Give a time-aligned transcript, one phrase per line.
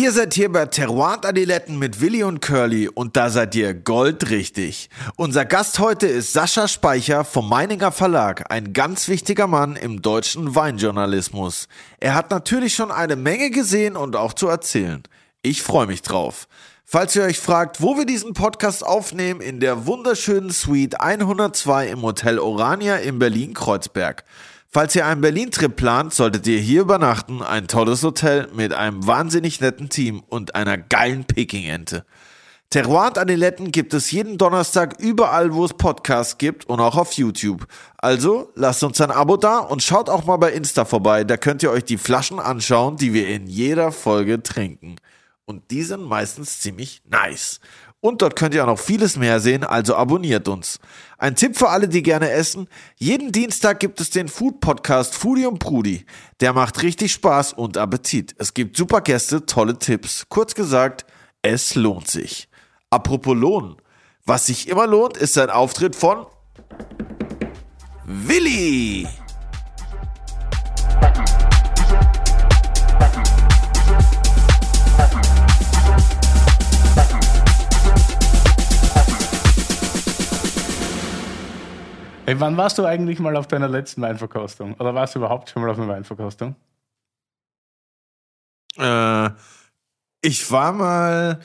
[0.00, 4.88] Ihr seid hier bei Terroir Adiletten mit Willi und Curly und da seid ihr goldrichtig.
[5.16, 10.54] Unser Gast heute ist Sascha Speicher vom Meininger Verlag, ein ganz wichtiger Mann im deutschen
[10.54, 11.68] Weinjournalismus.
[11.98, 15.02] Er hat natürlich schon eine Menge gesehen und auch zu erzählen.
[15.42, 16.48] Ich freue mich drauf.
[16.86, 22.00] Falls ihr euch fragt, wo wir diesen Podcast aufnehmen, in der wunderschönen Suite 102 im
[22.00, 24.24] Hotel Orania in Berlin-Kreuzberg.
[24.72, 27.42] Falls ihr einen Berlin-Trip plant, solltet ihr hier übernachten.
[27.42, 32.04] Ein tolles Hotel mit einem wahnsinnig netten Team und einer geilen Peking-Ente.
[32.70, 37.66] Terroir Adiletten gibt es jeden Donnerstag überall, wo es Podcasts gibt und auch auf YouTube.
[37.98, 41.24] Also lasst uns ein Abo da und schaut auch mal bei Insta vorbei.
[41.24, 44.94] Da könnt ihr euch die Flaschen anschauen, die wir in jeder Folge trinken.
[45.46, 47.58] Und die sind meistens ziemlich nice.
[47.98, 50.78] Und dort könnt ihr auch noch vieles mehr sehen, also abonniert uns.
[51.20, 52.66] Ein Tipp für alle, die gerne essen.
[52.96, 56.06] Jeden Dienstag gibt es den Food Podcast Foodie und Prudi.
[56.40, 58.34] Der macht richtig Spaß und Appetit.
[58.38, 60.24] Es gibt super Gäste, tolle Tipps.
[60.30, 61.04] Kurz gesagt,
[61.42, 62.48] es lohnt sich.
[62.88, 63.76] Apropos Lohn.
[64.24, 66.24] Was sich immer lohnt, ist ein Auftritt von
[68.06, 69.06] Willi.
[82.30, 84.74] Hey, wann warst du eigentlich mal auf deiner letzten Weinverkostung?
[84.74, 86.54] Oder warst du überhaupt schon mal auf einer Weinverkostung?
[88.76, 89.30] Äh,
[90.22, 91.40] ich war mal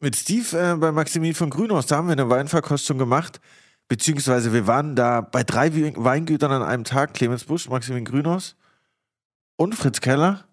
[0.00, 3.40] mit Steve äh, bei Maximilian von Grünhaus, da haben wir eine Weinverkostung gemacht.
[3.86, 8.56] Beziehungsweise wir waren da bei drei Weingütern an einem Tag, Clemens Busch, Maximilian Grünhaus
[9.54, 10.44] und Fritz Keller.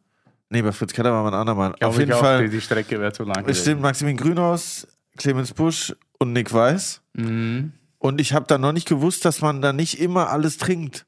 [0.52, 1.74] Nee, bei Fritz Keller war man ein andermal.
[1.82, 2.44] Ja, auf jeden Fall.
[2.44, 3.44] Die, die Strecke wäre zu lang.
[3.48, 7.02] Es stimmt, Maximilian Grünhaus, Clemens Busch und Nick Weiß.
[7.14, 7.74] Mhm.
[8.00, 11.06] Und ich habe da noch nicht gewusst, dass man da nicht immer alles trinkt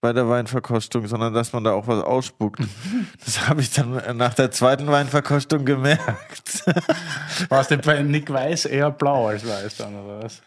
[0.00, 2.60] bei der Weinverkostung, sondern dass man da auch was ausspuckt.
[3.24, 6.64] Das habe ich dann nach der zweiten Weinverkostung gemerkt.
[7.48, 10.40] Warst du bei Nick Weiß eher blau als weiß dann, oder was?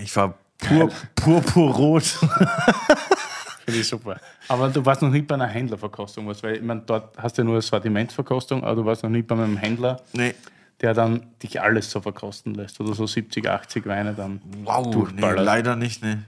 [0.00, 2.04] Ich war pur, purpurrot.
[3.64, 4.18] Finde ich super.
[4.48, 7.42] Aber du warst noch nicht bei einer Händlerverkostung, was, weil ich meine, dort hast du
[7.42, 10.00] ja nur eine Sortimentsverkostung, aber du warst noch nicht bei einem Händler.
[10.12, 10.34] Nee
[10.80, 15.38] der dann dich alles so verkosten lässt oder so 70, 80 Weine dann wow, durchballert.
[15.38, 16.02] Nee, leider nicht.
[16.02, 16.24] Ne.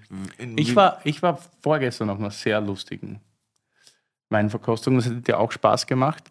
[0.57, 3.21] ich, war, ich war vorgestern auf einer sehr lustigen
[4.31, 4.97] Weinverkostung.
[4.97, 6.25] Das hat dir auch Spaß gemacht.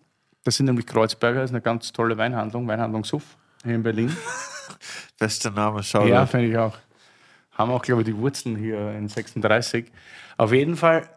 [0.43, 4.15] Das sind nämlich Kreuzberger, das ist eine ganz tolle Weinhandlung, Weinhandlung Suff hier in Berlin.
[5.19, 6.77] Bester Name, schau Ja, finde ich auch.
[7.51, 9.91] Haben auch, glaube ich, die Wurzeln hier in 36.
[10.37, 11.09] Auf jeden Fall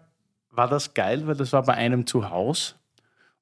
[0.50, 2.75] war das geil, weil das war bei einem zu Hause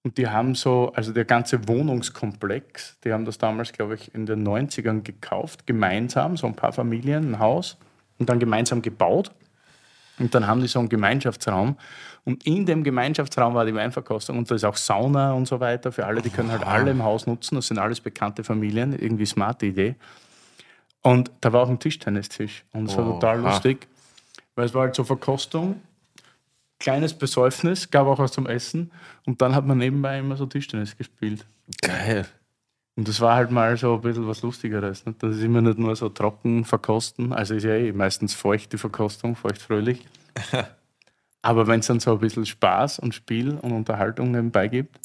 [0.08, 4.24] und die haben so, also der ganze Wohnungskomplex, die haben das damals, glaube ich, in
[4.24, 7.76] den 90ern gekauft, gemeinsam, so ein paar Familien, ein Haus,
[8.18, 9.32] und dann gemeinsam gebaut.
[10.18, 11.76] Und dann haben die so einen Gemeinschaftsraum.
[12.24, 14.38] Und in dem Gemeinschaftsraum war die Weinverkostung.
[14.38, 16.22] Und da ist auch Sauna und so weiter für alle.
[16.22, 17.56] Die können halt alle im Haus nutzen.
[17.56, 18.98] Das sind alles bekannte Familien.
[18.98, 19.94] Irgendwie smarte Idee.
[21.02, 22.64] Und da war auch ein Tischtennistisch.
[22.72, 23.86] Und es war total lustig,
[24.54, 25.82] weil es war halt so Verkostung
[26.78, 28.92] kleines Besäufnis, gab auch was zum Essen
[29.26, 31.46] und dann hat man nebenbei immer so Tischtennis gespielt.
[31.82, 32.26] Geil.
[32.96, 35.06] Und das war halt mal so ein bisschen was Lustigeres.
[35.06, 35.14] Ne?
[35.18, 38.78] Das ist immer nicht nur so trocken verkosten, also ist ja eh meistens feucht die
[38.78, 40.06] Verkostung, feucht-fröhlich.
[41.42, 44.98] Aber wenn es dann so ein bisschen Spaß und Spiel und Unterhaltung nebenbei gibt,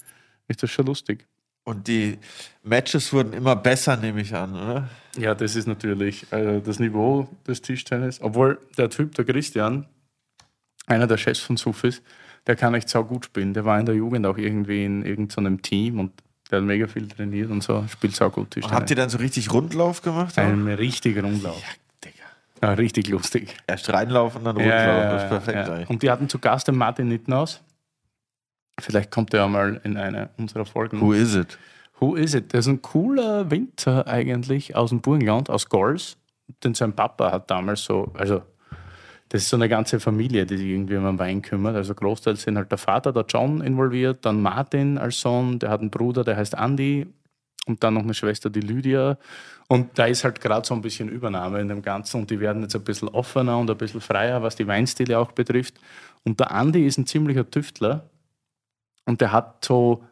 [0.48, 1.28] ist das schon lustig.
[1.66, 2.18] Und die
[2.64, 4.90] Matches wurden immer besser, nehme ich an, oder?
[5.18, 8.20] Ja, das ist natürlich äh, das Niveau des Tischtennis.
[8.22, 9.86] Obwohl der Typ, der Christian,
[10.86, 12.02] einer der Chefs von Sufis,
[12.48, 13.54] der kann echt sau gut spielen.
[13.54, 16.12] Der war in der Jugend auch irgendwie in irgendeinem Team und
[16.52, 18.78] der hat mega viel trainiert und so, spielt sau gut Tischtennis.
[18.78, 20.38] Habt ihr dann so richtig Rundlauf gemacht?
[20.38, 21.60] Einen richtigen Rundlauf.
[21.62, 21.68] Ja,
[22.04, 22.26] Digga.
[22.62, 23.56] Ja, richtig lustig.
[23.66, 24.80] Erst reinlaufen, dann Rundlauf.
[24.80, 25.68] Ja, das ist perfekt.
[25.68, 25.88] Ja.
[25.88, 27.62] Und die hatten zu Gast den Martin Nittenhaus.
[28.80, 31.00] Vielleicht kommt er mal in eine unserer Folgen.
[31.00, 31.58] Who is it?
[32.00, 32.52] Who is it?
[32.54, 36.18] Der ist ein cooler Winter eigentlich aus dem Burgenland, aus Gols.
[36.64, 38.42] Denn sein Papa hat damals so, also
[39.34, 41.76] das ist so eine ganze Familie, die sich irgendwie um den Wein kümmert.
[41.76, 45.82] Also großteils sind halt der Vater, der John, involviert, dann Martin als Sohn, der hat
[45.82, 47.08] einen Bruder, der heißt Andy
[47.66, 49.18] und dann noch eine Schwester, die Lydia.
[49.68, 52.62] Und da ist halt gerade so ein bisschen Übernahme in dem Ganzen und die werden
[52.62, 55.80] jetzt ein bisschen offener und ein bisschen freier, was die Weinstile auch betrifft.
[56.24, 58.08] Und der Andy ist ein ziemlicher Tüftler
[59.08, 60.04] und der hat so,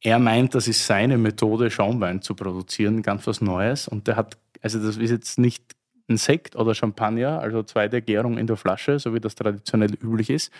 [0.00, 3.86] er meint, das ist seine Methode, Schaumwein zu produzieren, ganz was Neues.
[3.86, 5.76] Und der hat, also das ist jetzt nicht
[6.12, 10.30] ein Sekt oder Champagner, also zweite Gärung in der Flasche, so wie das traditionell üblich
[10.30, 10.52] ist.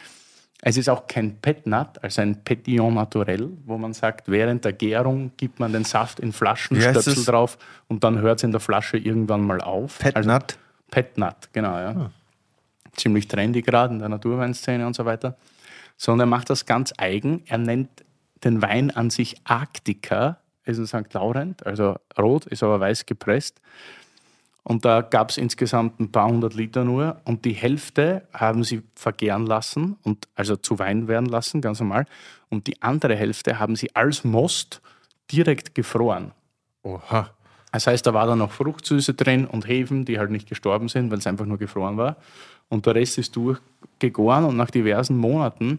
[0.64, 5.32] Es ist auch kein Petnat, also ein Petillon naturel, wo man sagt, während der Gärung
[5.36, 7.58] gibt man den Saft in Flaschen, Stöpsel drauf
[7.88, 9.98] und dann hört es in der Flasche irgendwann mal auf.
[9.98, 10.26] Petnat?
[10.26, 10.60] Also,
[10.90, 11.94] Petnat, genau, ja.
[11.94, 12.10] Hm.
[12.94, 15.36] Ziemlich trendy gerade in der Naturweinszene und so weiter.
[15.96, 17.42] Sondern er macht das ganz eigen.
[17.46, 17.88] Er nennt
[18.44, 21.12] den Wein an sich Arktika, ist ein St.
[21.14, 23.60] Laurent, also rot, ist aber weiß gepresst.
[24.64, 27.20] Und da gab es insgesamt ein paar hundert Liter nur.
[27.24, 32.06] Und die Hälfte haben sie vergären lassen, und also zu Wein werden lassen, ganz normal.
[32.48, 34.80] Und die andere Hälfte haben sie als Most
[35.30, 36.32] direkt gefroren.
[36.82, 37.30] Oha.
[37.72, 41.10] Das heißt, da war dann noch Fruchtsüße drin und Hefen, die halt nicht gestorben sind,
[41.10, 42.16] weil es einfach nur gefroren war.
[42.68, 45.78] Und der Rest ist durchgegoren und nach diversen Monaten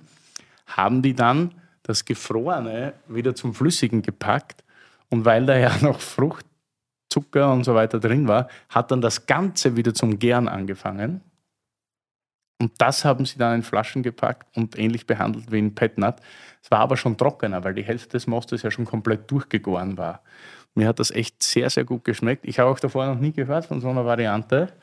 [0.66, 1.54] haben die dann
[1.84, 4.64] das Gefrorene wieder zum Flüssigen gepackt.
[5.10, 6.00] Und weil da ja noch
[7.13, 11.21] Fruchtzucker und so weiter drin war, hat dann das Ganze wieder zum Gären angefangen.
[12.60, 16.21] Und das haben sie dann in Flaschen gepackt und ähnlich behandelt wie in Petnat.
[16.62, 20.21] Es war aber schon trockener, weil die Hälfte des Mostes ja schon komplett durchgegoren war.
[20.75, 22.45] Mir hat das echt sehr, sehr gut geschmeckt.
[22.45, 24.74] Ich habe auch davor noch nie gehört von so einer Variante.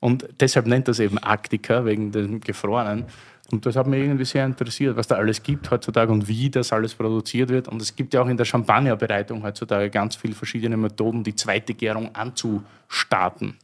[0.00, 3.06] Und deshalb nennt das eben Arktika, wegen dem Gefrorenen.
[3.50, 6.72] Und das hat mich irgendwie sehr interessiert, was da alles gibt heutzutage und wie das
[6.72, 7.68] alles produziert wird.
[7.68, 11.74] Und es gibt ja auch in der Champagnerbereitung heutzutage ganz viele verschiedene Methoden, die zweite
[11.74, 13.56] Gärung anzustarten.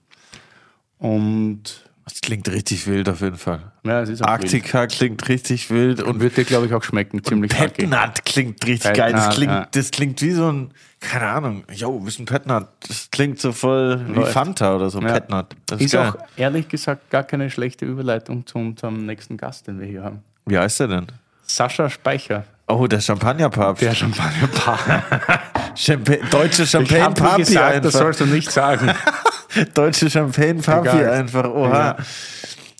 [0.98, 3.60] Und das klingt richtig wild auf jeden Fall.
[3.84, 4.92] ja, es ist Arktika wild.
[4.92, 7.22] klingt richtig wild und und wird dir, glaube ich, auch schmecken.
[7.24, 7.52] Ziemlich.
[7.52, 9.12] Petnat klingt richtig geil.
[9.12, 9.68] Das Petnat, klingt, ja.
[9.70, 10.70] das klingt wie so ein,
[11.00, 12.68] keine Ahnung, yo, ist ein Petnat?
[12.88, 14.32] Das klingt so voll wie Läuft.
[14.32, 15.12] Fanta oder so, Ja.
[15.12, 15.54] Petnat.
[15.66, 19.80] Das ist, Ist auch ehrlich gesagt gar keine schlechte Überleitung zu unserem nächsten Gast, den
[19.80, 20.22] wir hier haben.
[20.46, 21.06] Wie heißt der denn?
[21.44, 23.82] Sascha Speicher, Oh, der Champagnerpapst.
[23.82, 24.78] der Champagnerpaar.
[25.74, 27.90] Champa Deutsche Ich habe gesagt, das einfach.
[27.92, 28.90] sollst du nicht sagen.
[29.74, 31.44] Deutsche Champagne-Papi einfach.
[31.44, 31.96] Oha.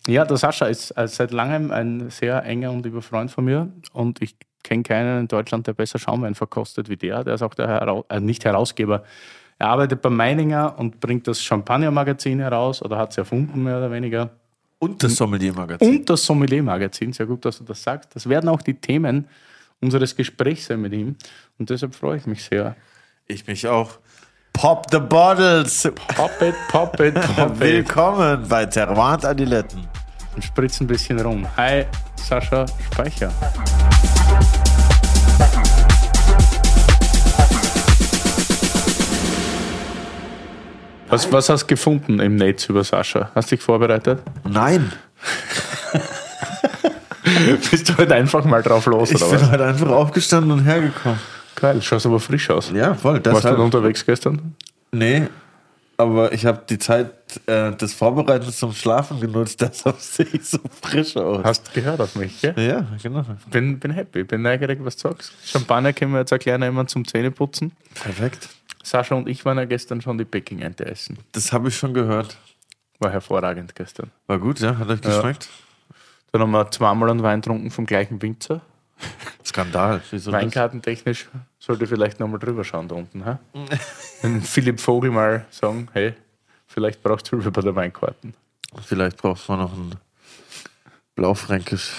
[0.07, 3.69] Ja, der Sascha ist äh, seit langem ein sehr enger und lieber Freund von mir
[3.93, 7.23] und ich kenne keinen in Deutschland, der besser Schaumwein verkostet wie der.
[7.23, 9.03] Der ist auch der Hera äh, nicht Herausgeber.
[9.59, 13.91] Er arbeitet bei Meininger und bringt das Champagner-Magazin heraus oder hat es erfunden, mehr oder
[13.91, 14.31] weniger.
[14.79, 15.87] Und das Sommelier-Magazin.
[15.87, 18.13] Und das Sommelier-Magazin, sehr gut, dass du das sagst.
[18.15, 19.27] Das werden auch die Themen
[19.79, 21.15] unseres Gesprächs sein mit ihm
[21.59, 22.75] und deshalb freue ich mich sehr.
[23.27, 23.99] Ich mich auch.
[24.53, 25.87] Pop the Bottles.
[26.15, 27.59] Pop it, pop it, pop it.
[27.59, 29.87] Willkommen bei Terroir Adiletten.
[30.35, 31.45] Und spritz ein bisschen rum.
[31.57, 31.85] Hi,
[32.15, 33.31] Sascha Speicher.
[41.09, 43.29] Was, was hast du gefunden im Netz über Sascha?
[43.35, 44.21] Hast du dich vorbereitet?
[44.49, 44.91] Nein,
[47.71, 49.51] Bist du halt einfach mal drauf los, ich oder bin was?
[49.51, 51.19] heute einfach aufgestanden und hergekommen.
[51.55, 52.71] Geil, schaust aber frisch aus.
[52.71, 53.23] Ja, voll.
[53.25, 54.55] Warst du denn unterwegs gestern?
[54.91, 55.27] nee,
[55.97, 57.11] aber ich habe die Zeit
[57.45, 61.43] äh, des Vorbereitens zum Schlafen genutzt, deshalb sehe ich so frisch aus.
[61.43, 62.53] Hast gehört auf mich, gell?
[62.57, 63.23] Ja, genau.
[63.49, 65.33] Bin, bin happy, bin neugierig, was du sagst.
[65.43, 67.71] Champagner können wir jetzt erklären, jemand zum Zähneputzen.
[67.93, 68.49] Perfekt.
[68.83, 71.17] Sascha und ich waren ja gestern schon die Peking-Ente essen.
[71.31, 72.37] Das habe ich schon gehört.
[72.99, 74.11] War hervorragend gestern.
[74.27, 74.77] War gut, ja?
[74.77, 75.49] Hat euch geschmeckt?
[76.31, 78.61] Dann haben wir zweimal einen Wein getrunken vom gleichen Winzer.
[79.45, 80.01] Skandal.
[80.09, 80.31] Wieso?
[80.31, 81.29] Weinkartentechnisch
[81.59, 83.25] sollte vielleicht nochmal drüber schauen da unten.
[83.25, 83.39] Ha?
[84.21, 86.13] Wenn Philipp Vogel mal sagen, hey,
[86.67, 88.33] vielleicht brauchst du Hilfe bei der Weinkarten.
[88.81, 89.95] Vielleicht braucht man noch ein
[91.15, 91.91] Blaufränkisch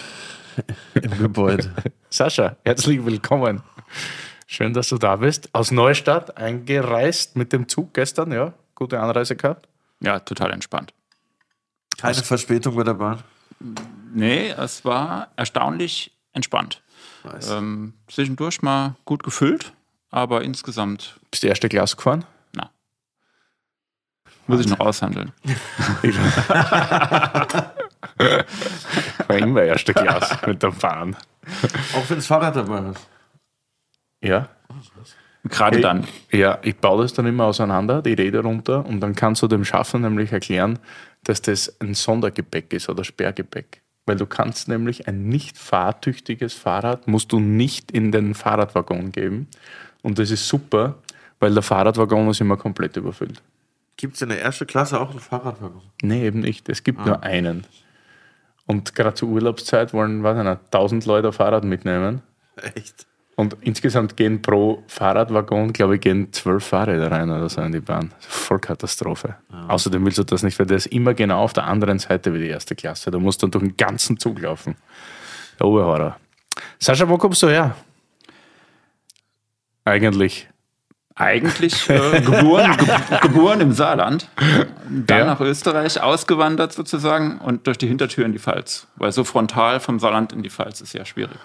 [0.94, 1.72] im Gebäude.
[2.10, 3.62] Sascha, herzlich willkommen.
[4.46, 5.48] Schön, dass du da bist.
[5.52, 8.52] Aus Neustadt eingereist mit dem Zug gestern, ja?
[8.74, 9.68] Gute Anreise gehabt.
[10.00, 10.92] Ja, total entspannt.
[11.98, 13.22] Keine Verspätung bei der Bahn.
[14.12, 16.82] Nee, es war erstaunlich entspannt.
[17.24, 17.50] Nice.
[17.50, 19.72] Ähm, zwischendurch mal gut gefüllt,
[20.10, 22.24] aber insgesamt, Bist du erste Klasse gefahren?
[22.54, 22.70] na.
[24.46, 25.32] Muss ich noch aushandeln.
[29.26, 31.16] War immer erste Klasse mit der Bahn.
[31.94, 33.08] Auch wenn das Fahrrad dabei ist.
[34.22, 34.48] Ja.
[35.44, 36.06] Gerade dann.
[36.30, 39.64] Ja, ich baue das dann immer auseinander, die Räder runter, und dann kannst du dem
[39.64, 40.78] Schaffner nämlich erklären,
[41.24, 43.82] dass das ein Sondergepäck ist oder Sperrgepäck.
[44.06, 49.48] Weil du kannst nämlich ein nicht fahrtüchtiges Fahrrad, musst du nicht in den Fahrradwaggon geben.
[50.02, 50.96] Und das ist super,
[51.40, 53.42] weil der Fahrradwaggon ist immer komplett überfüllt.
[53.96, 55.82] Gibt es in der ersten Klasse auch einen Fahrradwaggon?
[56.02, 56.68] Nee, eben nicht.
[56.68, 57.66] Es gibt nur einen.
[58.66, 62.22] Und gerade zur Urlaubszeit wollen, ich nicht, 1000 Leute Fahrrad mitnehmen.
[62.74, 63.06] Echt?
[63.36, 67.80] Und insgesamt gehen pro Fahrradwaggon, glaube ich, gehen zwölf Fahrräder rein oder so in die
[67.80, 68.12] Bahn.
[68.20, 69.34] Voll Katastrophe.
[69.68, 72.38] Außerdem willst du das nicht, weil der ist immer genau auf der anderen Seite wie
[72.38, 73.10] die erste Klasse.
[73.10, 74.76] Du musst dann durch den ganzen Zug laufen.
[75.58, 76.16] Der Oberhorror.
[76.78, 77.74] Sascha, wo kommst du her?
[79.84, 80.48] Eigentlich.
[81.16, 82.88] Eigentlich äh, geboren, ge
[83.20, 84.28] geboren im Saarland,
[84.88, 85.24] dann Ja.
[85.26, 88.88] nach Österreich ausgewandert sozusagen und durch die Hintertür in die Pfalz.
[88.96, 91.38] Weil so frontal vom Saarland in die Pfalz ist ja schwierig.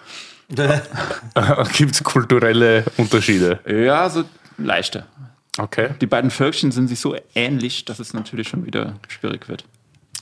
[1.73, 3.59] Gibt es kulturelle Unterschiede?
[3.67, 4.23] Ja, so
[4.57, 5.05] leichte.
[5.57, 5.89] Okay.
[6.01, 9.65] Die beiden Völkchen sind sich so ähnlich, dass es natürlich schon wieder schwierig wird.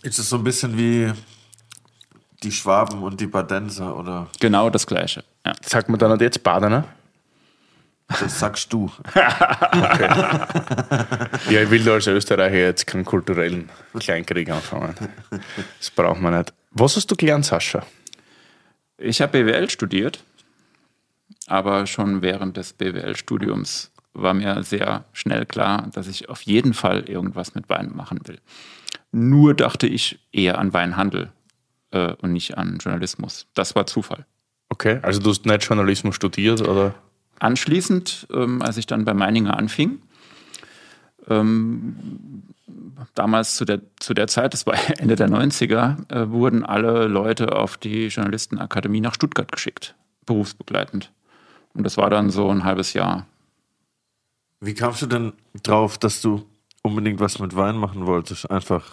[0.02, 1.12] Ist es so ein bisschen wie
[2.44, 4.28] die Schwaben und die Badenser oder?
[4.40, 5.24] Genau das Gleiche.
[5.46, 5.54] Ja.
[5.66, 6.86] Sagt man dann halt jetzt Badener?
[8.08, 8.92] Das sagst du.
[11.50, 14.96] Ja, ich will da als Österreicher jetzt keinen kulturellen Kleinkrieg anfangen.
[15.80, 16.54] Das braucht man nicht.
[16.72, 17.84] Was hast du gelernt, Sascha?
[18.98, 20.24] Ich habe BWL studiert,
[21.48, 27.08] aber schon während des BWL-Studiums war mir sehr schnell klar, dass ich auf jeden Fall
[27.08, 28.40] irgendwas mit Wein machen will.
[29.12, 31.32] Nur dachte ich eher an Weinhandel
[31.92, 33.48] äh, und nicht an Journalismus.
[33.54, 34.26] Das war Zufall.
[34.70, 36.96] Okay, also du hast nicht Journalismus studiert oder?
[37.40, 40.02] Anschließend, ähm, als ich dann bei Meininger anfing,
[41.30, 41.96] ähm,
[43.16, 47.56] damals zu der, zu der Zeit, das war Ende der 90er, äh, wurden alle Leute
[47.56, 51.12] auf die Journalistenakademie nach Stuttgart geschickt, berufsbegleitend.
[51.74, 53.26] Und das war dann so ein halbes Jahr.
[54.60, 56.44] Wie kamst du denn drauf, dass du
[56.82, 58.50] unbedingt was mit Wein machen wolltest?
[58.50, 58.84] Einfach,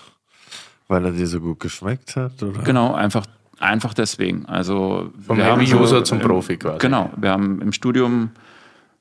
[0.88, 2.42] weil er dir so gut geschmeckt hat?
[2.42, 2.62] Oder?
[2.62, 3.24] Genau, einfach,
[3.58, 4.44] einfach deswegen.
[4.46, 6.78] Also Vom wir haben Heavy-User so zum Profi quasi.
[6.78, 8.30] Genau, wir haben im Studium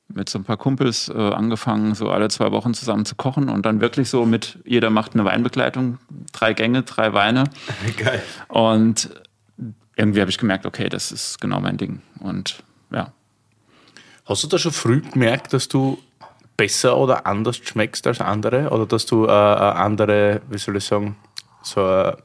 [0.08, 3.64] mit so ein paar Kumpels äh, angefangen, so alle zwei Wochen zusammen zu kochen und
[3.66, 5.98] dann wirklich so mit, jeder macht eine Weinbegleitung,
[6.32, 7.44] drei Gänge, drei Weine.
[7.96, 8.22] Geil.
[8.48, 9.10] Und
[9.96, 12.02] irgendwie habe ich gemerkt, okay, das ist genau mein Ding.
[12.20, 13.12] Und ja,
[14.26, 15.98] Hast du da schon früh gemerkt, dass du
[16.56, 18.70] besser oder anders schmeckst als andere?
[18.70, 21.16] Oder dass du äh, eine andere, wie soll ich sagen,
[21.62, 22.16] so eine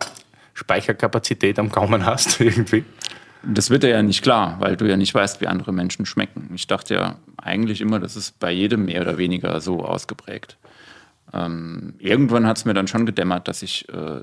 [0.54, 2.86] Speicherkapazität am Gaumen hast irgendwie?
[3.44, 6.50] Das wird dir ja nicht klar, weil du ja nicht weißt, wie andere Menschen schmecken.
[6.54, 10.58] Ich dachte ja eigentlich immer, das ist bei jedem mehr oder weniger so ausgeprägt.
[11.34, 14.22] Ähm, irgendwann hat es mir dann schon gedämmert, dass ich äh,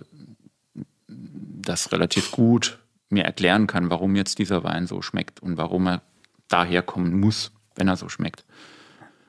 [1.09, 6.03] das relativ gut mir erklären kann, warum jetzt dieser Wein so schmeckt und warum er
[6.49, 8.45] daher kommen muss, wenn er so schmeckt.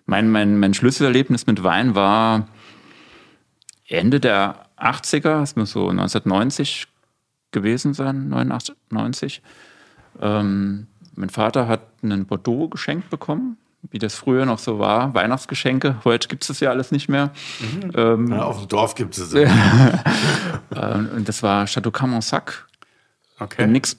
[0.05, 2.47] Mein, mein, mein Schlüsselerlebnis mit Wein war
[3.87, 6.87] Ende der 80er, es muss so 1990
[7.51, 9.41] gewesen sein, 89, 90.
[10.21, 13.57] Ähm, mein Vater hat einen Bordeaux geschenkt bekommen,
[13.91, 15.97] wie das früher noch so war, Weihnachtsgeschenke.
[16.03, 17.31] Heute gibt es das ja alles nicht mehr.
[17.95, 19.49] Ähm, Ja, auf dem Dorf gibt es es.
[20.75, 22.67] ähm, und das war Chateau Camonsac.
[23.39, 23.67] Okay.
[23.67, 23.97] Nichts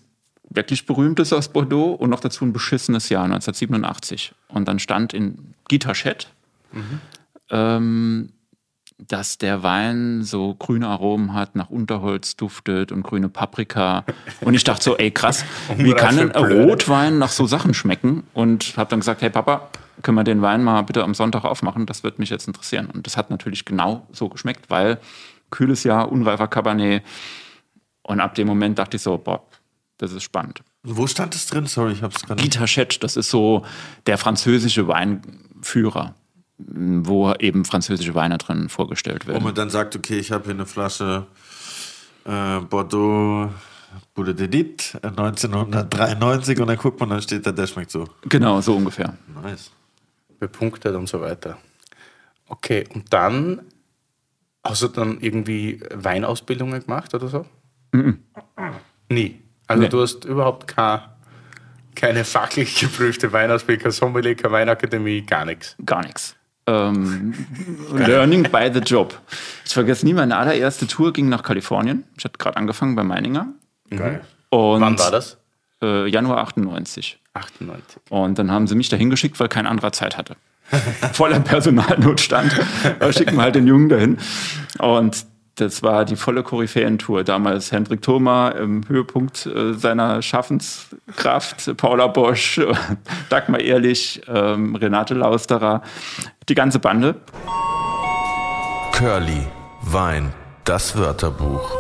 [0.51, 4.35] wirklich Berühmtes aus Bordeaux und noch dazu ein beschissenes Jahr, 1987.
[4.49, 6.27] Und dann stand in Guy Tachette,
[7.51, 8.31] ähm,
[8.99, 14.05] dass der Wein so grüne Aromen hat, nach Unterholz duftet und grüne Paprika.
[14.41, 15.45] Und ich dachte so, ey krass,
[15.77, 16.31] wie kann denn.
[16.31, 18.25] Rotwein nach so Sachen schmecken?
[18.35, 19.69] Und habe dann gesagt, hey Papa,
[20.03, 21.87] können wir den Wein mal bitte am Sonntag aufmachen?
[21.87, 22.89] Das wird mich jetzt interessieren.
[22.93, 24.99] Und das hat natürlich genau so geschmeckt, weil
[25.51, 27.03] kühles Jahr, unreifer Cabernet.
[28.03, 29.43] Und ab dem Moment dachte ich so, boah,
[29.99, 30.63] das ist spannend.
[30.83, 31.67] Wo stand es drin?
[31.67, 33.65] Sorry, ich hab's gerade Guy Tachette, das ist so
[34.07, 36.15] der französische Weinführer,
[36.59, 39.45] wo eben französische Weine drin vorgestellt Wo werden.
[39.45, 41.27] man dann sagt, okay, ich habe hier eine Flasche
[42.25, 43.51] äh, Bordeaux
[44.15, 48.07] Bude de Dit, äh, 1993 und dann guckt man, dann steht da, der schmeckt so.
[48.23, 49.15] Genau, so ungefähr.
[49.43, 49.71] Nice.
[50.39, 51.57] bepunktet und so weiter.
[52.49, 53.63] Okay, und dann
[54.65, 57.47] hast du dann irgendwie Weinausbildungen gemacht oder so?
[59.09, 59.41] Nie.
[59.67, 59.89] Also Nee.
[59.89, 61.01] du hast überhaupt kein,
[61.95, 65.77] keine fachlich geprüfte Weinausbildung, keine Sommelier, keine Weinakademie, gar nichts.
[65.85, 66.37] Gar nichts.
[66.69, 67.35] Ähm,
[67.95, 69.19] learning by the job.
[69.65, 72.05] Ich vergesse nie, meine allererste Tour ging nach Kalifornien.
[72.17, 73.49] Ich hatte gerade angefangen bei Meininger.
[73.91, 74.21] Geil.
[74.51, 75.39] Und, Wann war das?
[75.83, 77.19] Äh, Januar 98.
[77.35, 78.03] 98.
[78.11, 80.37] Und dann haben sie mich dahin geschickt, weil kein anderer Zeit hatte.
[81.13, 82.53] Voller Personalnotstand.
[83.01, 84.19] Da schicken wir halt den Jungen dahin.
[84.79, 85.25] Und
[85.61, 87.25] das war die volle Koryphäentour.
[87.25, 92.61] Damals Hendrik Thoma im Höhepunkt äh, seiner Schaffenskraft, Paula Bosch,
[93.29, 95.83] Dagmar Ehrlich, ähm, Renate Lausterer,
[96.49, 97.17] die ganze Bande.
[98.93, 99.47] Curly,
[99.83, 100.33] Wein,
[100.65, 101.71] das Wörterbuch.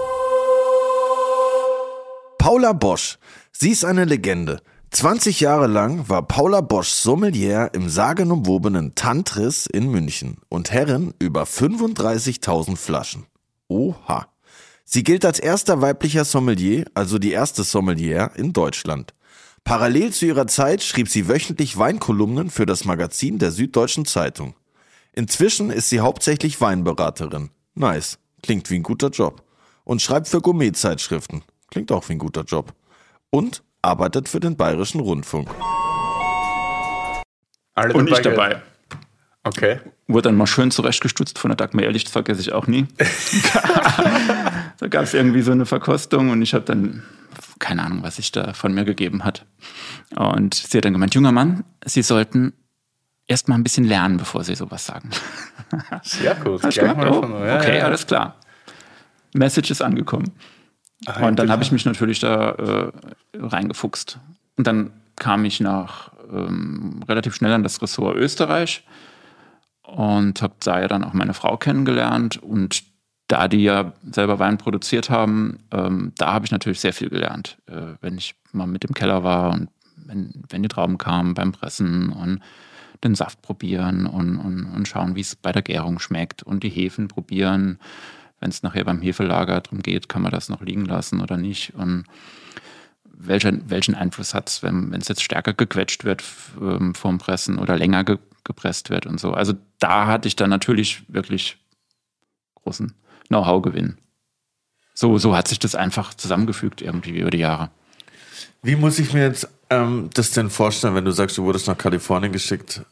[2.38, 3.18] Paula Bosch.
[3.52, 4.60] Sie ist eine Legende.
[4.90, 11.42] 20 Jahre lang war Paula Bosch Sommelier im sagenumwobenen Tantris in München und Herrin über
[11.42, 13.26] 35.000 Flaschen.
[13.68, 14.28] Oha.
[14.84, 19.14] Sie gilt als erster weiblicher Sommelier, also die erste Sommelier in Deutschland.
[19.64, 24.54] Parallel zu ihrer Zeit schrieb sie wöchentlich Weinkolumnen für das Magazin der Süddeutschen Zeitung.
[25.12, 27.50] Inzwischen ist sie hauptsächlich Weinberaterin.
[27.74, 28.18] Nice.
[28.42, 29.42] Klingt wie ein guter Job.
[29.84, 31.42] Und schreibt für Gourmet-Zeitschriften.
[31.70, 32.72] Klingt auch wie ein guter Job.
[33.30, 35.50] Und arbeitet für den Bayerischen Rundfunk.
[37.74, 38.26] Alle Und ich gehört?
[38.26, 38.62] dabei.
[39.48, 39.80] Okay.
[40.08, 42.86] Wurde dann mal schön zurechtgestutzt von der Dagmar Ehrlich, das vergesse ich auch nie.
[44.78, 47.02] da gab es irgendwie so eine Verkostung und ich habe dann,
[47.58, 49.46] keine Ahnung, was sich da von mir gegeben hat.
[50.14, 52.52] Und sie hat dann gemeint, junger Mann, Sie sollten
[53.26, 55.10] erst mal ein bisschen lernen, bevor Sie sowas sagen.
[56.44, 56.56] Gut.
[56.56, 57.84] Ich Gleich gedacht, mal oh, ja, okay, ja.
[57.84, 58.36] alles klar.
[59.32, 60.32] Message ist angekommen.
[61.20, 62.92] und dann habe ich mich natürlich da äh,
[63.34, 64.18] reingefuchst.
[64.56, 68.84] Und dann kam ich nach ähm, relativ schnell an das Ressort Österreich
[69.88, 72.84] und habe da ja dann auch meine Frau kennengelernt und
[73.26, 77.58] da die ja selber Wein produziert haben, ähm, da habe ich natürlich sehr viel gelernt.
[77.66, 81.52] Äh, wenn ich mal mit im Keller war und wenn, wenn die Trauben kamen beim
[81.52, 82.40] Pressen und
[83.04, 86.70] den Saft probieren und, und, und schauen, wie es bei der Gärung schmeckt und die
[86.70, 87.78] Hefen probieren.
[88.40, 91.74] Wenn es nachher beim Hefelager darum geht, kann man das noch liegen lassen oder nicht.
[91.74, 92.04] Und
[93.04, 96.24] welchen, welchen Einfluss hat es, wenn es jetzt stärker gequetscht wird
[96.60, 98.18] ähm, vorm Pressen oder länger ge,
[98.48, 99.32] gepresst wird und so.
[99.32, 101.58] Also da hatte ich dann natürlich wirklich
[102.56, 102.94] großen
[103.28, 103.98] Know-how-Gewinn.
[104.94, 107.70] So, so hat sich das einfach zusammengefügt irgendwie über die Jahre.
[108.62, 111.78] Wie muss ich mir jetzt ähm, das denn vorstellen, wenn du sagst, du wurdest nach
[111.78, 112.82] Kalifornien geschickt?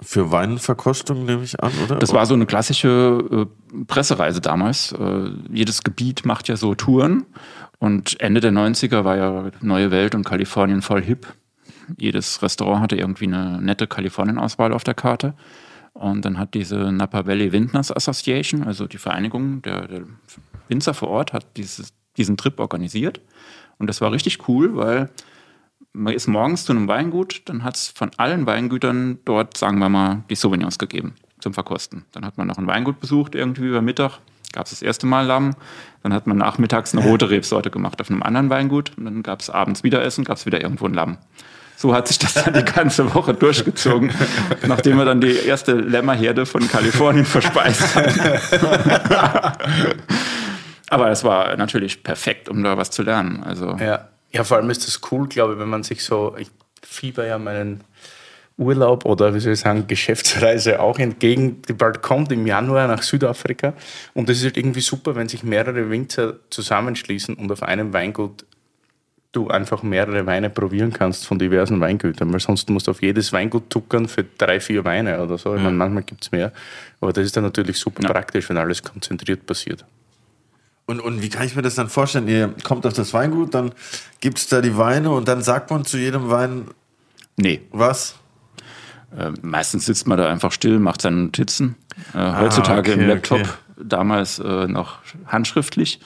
[0.00, 1.96] Für Weinverkostung nehme ich an, oder?
[1.96, 4.92] Das war so eine klassische äh, Pressereise damals.
[4.92, 7.26] Äh, jedes Gebiet macht ja so Touren.
[7.78, 11.26] Und Ende der 90er war ja Neue Welt und Kalifornien voll hip.
[11.98, 15.34] Jedes Restaurant hatte irgendwie eine nette Kalifornien-Auswahl auf der Karte.
[15.92, 20.02] Und dann hat diese Napa Valley Wintners Association, also die Vereinigung der, der
[20.68, 23.20] Winzer vor Ort, hat dieses, diesen Trip organisiert.
[23.78, 25.10] Und das war richtig cool, weil
[25.92, 29.88] man ist morgens zu einem Weingut, dann hat es von allen Weingütern dort, sagen wir
[29.88, 32.04] mal, die Sauvignons gegeben zum Verkosten.
[32.12, 34.18] Dann hat man noch ein Weingut besucht, irgendwie über Mittag,
[34.52, 35.54] gab es das erste Mal Lamm.
[36.02, 38.92] Dann hat man nachmittags eine rote Rebsorte gemacht auf einem anderen Weingut.
[38.96, 41.18] Und dann gab es abends wieder Essen, gab es wieder irgendwo ein Lamm.
[41.80, 44.12] So hat sich das dann die ganze Woche durchgezogen,
[44.66, 48.12] nachdem wir dann die erste Lämmerherde von Kalifornien verspeist haben.
[50.90, 53.42] Aber es war natürlich perfekt, um da was zu lernen.
[53.42, 54.10] Also ja.
[54.30, 56.50] ja, vor allem ist das cool, glaube ich, wenn man sich so, ich
[56.82, 57.82] fieber ja meinen
[58.58, 63.02] Urlaub oder wie soll ich sagen, Geschäftsreise auch entgegen, die bald kommt im Januar nach
[63.02, 63.72] Südafrika.
[64.12, 68.44] Und das ist halt irgendwie super, wenn sich mehrere Winzer zusammenschließen und auf einem Weingut
[69.32, 73.32] du einfach mehrere Weine probieren kannst von diversen Weingütern, weil sonst musst du auf jedes
[73.32, 75.54] Weingut tuckern für drei, vier Weine oder so.
[75.54, 76.52] Ich meine, manchmal gibt es mehr.
[77.00, 78.10] Aber das ist dann natürlich super ja.
[78.10, 79.84] praktisch, wenn alles konzentriert passiert.
[80.86, 82.26] Und, und wie kann ich mir das dann vorstellen?
[82.26, 83.72] Ihr kommt auf das Weingut, dann
[84.20, 86.66] gibt es da die Weine und dann sagt man zu jedem Wein.
[87.36, 87.60] Nee.
[87.70, 88.16] Was?
[89.16, 91.76] Äh, meistens sitzt man da einfach still, macht seine Notizen.
[92.12, 93.50] Äh, ah, heutzutage okay, im Laptop, okay.
[93.84, 96.00] damals äh, noch handschriftlich.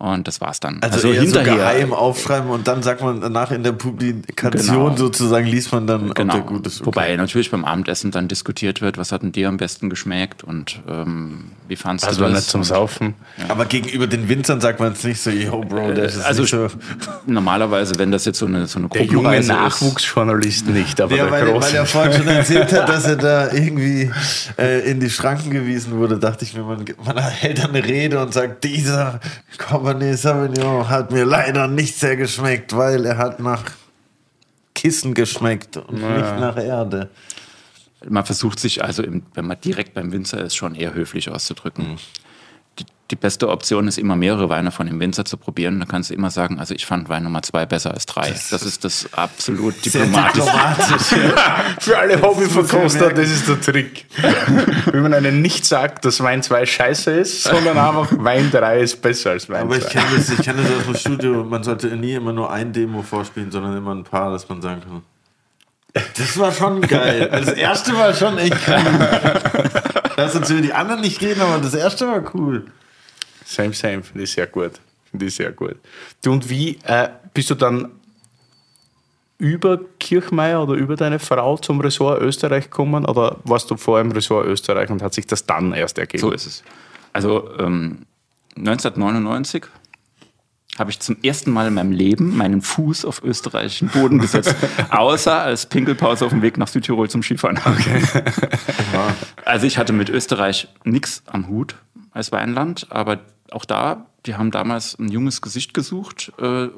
[0.00, 0.78] Und das war's dann.
[0.80, 4.96] Also, also hinterher so geheim aufschreiben und dann sagt man danach in der Publikation genau.
[4.96, 6.36] sozusagen liest man dann, genau.
[6.36, 6.80] ob der gut ist.
[6.80, 6.86] Okay.
[6.86, 10.80] Wobei natürlich beim Abendessen dann diskutiert wird, was hat denn dir am besten geschmeckt und
[10.88, 12.30] ähm, wie fandst also du das?
[12.30, 13.14] Also nicht zum Saufen.
[13.36, 13.50] Ja.
[13.50, 16.50] Aber gegenüber den Winzern sagt man es nicht so, yo Bro, das ist also nicht
[16.50, 16.68] so.
[17.26, 21.32] Normalerweise, wenn das jetzt so eine, so eine Der junge Nachwuchsjournalist nicht, aber ja, der
[21.32, 21.68] weil, große.
[21.68, 24.10] weil er vorhin schon erzählt hat, dass er da irgendwie
[24.58, 28.22] äh, in die Schranken gewiesen wurde, dachte ich mir, man, man hält dann eine Rede
[28.22, 29.20] und sagt, dieser
[29.58, 33.64] komm Cabernet Sauvignon hat mir leider nicht sehr geschmeckt, weil er hat nach
[34.74, 36.16] Kissen geschmeckt und ja.
[36.16, 37.10] nicht nach Erde.
[38.08, 41.92] Man versucht sich also, im, wenn man direkt beim Winzer ist, schon eher höflich auszudrücken.
[41.92, 41.98] Mhm
[43.10, 45.80] die beste Option ist immer mehrere Weine von dem Winzer zu probieren.
[45.80, 48.30] Da kannst du immer sagen, also ich fand Wein Nummer zwei besser als drei.
[48.50, 50.44] Das ist das absolut diplomatisch.
[50.44, 51.06] diplomatisch
[51.80, 54.06] Für alle Hobbyverkoster, das ist der Trick.
[54.86, 59.02] Wenn man einen nicht sagt, dass Wein zwei scheiße ist, sondern einfach Wein drei ist
[59.02, 61.44] besser als Wein Aber ich kenne das, ich kenn das aus dem Studio.
[61.44, 64.82] Man sollte nie immer nur ein Demo vorspielen, sondern immer ein paar, dass man sagen
[64.82, 65.02] kann.
[66.16, 67.28] Das war schon geil.
[67.32, 69.40] Das erste war schon echt cool.
[70.16, 72.66] Lass uns über die anderen nicht reden, aber das erste war cool.
[73.50, 74.72] Same, same, finde ich sehr gut.
[75.10, 75.74] Finde ich sehr gut.
[76.22, 77.90] Du, und wie äh, bist du dann
[79.38, 84.12] über Kirchmeier oder über deine Frau zum Ressort Österreich gekommen oder warst du vorher im
[84.12, 86.20] Ressort Österreich und hat sich das dann erst ergeben?
[86.20, 86.62] So ist es.
[87.12, 88.06] Also ähm,
[88.56, 89.64] 1999
[90.78, 94.54] habe ich zum ersten Mal in meinem Leben meinen Fuß auf österreichischen Boden gesetzt,
[94.90, 97.58] außer als Pinkelpause auf dem Weg nach Südtirol zum Skifahren.
[97.58, 98.02] Okay.
[99.44, 101.74] also ich hatte mit Österreich nichts am Hut
[102.12, 103.20] als Weinland, aber
[103.52, 106.68] auch da, die haben damals ein junges Gesicht gesucht, äh,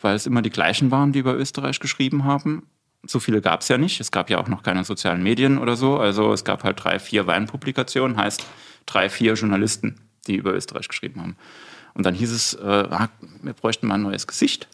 [0.00, 2.66] weil es immer die gleichen waren, die über Österreich geschrieben haben.
[3.04, 4.00] So viele gab es ja nicht.
[4.00, 5.98] Es gab ja auch noch keine sozialen Medien oder so.
[5.98, 8.44] Also es gab halt drei, vier Weinpublikationen, heißt
[8.86, 11.36] drei, vier Journalisten, die über Österreich geschrieben haben.
[11.94, 13.08] Und dann hieß es, äh, ah,
[13.42, 14.68] wir bräuchten mal ein neues Gesicht.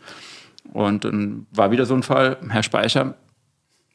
[0.73, 3.15] Und dann war wieder so ein Fall, Herr Speicher,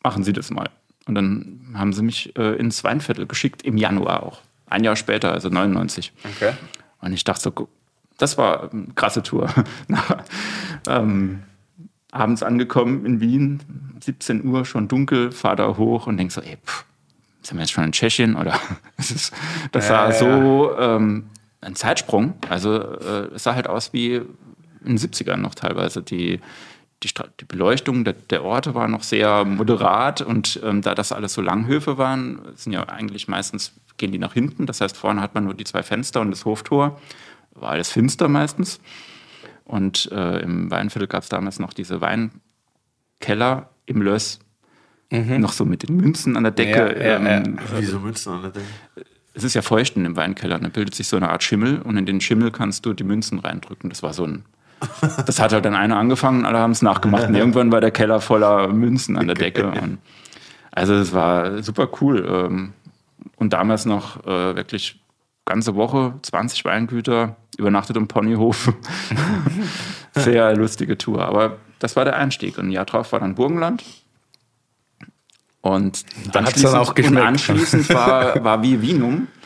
[0.03, 0.69] machen Sie das mal.
[1.09, 4.41] Und dann haben sie mich äh, ins Weinviertel geschickt, im Januar auch.
[4.67, 6.13] Ein Jahr später, also 99.
[6.23, 6.53] Okay.
[7.01, 7.69] Und ich dachte so,
[8.17, 9.49] das war eine krasse Tour.
[10.87, 11.43] ähm,
[12.11, 13.61] abends angekommen in Wien,
[14.01, 16.85] 17 Uhr, schon dunkel, fahr da hoch und denk so, ey, pff,
[17.41, 18.35] sind wir jetzt schon in Tschechien?
[18.35, 18.59] Oder
[18.97, 19.31] das,
[19.71, 21.29] das sah äh, so ähm,
[21.61, 22.35] ein Zeitsprung.
[22.49, 24.25] Also äh, es sah halt aus wie in
[24.85, 26.01] den 70ern noch teilweise.
[26.01, 26.39] Die,
[27.03, 27.09] die,
[27.39, 31.41] die Beleuchtung der, der, Orte war noch sehr moderat und ähm, da das alles so
[31.41, 34.65] Langhöfe waren, sind ja eigentlich meistens, gehen die nach hinten.
[34.65, 36.99] Das heißt, vorne hat man nur die zwei Fenster und das Hoftor.
[37.51, 38.79] War alles finster meistens.
[39.65, 44.39] Und äh, im Weinviertel gab es damals noch diese Weinkeller im Löss.
[45.11, 45.39] Mhm.
[45.39, 46.95] Noch so mit den Münzen an der Decke.
[46.99, 47.79] Ja, ja, ähm, ja.
[47.79, 48.65] Wieso Münzen an der Decke?
[49.33, 50.57] Es ist ja feucht in dem Weinkeller.
[50.57, 53.39] Da bildet sich so eine Art Schimmel und in den Schimmel kannst du die Münzen
[53.39, 53.89] reindrücken.
[53.89, 54.45] Das war so ein
[55.25, 57.27] das hat halt dann einer angefangen, alle haben es nachgemacht.
[57.27, 59.67] Und irgendwann war der Keller voller Münzen an der Decke.
[59.67, 59.99] Und
[60.71, 62.71] also es war super cool.
[63.35, 64.99] Und damals noch äh, wirklich
[65.45, 68.73] ganze Woche, 20 Weingüter, übernachtet im Ponyhof.
[70.15, 71.25] Sehr lustige Tour.
[71.25, 72.57] Aber das war der Einstieg.
[72.57, 73.83] Und ein Jahr drauf war dann Burgenland.
[75.61, 79.27] Und dann anschließend, dann auch und anschließend war, war wie Vinum.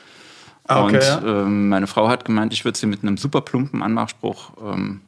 [0.66, 1.22] Ah, okay, und ja.
[1.26, 5.02] ähm, meine Frau hat gemeint, ich würde sie mit einem super plumpen Anmachspruch ähm,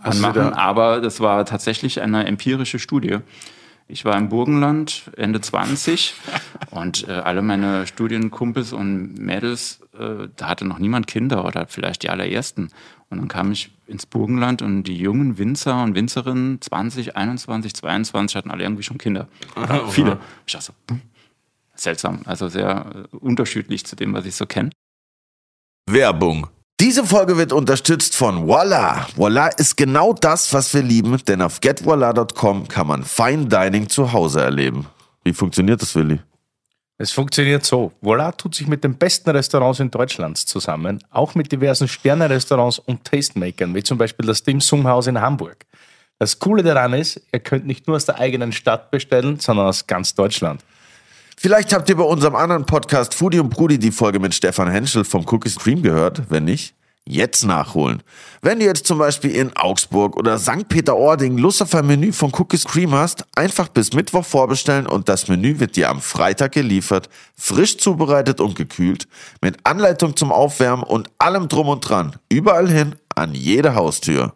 [0.00, 3.18] anmachen, aber das war tatsächlich eine empirische Studie.
[3.90, 6.14] Ich war im Burgenland Ende 20
[6.70, 12.02] und äh, alle meine Studienkumpels und Mädels, äh, da hatte noch niemand Kinder oder vielleicht
[12.02, 12.68] die allerersten.
[13.08, 18.36] Und dann kam ich ins Burgenland und die jungen Winzer und Winzerinnen 20, 21, 22
[18.36, 19.26] hatten alle irgendwie schon Kinder.
[19.56, 20.18] Oder oh, viele.
[20.46, 21.00] Ich dachte so, hm,
[21.74, 24.68] seltsam, also sehr äh, unterschiedlich zu dem, was ich so kenne.
[25.86, 26.48] Werbung
[26.80, 29.08] diese Folge wird unterstützt von Voila.
[29.16, 34.12] Voila ist genau das, was wir lieben, denn auf getvoila.com kann man Fine Dining zu
[34.12, 34.86] Hause erleben.
[35.24, 36.20] Wie funktioniert das, Willi?
[36.96, 37.92] Es funktioniert so.
[38.00, 43.04] Voila tut sich mit den besten Restaurants in Deutschland zusammen, auch mit diversen Sterne-Restaurants und
[43.04, 45.66] Tastemakern, wie zum Beispiel das Dim Sum Haus in Hamburg.
[46.18, 49.86] Das Coole daran ist, ihr könnt nicht nur aus der eigenen Stadt bestellen, sondern aus
[49.86, 50.62] ganz Deutschland.
[51.40, 55.04] Vielleicht habt ihr bei unserem anderen Podcast Foodie und Brudi die Folge mit Stefan Henschel
[55.04, 56.22] vom Cookie Stream gehört.
[56.30, 56.74] Wenn nicht,
[57.04, 58.02] jetzt nachholen.
[58.42, 60.68] Wenn du jetzt zum Beispiel in Augsburg oder St.
[60.68, 65.28] Peter-Ording Lust auf ein Menü von Cookie Cream hast, einfach bis Mittwoch vorbestellen und das
[65.28, 69.06] Menü wird dir am Freitag geliefert, frisch zubereitet und gekühlt,
[69.40, 72.16] mit Anleitung zum Aufwärmen und allem drum und dran.
[72.28, 74.34] Überall hin, an jede Haustür.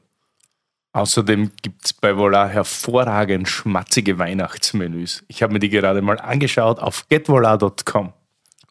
[0.94, 5.24] Außerdem gibt es bei Voila hervorragend schmatzige Weihnachtsmenüs.
[5.28, 8.12] Ich habe mir die gerade mal angeschaut auf getvoila.com.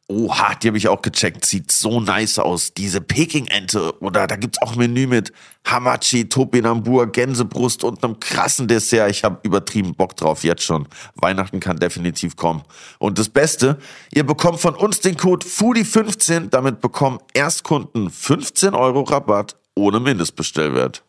[0.07, 1.45] Oha, die habe ich auch gecheckt.
[1.45, 2.73] Sieht so nice aus.
[2.73, 3.97] Diese Peking-Ente.
[4.01, 5.31] Oder da gibt es auch Menü mit
[5.65, 9.10] Hamachi, Topinambur, Gänsebrust und einem krassen Dessert.
[9.10, 10.88] Ich habe übertrieben Bock drauf jetzt schon.
[11.15, 12.62] Weihnachten kann definitiv kommen.
[12.99, 13.77] Und das Beste,
[14.12, 16.49] ihr bekommt von uns den Code FOODIE15.
[16.49, 21.03] Damit bekommen Erstkunden 15 Euro Rabatt ohne Mindestbestellwert.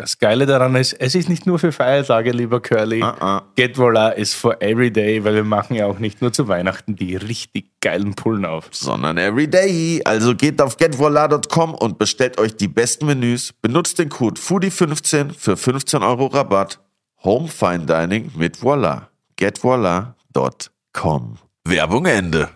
[0.00, 3.02] Das Geile daran ist, es ist nicht nur für Feiertage, lieber Curly.
[3.02, 3.42] Uh -uh.
[3.56, 6.94] Get Voila ist for every day, weil wir machen ja auch nicht nur zu Weihnachten
[6.94, 8.68] die richtig geilen Pullen auf.
[8.70, 10.00] Sondern every day.
[10.04, 13.52] Also geht auf getvoila.com und bestellt euch die besten Menüs.
[13.60, 16.78] Benutzt den Code FOODIE15 für 15 Euro Rabatt.
[17.24, 19.08] Home Fine Dining mit Voila.
[19.34, 21.38] Getvoila.com.
[21.64, 22.50] Werbung Ende.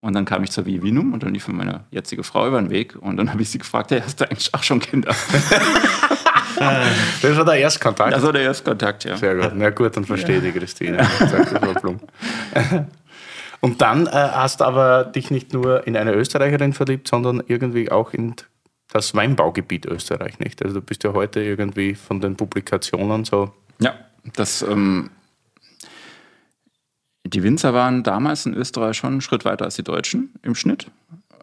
[0.00, 2.70] Und dann kam ich zur Vivinum und dann lief mir meine jetzige Frau über den
[2.70, 5.14] Weg und dann habe ich sie gefragt, hey, hast du eigentlich auch schon Kinder?
[6.58, 8.12] das war der Erstkontakt.
[8.12, 9.16] Das war der Erstkontakt, ja.
[9.16, 9.52] Sehr gut.
[9.54, 10.44] Na gut, dann verstehe ja.
[10.44, 11.06] ich Christine.
[13.60, 17.90] Und dann äh, hast du aber dich nicht nur in eine Österreicherin verliebt, sondern irgendwie
[17.90, 18.36] auch in
[18.92, 20.62] das Weinbaugebiet Österreich, nicht?
[20.62, 23.52] Also du bist ja heute irgendwie von den Publikationen so.
[23.80, 23.94] Ja,
[24.34, 24.62] das.
[24.62, 25.10] Ähm,
[27.26, 30.86] die Winzer waren damals in Österreich schon einen Schritt weiter als die Deutschen im Schnitt.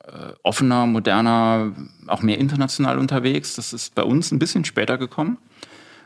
[0.07, 1.71] Äh, offener, moderner,
[2.07, 3.55] auch mehr international unterwegs.
[3.55, 5.37] Das ist bei uns ein bisschen später gekommen.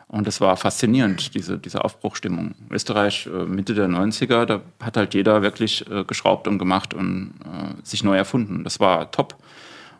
[0.07, 2.55] Und das war faszinierend, diese, diese Aufbruchstimmung.
[2.71, 7.33] Österreich, äh, Mitte der 90er, da hat halt jeder wirklich äh, geschraubt und gemacht und
[7.83, 8.63] sich neu erfunden.
[8.63, 9.35] Das war top.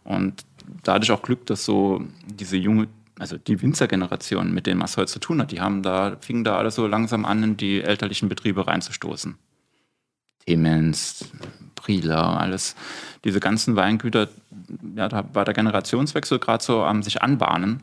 [0.04, 0.46] Und
[0.84, 2.88] da hatte ich auch Glück, dass so diese junge,
[3.20, 6.44] also die Winzergeneration, mit denen man es heute zu tun hat, die haben da, fingen
[6.44, 9.36] da alle so langsam an, in die elterlichen Betriebe reinzustoßen.
[10.50, 11.26] Demens,
[11.76, 12.76] Prieler, alles,
[13.24, 14.28] diese ganzen Weingüter,
[14.96, 17.82] ja, da war der Generationswechsel gerade so am sich anbahnen.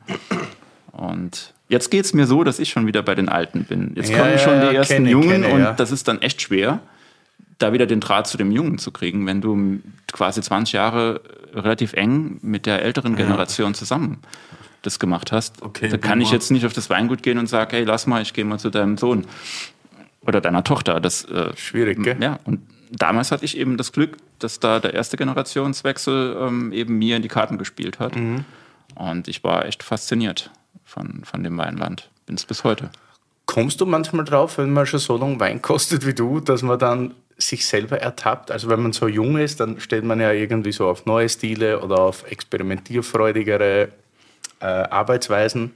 [0.92, 3.92] Und jetzt geht es mir so, dass ich schon wieder bei den Alten bin.
[3.94, 5.72] Jetzt ja, kommen ja, schon die ersten kenne, Jungen kenne, und ja.
[5.72, 6.80] das ist dann echt schwer,
[7.58, 9.80] da wieder den Draht zu dem Jungen zu kriegen, wenn du
[10.12, 11.20] quasi 20 Jahre
[11.54, 14.18] relativ eng mit der älteren Generation zusammen
[14.82, 15.62] das gemacht hast.
[15.62, 18.22] Okay, da kann ich jetzt nicht auf das Weingut gehen und sagen, hey, lass mal,
[18.22, 19.26] ich gehe mal zu deinem Sohn
[20.26, 21.00] oder deiner Tochter.
[21.00, 22.16] Das, äh, Schwierig, gell?
[22.20, 22.60] Ja, und
[22.90, 27.22] damals hatte ich eben das Glück, dass da der erste Generationswechsel ähm, eben mir in
[27.22, 28.16] die Karten gespielt hat.
[28.16, 28.44] Mhm.
[28.94, 30.50] Und ich war echt fasziniert
[30.84, 32.10] von, von dem Weinland.
[32.26, 32.90] Bin es bis heute.
[33.46, 36.78] Kommst du manchmal drauf, wenn man schon so lange Wein kostet wie du, dass man
[36.78, 38.50] dann sich selber ertappt?
[38.50, 41.80] Also wenn man so jung ist, dann steht man ja irgendwie so auf neue Stile
[41.80, 43.88] oder auf experimentierfreudigere
[44.60, 45.72] äh, Arbeitsweisen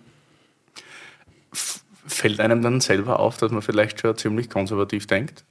[2.10, 5.44] fällt einem dann selber auf, dass man vielleicht schon ziemlich konservativ denkt?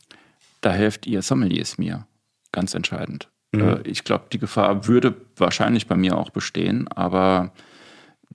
[0.62, 2.06] Da hilft ihr Sommeliers mir
[2.52, 3.30] ganz entscheidend.
[3.52, 3.80] Mhm.
[3.84, 7.52] Ich glaube, die Gefahr würde wahrscheinlich bei mir auch bestehen, aber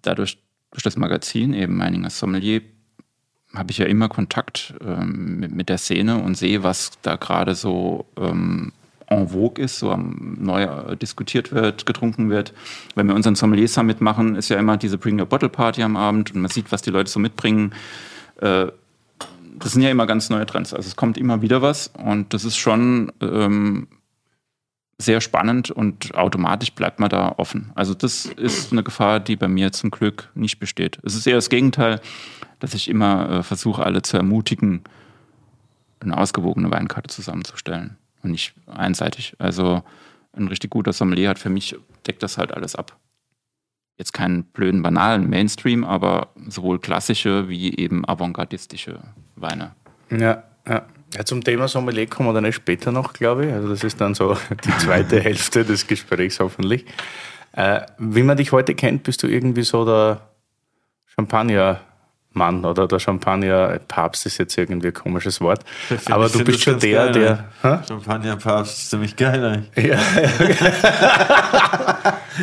[0.02, 0.38] dadurch,
[0.70, 2.62] durch das Magazin, eben Meininger Sommelier,
[3.54, 7.54] habe ich ja immer Kontakt ähm, mit, mit, der Szene und sehe, was da gerade
[7.54, 8.72] so ähm,
[9.06, 12.52] en vogue ist, so am, neu äh, diskutiert wird, getrunken wird.
[12.94, 15.96] Wenn wir unseren Sommelier Summit machen, ist ja immer diese Bring Your Bottle Party am
[15.96, 17.72] Abend und man sieht, was die Leute so mitbringen.
[18.40, 18.66] Äh,
[19.58, 20.74] das sind ja immer ganz neue Trends.
[20.74, 23.88] Also es kommt immer wieder was und das ist schon ähm,
[24.98, 27.70] sehr spannend und automatisch bleibt man da offen.
[27.74, 30.98] Also das ist eine Gefahr, die bei mir zum Glück nicht besteht.
[31.02, 32.00] Es ist eher das Gegenteil,
[32.60, 34.82] dass ich immer äh, versuche, alle zu ermutigen,
[36.00, 39.34] eine ausgewogene Weinkarte zusammenzustellen und nicht einseitig.
[39.38, 39.82] Also
[40.32, 42.96] ein richtig guter Sommelier hat für mich, deckt das halt alles ab.
[43.96, 49.00] Jetzt keinen blöden, banalen Mainstream, aber sowohl klassische wie eben avantgardistische
[49.36, 49.72] Weine.
[50.10, 50.82] Ja, ja.
[51.14, 53.52] Ja, zum Thema Sommelier kommen wir dann später noch, glaube ich.
[53.52, 56.86] Also das ist dann so die zweite Hälfte des Gesprächs hoffentlich.
[57.52, 60.22] Äh, wie man dich heute kennt, bist du irgendwie so der
[61.14, 61.80] Champagner
[62.34, 65.64] Mann oder der Champagner-Papst ist jetzt irgendwie ein komisches Wort.
[66.10, 67.44] Aber du bist schon der, der.
[67.86, 69.70] Champagner-Papst ist ziemlich geil eigentlich.
[69.84, 70.00] Ja, ja.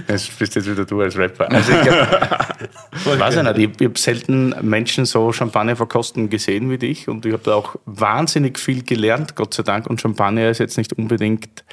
[0.08, 1.52] Das bist jetzt wieder du als Rapper.
[1.52, 1.98] Also ich glaub,
[3.20, 7.26] weiß ich nicht, ich, ich habe selten Menschen so Champagner verkosten gesehen wie dich und
[7.26, 9.88] ich habe da auch wahnsinnig viel gelernt, Gott sei Dank.
[9.88, 11.64] Und Champagner ist jetzt nicht unbedingt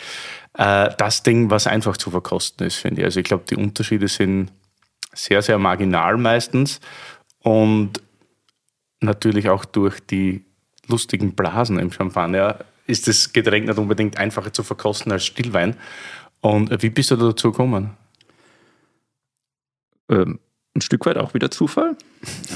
[0.55, 3.05] äh, das Ding, was einfach zu verkosten ist, finde ich.
[3.05, 4.51] Also ich glaube, die Unterschiede sind
[5.13, 6.81] sehr, sehr marginal meistens.
[7.41, 8.01] Und
[9.01, 10.45] natürlich auch durch die
[10.87, 15.77] lustigen Blasen im Champagner ist das Getränk nicht unbedingt einfacher zu verkosten als Stillwein.
[16.41, 17.91] Und wie bist du dazu gekommen?
[20.09, 20.39] Ähm,
[20.75, 21.97] ein Stück weit auch wieder Zufall.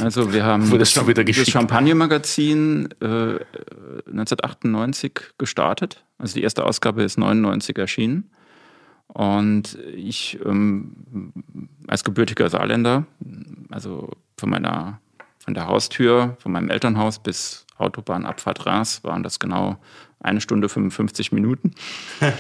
[0.01, 3.39] Also wir haben das, das Champagner-Magazin äh,
[4.07, 6.05] 1998 gestartet.
[6.19, 8.31] Also die erste Ausgabe ist 99 erschienen.
[9.09, 11.33] Und ich ähm,
[11.87, 13.05] als gebürtiger Saarländer,
[13.71, 15.01] also von meiner
[15.43, 19.77] von der Haustür, von meinem Elternhaus bis Autobahnabfahrt Ras waren das genau
[20.21, 21.75] eine Stunde 55 Minuten.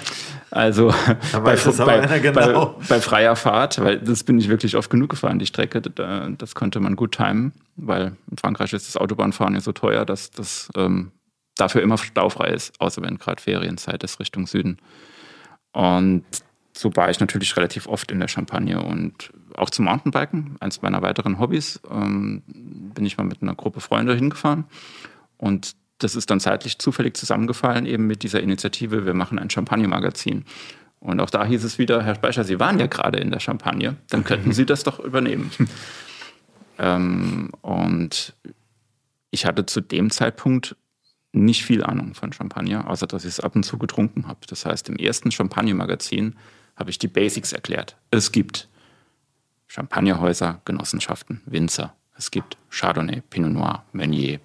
[0.54, 0.92] Also
[1.32, 2.76] bei, bei, genau.
[2.76, 5.80] bei, bei, freier Fahrt, weil das bin ich wirklich oft genug gefahren, die Strecke.
[5.80, 10.30] Das konnte man gut timen, weil in Frankreich ist das Autobahnfahren ja so teuer, dass
[10.30, 11.10] das ähm,
[11.56, 14.76] dafür immer staufrei ist, außer wenn gerade Ferienzeit ist Richtung Süden.
[15.72, 16.24] Und
[16.76, 21.02] so war ich natürlich relativ oft in der Champagne und auch zum Mountainbiken, eins meiner
[21.02, 24.64] weiteren Hobbys, ähm, bin ich mal mit einer Gruppe Freunde hingefahren.
[25.36, 30.44] Und das ist dann zeitlich zufällig zusammengefallen, eben mit dieser Initiative, wir machen ein Champagner-Magazin.
[31.00, 33.96] Und auch da hieß es wieder, Herr Speicher, Sie waren ja gerade in der Champagne,
[34.08, 35.50] dann könnten Sie das doch übernehmen.
[36.78, 38.34] ähm, und
[39.30, 40.76] ich hatte zu dem Zeitpunkt
[41.32, 44.40] nicht viel Ahnung von Champagner, außer dass ich es ab und zu getrunken habe.
[44.46, 46.36] Das heißt, im ersten Champagner-Magazin
[46.82, 47.94] habe ich die Basics erklärt.
[48.10, 48.68] Es gibt
[49.68, 51.94] Champagnerhäuser, Genossenschaften, Winzer.
[52.18, 54.40] Es gibt Chardonnay, Pinot Noir, Meunier.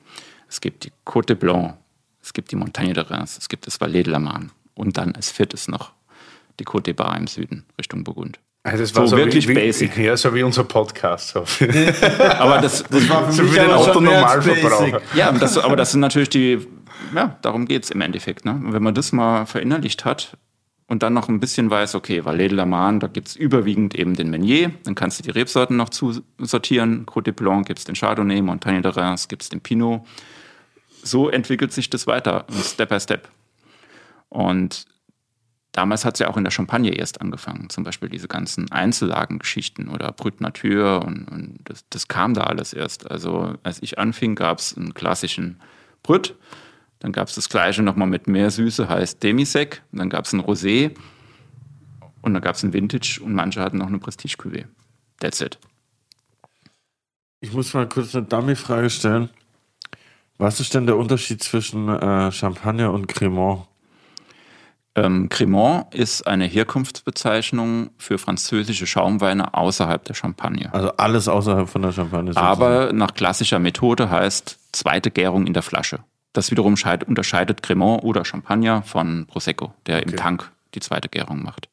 [0.48, 1.78] Es gibt die Côte de Blanc.
[2.22, 3.40] Es gibt die Montagne de Reims.
[3.40, 4.52] Es gibt das Valais de la Marne.
[4.76, 5.94] Und dann als viertes noch
[6.60, 8.40] die Côte de Bar im Süden, Richtung Burgund.
[8.62, 9.98] Also das war so, so wirklich wie, basic.
[9.98, 11.36] Ja, so wie unser Podcast.
[11.36, 15.02] Aber das, das war für so mich wie ein Autonormalverbraucher.
[15.16, 16.68] Ja, das, aber das sind natürlich die,
[17.16, 18.46] ja, darum geht es im Endeffekt.
[18.46, 18.60] Ne?
[18.62, 20.38] wenn man das mal verinnerlicht hat,
[20.88, 23.94] und dann noch ein bisschen weiß, okay, Valais de la Marne, da gibt es überwiegend
[23.94, 27.06] eben den Meunier, dann kannst du die Rebsorten noch zusortieren.
[27.06, 30.02] Côte de Blanc gibt es den Chardonnay, Montagne de Reims gibt es den Pinot.
[31.04, 33.28] So entwickelt sich das weiter, Step by Step.
[34.30, 34.86] Und
[35.74, 39.90] damals hat es ja auch in der Champagne erst angefangen, zum Beispiel diese ganzen Einzellagengeschichten
[39.90, 43.12] oder Brut Nature und, und das, das, kam da alles erst.
[43.12, 45.60] Also als ich anfing, gab es einen klassischen
[46.02, 46.36] Brut
[47.00, 49.84] dann gab es das gleiche nochmal mit mehr Süße, heißt Demisec.
[49.92, 50.96] Und dann gab es ein Rosé.
[52.22, 54.66] Und dann gab es ein Vintage und manche hatten noch eine Prestige Cuvée.
[55.20, 55.60] That's it.
[57.40, 59.30] Ich muss mal kurz eine Dummy-Frage stellen.
[60.38, 63.68] Was ist denn der Unterschied zwischen äh, Champagner und Cremant?
[64.96, 70.74] Ähm, Cremant ist eine Herkunftsbezeichnung für französische Schaumweine außerhalb der Champagne.
[70.74, 72.34] Also alles außerhalb von der Champagne.
[72.34, 72.48] Sozusagen.
[72.48, 76.00] Aber nach klassischer Methode heißt zweite Gärung in der Flasche.
[76.38, 76.76] Das wiederum
[77.08, 80.12] unterscheidet Cremant oder Champagner von Prosecco, der okay.
[80.12, 81.68] im Tank die zweite Gärung macht.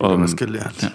[0.00, 0.80] Ähm, was gelernt.
[0.80, 0.92] Ja.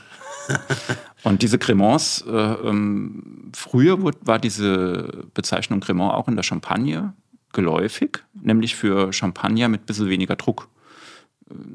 [1.24, 7.12] Und diese Cremants, äh, ähm, früher war diese Bezeichnung Cremant auch in der Champagne
[7.52, 10.70] geläufig, nämlich für Champagner mit ein bisschen weniger Druck.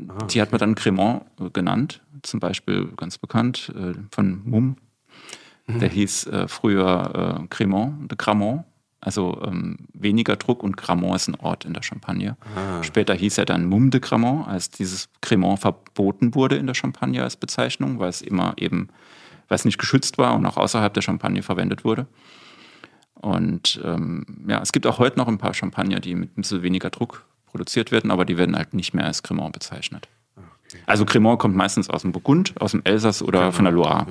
[0.08, 4.76] Ah, die hat man dann Cremant äh, genannt, zum Beispiel ganz bekannt äh, von Mumm.
[5.66, 5.80] Mhm.
[5.80, 8.64] Der hieß äh, früher äh, Cremant, de Cramont
[9.00, 12.36] Also ähm, weniger Druck und Gramont ist ein Ort in der Champagne.
[12.56, 12.82] Ah.
[12.82, 17.22] Später hieß er dann Mum de Gramont, als dieses Cremant verboten wurde in der Champagne
[17.22, 18.88] als Bezeichnung, weil es immer eben,
[19.46, 22.06] weil es nicht geschützt war und auch außerhalb der Champagne verwendet wurde.
[23.14, 26.62] Und ähm, ja, es gibt auch heute noch ein paar Champagner, die mit ein bisschen
[26.62, 30.08] weniger Druck produziert werden, aber die werden halt nicht mehr als Cremant bezeichnet.
[30.86, 33.52] Also Cremant kommt meistens aus dem Burgund, aus dem Elsass oder genau.
[33.52, 34.06] von der Loire.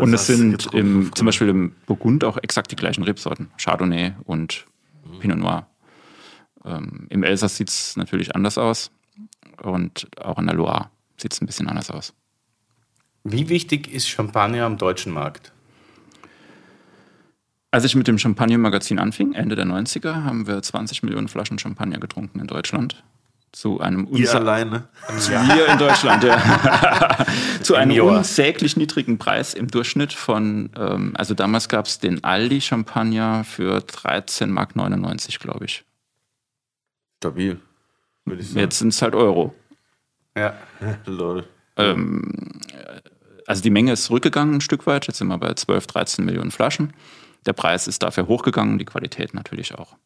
[0.00, 3.50] und es sind im, zum Beispiel im Burgund auch exakt die gleichen Rebsorten.
[3.58, 4.66] Chardonnay und
[5.04, 5.18] mhm.
[5.18, 5.66] Pinot Noir.
[6.64, 8.90] Ähm, Im Elsass sieht es natürlich anders aus.
[9.62, 12.14] Und auch in der Loire sieht es ein bisschen anders aus.
[13.24, 15.52] Wie wichtig ist Champagner am deutschen Markt?
[17.70, 21.98] Als ich mit dem Champagner-Magazin anfing, Ende der 90er, haben wir 20 Millionen Flaschen Champagner
[21.98, 23.02] getrunken in Deutschland
[23.54, 24.88] zu einem Ihr alleine.
[25.08, 27.24] Wir in Deutschland, ja.
[27.62, 32.60] zu einem unsäglich niedrigen Preis im Durchschnitt von, ähm, also damals gab es den Aldi
[32.60, 34.74] Champagner für 13,99 Mark,
[35.40, 35.84] glaube ich.
[37.22, 37.60] Stabil,
[38.24, 38.60] würde ich sagen.
[38.60, 39.54] Jetzt sind es halt Euro.
[40.36, 40.54] Ja,
[41.06, 41.46] lol.
[41.76, 42.60] Ähm,
[43.46, 45.06] also die Menge ist zurückgegangen ein Stück weit.
[45.06, 46.92] Jetzt sind wir bei 12, 13 Millionen Flaschen.
[47.46, 49.96] Der Preis ist dafür hochgegangen, die Qualität natürlich auch.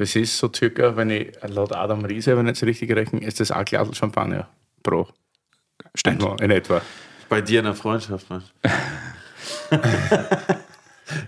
[0.00, 3.38] Das ist so circa, wenn ich laut Adam Riese, wenn ich jetzt richtig rechne, ist
[3.38, 4.48] das ein Glas Champagner
[4.82, 5.06] pro.
[5.94, 6.24] Stimmt.
[6.40, 6.80] In etwa.
[7.28, 8.42] Bei dir in der Freundschaft, man.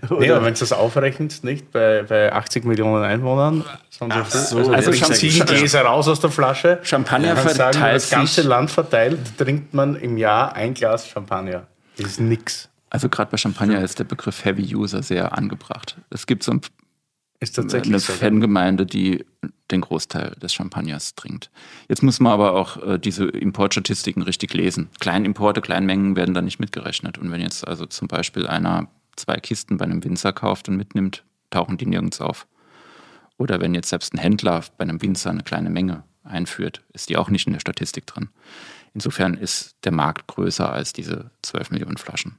[0.09, 4.71] nee, aber wenn du das aufrechnest, nicht bei, bei 80 Millionen Einwohnern, sondern so, also,
[4.71, 6.79] also ziehen Gläser raus aus der Flasche.
[6.81, 11.67] Champagner ja, verteilt sagen, das ganze Land verteilt, trinkt man im Jahr ein Glas Champagner.
[11.97, 12.69] Das ist nix.
[12.89, 15.95] Also gerade bei Champagner ist der Begriff Heavy User sehr angebracht.
[16.09, 16.61] Es gibt so ein
[17.43, 19.25] ist tatsächlich eine so, Fangemeinde, die
[19.71, 21.51] den Großteil des Champagners trinkt.
[21.87, 24.89] Jetzt muss man aber auch äh, diese Importstatistiken richtig lesen.
[24.99, 27.17] Kleinimporte, Kleinmengen werden da nicht mitgerechnet.
[27.17, 31.23] Und wenn jetzt also zum Beispiel einer zwei Kisten bei einem Winzer kauft und mitnimmt,
[31.49, 32.47] tauchen die nirgends auf.
[33.37, 37.17] Oder wenn jetzt selbst ein Händler bei einem Winzer eine kleine Menge einführt, ist die
[37.17, 38.29] auch nicht in der Statistik drin.
[38.93, 42.37] Insofern ist der Markt größer als diese 12 Millionen Flaschen.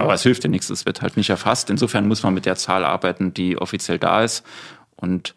[0.00, 1.68] Aber es hilft ja nichts, es wird halt nicht erfasst.
[1.68, 4.44] Insofern muss man mit der Zahl arbeiten, die offiziell da ist.
[4.96, 5.34] Und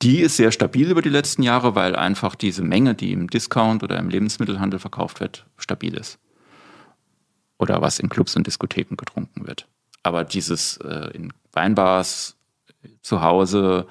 [0.00, 3.82] die ist sehr stabil über die letzten Jahre, weil einfach diese Menge, die im Discount
[3.82, 6.18] oder im Lebensmittelhandel verkauft wird, stabil ist.
[7.58, 9.66] Oder was in Clubs und Diskotheken getrunken wird.
[10.04, 12.36] Aber dieses äh, in Weinbars,
[13.02, 13.86] zu Hause,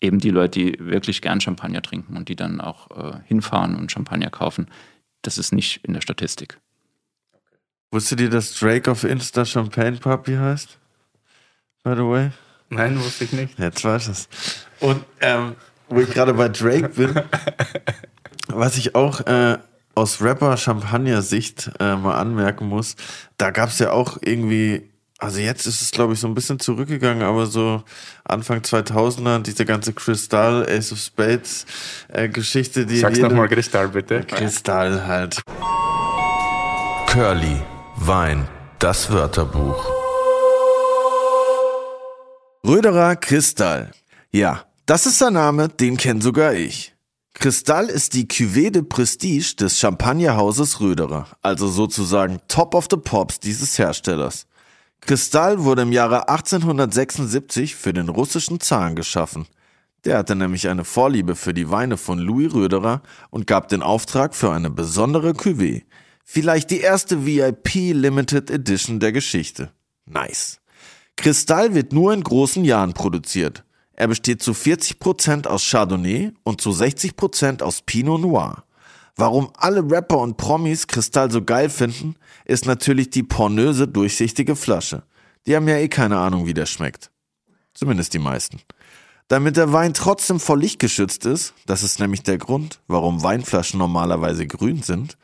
[0.00, 3.90] eben die Leute, die wirklich gern Champagner trinken und die dann auch äh, hinfahren und
[3.90, 4.68] Champagner kaufen,
[5.22, 6.60] das ist nicht in der Statistik.
[7.90, 10.78] Wusstet ihr, dass Drake auf Insta Champagne Puppy heißt?
[11.84, 12.30] By the way?
[12.68, 13.58] Nein, wusste ich nicht.
[13.58, 14.28] Jetzt weiß es.
[14.80, 15.54] Und ähm,
[15.88, 17.14] wo ich gerade bei Drake bin,
[18.48, 19.58] was ich auch äh,
[19.94, 22.96] aus Rapper-Champagner-Sicht äh, mal anmerken muss,
[23.38, 26.58] da gab es ja auch irgendwie, also jetzt ist es glaube ich so ein bisschen
[26.58, 27.84] zurückgegangen, aber so
[28.24, 31.66] Anfang 2000er, diese ganze Crystal, Ace of Spades
[32.08, 32.98] äh, Geschichte, die.
[32.98, 34.24] Sag's nochmal Kristall bitte.
[34.24, 35.40] Kristall halt.
[37.06, 37.62] Curly.
[37.98, 38.46] Wein,
[38.78, 39.84] das Wörterbuch.
[42.64, 43.90] Röderer Kristall.
[44.30, 46.94] Ja, das ist der Name, den kenn sogar ich.
[47.34, 53.40] Kristall ist die Cuvée de Prestige des Champagnerhauses Röderer, also sozusagen Top of the Pops
[53.40, 54.46] dieses Herstellers.
[55.00, 59.46] Kristall wurde im Jahre 1876 für den russischen Zaren geschaffen.
[60.04, 64.34] Der hatte nämlich eine Vorliebe für die Weine von Louis Röderer und gab den Auftrag
[64.34, 65.82] für eine besondere Cuvée.
[66.28, 69.70] Vielleicht die erste VIP Limited Edition der Geschichte.
[70.06, 70.58] Nice.
[71.14, 73.64] Kristall wird nur in großen Jahren produziert.
[73.92, 78.64] Er besteht zu 40% aus Chardonnay und zu 60% aus Pinot Noir.
[79.14, 85.04] Warum alle Rapper und Promis Kristall so geil finden, ist natürlich die pornöse, durchsichtige Flasche.
[85.46, 87.12] Die haben ja eh keine Ahnung, wie der schmeckt.
[87.72, 88.60] Zumindest die meisten.
[89.28, 93.78] Damit der Wein trotzdem vor Licht geschützt ist, das ist nämlich der Grund, warum Weinflaschen
[93.78, 95.16] normalerweise grün sind,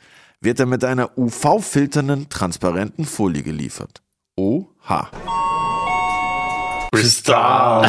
[0.42, 4.02] wird er mit einer UV-filternden, transparenten Folie geliefert.
[4.36, 5.10] Oha.
[6.92, 7.88] Kristall.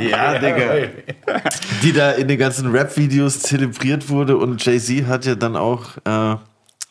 [0.00, 0.88] ja, Digga.
[1.82, 6.36] Die da in den ganzen Rap-Videos zelebriert wurde und Jay-Z hat ja dann auch äh,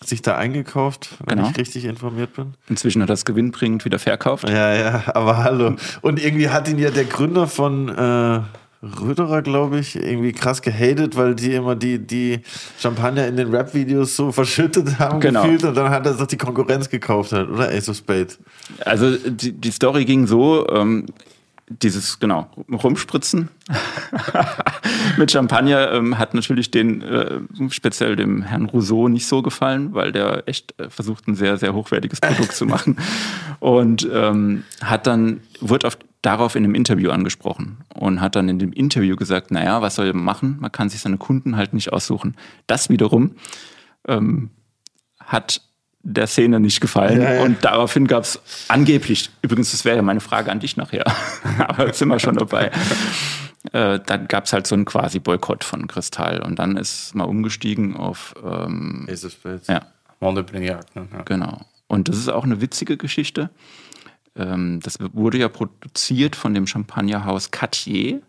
[0.03, 1.49] sich da eingekauft, wenn genau.
[1.49, 2.55] ich richtig informiert bin.
[2.69, 4.49] Inzwischen hat er das gewinnbringend wieder verkauft.
[4.49, 5.76] Ja, ja, aber hallo.
[6.01, 8.41] Und irgendwie hat ihn ja der Gründer von äh,
[8.84, 12.41] Röderer, glaube ich, irgendwie krass gehatet, weil die immer die, die
[12.77, 15.43] Champagner in den Rap-Videos so verschüttet haben genau.
[15.43, 18.39] gefühlt und dann hat er sich die Konkurrenz gekauft hat, oder Ace of Spades.
[18.84, 21.05] Also die, die Story ging so, ähm,
[21.69, 23.47] dieses, genau, Rumspritzen
[25.17, 30.11] mit Champagner ähm, hat natürlich den, äh, speziell dem Herrn Rousseau nicht so gefallen, weil
[30.11, 32.97] der echt äh, versucht, ein sehr, sehr hochwertiges Produkt zu machen.
[33.61, 38.57] Und ähm, hat dann, wurde auf darauf in einem Interview angesprochen und hat dann in
[38.57, 40.57] dem Interview gesagt, naja, was soll man machen?
[40.59, 42.36] Man kann sich seine Kunden halt nicht aussuchen.
[42.65, 43.36] Das wiederum
[44.07, 44.49] ähm,
[45.19, 45.61] hat
[46.01, 47.21] der Szene nicht gefallen.
[47.21, 47.43] Ja, ja.
[47.43, 51.05] Und daraufhin gab es angeblich, übrigens, das wäre ja meine Frage an dich nachher,
[51.59, 52.71] aber jetzt sind wir schon dabei.
[53.71, 57.26] Äh, dann gab es halt so einen quasi Boykott von Kristall und dann ist mal
[57.26, 59.67] umgestiegen auf ähm, of Spades.
[59.67, 59.82] Ja.
[60.19, 61.07] Mondebrignac, ne?
[61.11, 61.21] Ja.
[61.24, 61.61] Genau.
[61.88, 63.49] Und das ist auch eine witzige Geschichte.
[64.36, 68.21] Ähm, das wurde ja produziert von dem Champagnerhaus Cartier.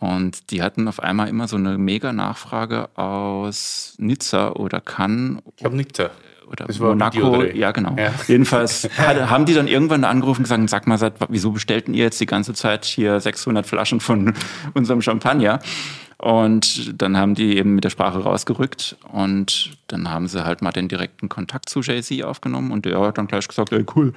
[0.00, 5.42] Und die hatten auf einmal immer so eine mega Nachfrage aus Nizza oder Cannes.
[5.50, 6.10] Ich glaube Nizza
[6.48, 7.94] oder Monaco, ja genau.
[7.98, 8.12] Ja.
[8.26, 12.26] Jedenfalls haben die dann irgendwann angerufen und gesagt, sag mal, wieso bestellten ihr jetzt die
[12.26, 14.34] ganze Zeit hier 600 Flaschen von
[14.74, 15.58] unserem Champagner?
[16.16, 20.72] Und dann haben die eben mit der Sprache rausgerückt und dann haben sie halt mal
[20.72, 24.12] den direkten Kontakt zu Jay-Z aufgenommen und der hat dann gleich gesagt, ey cool,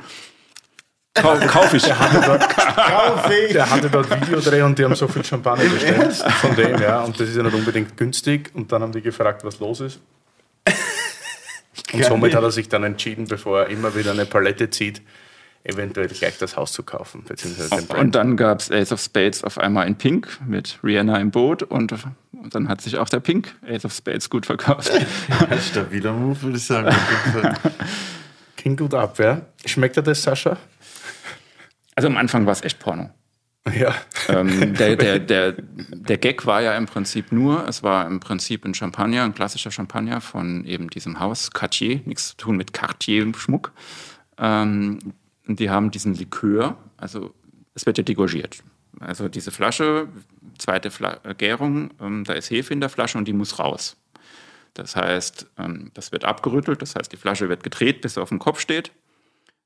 [1.13, 1.83] Kau kauf ich.
[1.83, 6.55] Der hatte, dort, der hatte dort Videodreh und die haben so viel Champagner bestellt von
[6.55, 7.01] dem, ja.
[7.01, 8.51] Und das ist ja nicht unbedingt günstig.
[8.53, 9.99] Und dann haben die gefragt, was los ist.
[11.93, 15.01] Und somit hat er sich dann entschieden, bevor er immer wieder eine Palette zieht,
[15.63, 17.23] eventuell gleich das Haus zu kaufen.
[17.97, 21.63] und dann gab es Ace of Spades auf einmal in Pink mit Rihanna im Boot
[21.63, 21.93] und,
[22.31, 24.91] und dann hat sich auch der Pink Ace of Spades gut verkauft.
[25.69, 26.95] Stabiler Move, würde ich sagen.
[28.57, 29.41] Klingt gut ab, ja.
[29.65, 30.57] Schmeckt dir das, Sascha?
[31.95, 33.09] Also am Anfang war es echt Porno.
[33.73, 33.93] Ja.
[34.27, 38.65] Ähm, der, der, der, der Gag war ja im Prinzip nur, es war im Prinzip
[38.65, 43.71] ein Champagner, ein klassischer Champagner von eben diesem Haus Cartier, nichts zu tun mit Cartier-Schmuck.
[44.37, 45.13] Ähm,
[45.47, 47.33] die haben diesen Likör, also
[47.73, 48.63] es wird ja degorgiert.
[48.99, 50.07] Also diese Flasche,
[50.57, 53.97] zweite Fla Gärung, ähm, da ist Hefe in der Flasche und die muss raus.
[54.73, 58.29] Das heißt, ähm, das wird abgerüttelt, das heißt, die Flasche wird gedreht, bis sie auf
[58.29, 58.91] dem Kopf steht.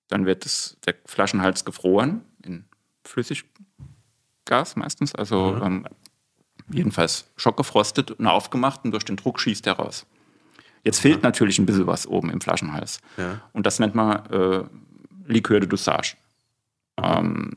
[0.07, 2.65] Dann wird das, der Flaschenhals gefroren in
[3.03, 3.45] Flüssig,
[4.45, 5.63] Gas meistens, also mhm.
[5.63, 5.87] ähm,
[6.71, 10.05] jedenfalls schockgefrostet und aufgemacht und durch den Druck schießt er raus.
[10.83, 12.99] Jetzt fehlt natürlich ein bisschen was oben im Flaschenhals.
[13.17, 13.41] Ja.
[13.53, 14.63] Und das nennt man äh,
[15.25, 16.15] Likör de Dosage.
[17.01, 17.53] Ähm,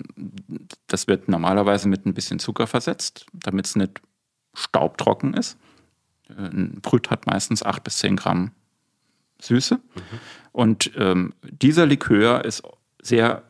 [0.86, 4.00] das wird normalerweise mit ein bisschen Zucker versetzt, damit es nicht
[4.54, 5.58] staubtrocken ist.
[6.36, 8.52] Ein Brüt hat meistens 8 bis 10 Gramm
[9.40, 9.76] Süße.
[9.76, 10.00] Mhm.
[10.52, 12.62] Und ähm, dieser Likör ist
[13.00, 13.42] sehr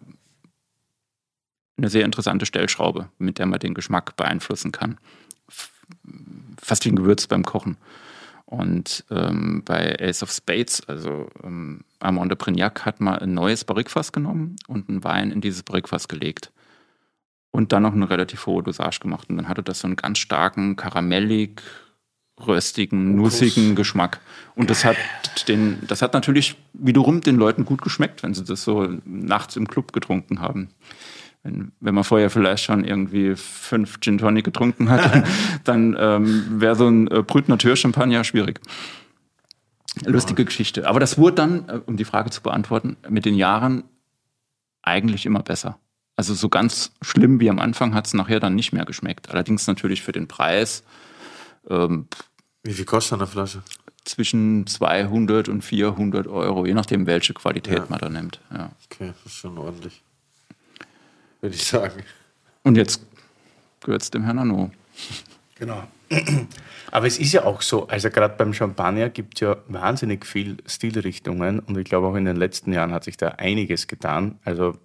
[1.79, 4.99] eine sehr interessante Stellschraube, mit der man den Geschmack beeinflussen kann.
[6.61, 7.77] Fast wie ein Gewürz beim Kochen.
[8.45, 13.65] Und ähm, bei Ace of Spades, also ähm, Armand de Prignac, hat mal ein neues
[13.65, 16.51] Barrikfass genommen und einen Wein in dieses Barrikfass gelegt.
[17.51, 19.29] Und dann noch eine relativ hohe Dosage gemacht.
[19.29, 21.63] Und dann hatte das so einen ganz starken, karamellig,
[22.47, 24.21] röstigen, nussigen Geschmack.
[24.55, 24.97] Und das hat,
[25.49, 29.69] den, das hat natürlich wiederum den Leuten gut geschmeckt, wenn sie das so nachts im
[29.69, 30.71] Club getrunken haben
[31.43, 35.25] wenn, wenn man vorher vielleicht schon irgendwie fünf Gin Tonic getrunken hat,
[35.65, 38.61] dann ähm, wäre so ein äh, Brütner Champagner schwierig.
[40.05, 40.87] Lustige Geschichte.
[40.87, 43.85] Aber das wurde dann, äh, um die Frage zu beantworten, mit den Jahren
[44.83, 45.79] eigentlich immer besser.
[46.17, 49.31] Also so ganz schlimm wie am Anfang hat es nachher dann nicht mehr geschmeckt.
[49.31, 50.83] Allerdings natürlich für den Preis.
[51.69, 52.09] Ähm,
[52.69, 53.63] wie viel kostet eine Flasche?
[54.05, 57.87] Zwischen 200 und 400 Euro, je nachdem, welche Qualität ja.
[57.89, 58.41] man da nimmt.
[58.51, 58.71] Ja.
[58.91, 60.03] Okay, das ist schon ordentlich
[61.41, 62.03] würde ich sagen.
[62.63, 63.05] Und jetzt
[63.81, 64.71] gehört es dem Herrn Arnaud.
[65.57, 65.85] Genau.
[66.91, 70.57] Aber es ist ja auch so, also gerade beim Champagner gibt es ja wahnsinnig viel
[70.67, 74.39] Stilrichtungen und ich glaube auch in den letzten Jahren hat sich da einiges getan.
[74.45, 74.79] Also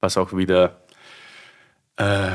[0.00, 0.82] was auch wieder
[1.96, 2.32] äh,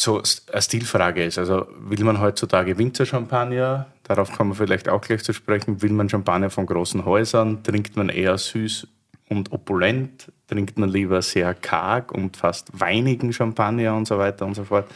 [0.00, 0.22] so
[0.52, 1.38] eine Stilfrage ist.
[1.38, 3.86] Also will man heutzutage Winzerchampagner?
[4.04, 5.82] Darauf kommen wir vielleicht auch gleich zu sprechen.
[5.82, 7.62] Will man Champagner von großen Häusern?
[7.62, 8.86] Trinkt man eher süß
[9.28, 10.32] und opulent?
[10.50, 14.86] trinkt man lieber sehr karg und fast weinigen Champagner und so weiter und so fort.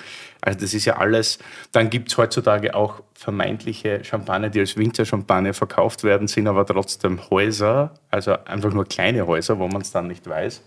[0.41, 1.39] Also das ist ja alles.
[1.71, 7.31] Dann gibt es heutzutage auch vermeintliche Champagner, die als Winterchampagner verkauft werden, sind aber trotzdem
[7.31, 10.61] Häuser, also einfach nur kleine Häuser, wo man es dann nicht weiß.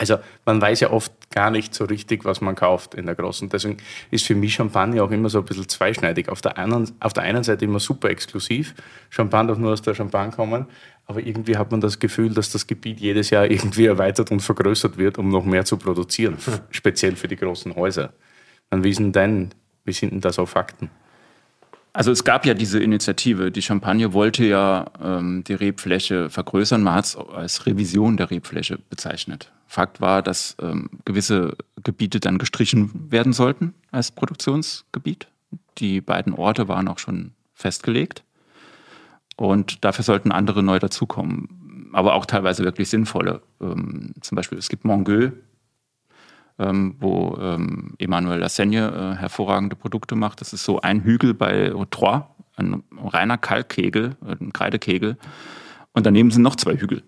[0.00, 3.50] Also man weiß ja oft gar nicht so richtig, was man kauft in der großen.
[3.50, 3.76] Deswegen
[4.10, 6.30] ist für mich Champagner auch immer so ein bisschen zweischneidig.
[6.30, 8.74] Auf der einen, auf der einen Seite immer super exklusiv.
[9.10, 10.64] Champagner darf nur aus der Champagne kommen.
[11.04, 14.96] Aber irgendwie hat man das Gefühl, dass das Gebiet jedes Jahr irgendwie erweitert und vergrößert
[14.96, 16.60] wird, um noch mehr zu produzieren, hm.
[16.70, 18.14] speziell für die großen Häuser.
[18.70, 19.50] Dann wie sind denn,
[19.84, 20.88] wie sind denn da so Fakten?
[21.92, 26.94] Also es gab ja diese Initiative, die Champagne wollte ja ähm, die Rebfläche vergrößern, man
[26.94, 29.50] hat es als Revision der Rebfläche bezeichnet.
[29.66, 35.28] Fakt war, dass ähm, gewisse Gebiete dann gestrichen werden sollten als Produktionsgebiet.
[35.78, 38.24] Die beiden Orte waren auch schon festgelegt.
[39.36, 41.90] Und dafür sollten andere neu dazukommen.
[41.92, 43.42] Aber auch teilweise wirklich sinnvolle.
[43.60, 45.32] Ähm, zum Beispiel, es gibt Mongueux.
[46.60, 50.40] Ähm, wo ähm, Emmanuel Lassaigne äh, hervorragende Produkte macht.
[50.40, 55.16] Das ist so ein Hügel bei Trois, ein reiner Kalkkegel, ein Kreidekegel.
[55.92, 57.02] Und daneben sind noch zwei Hügel,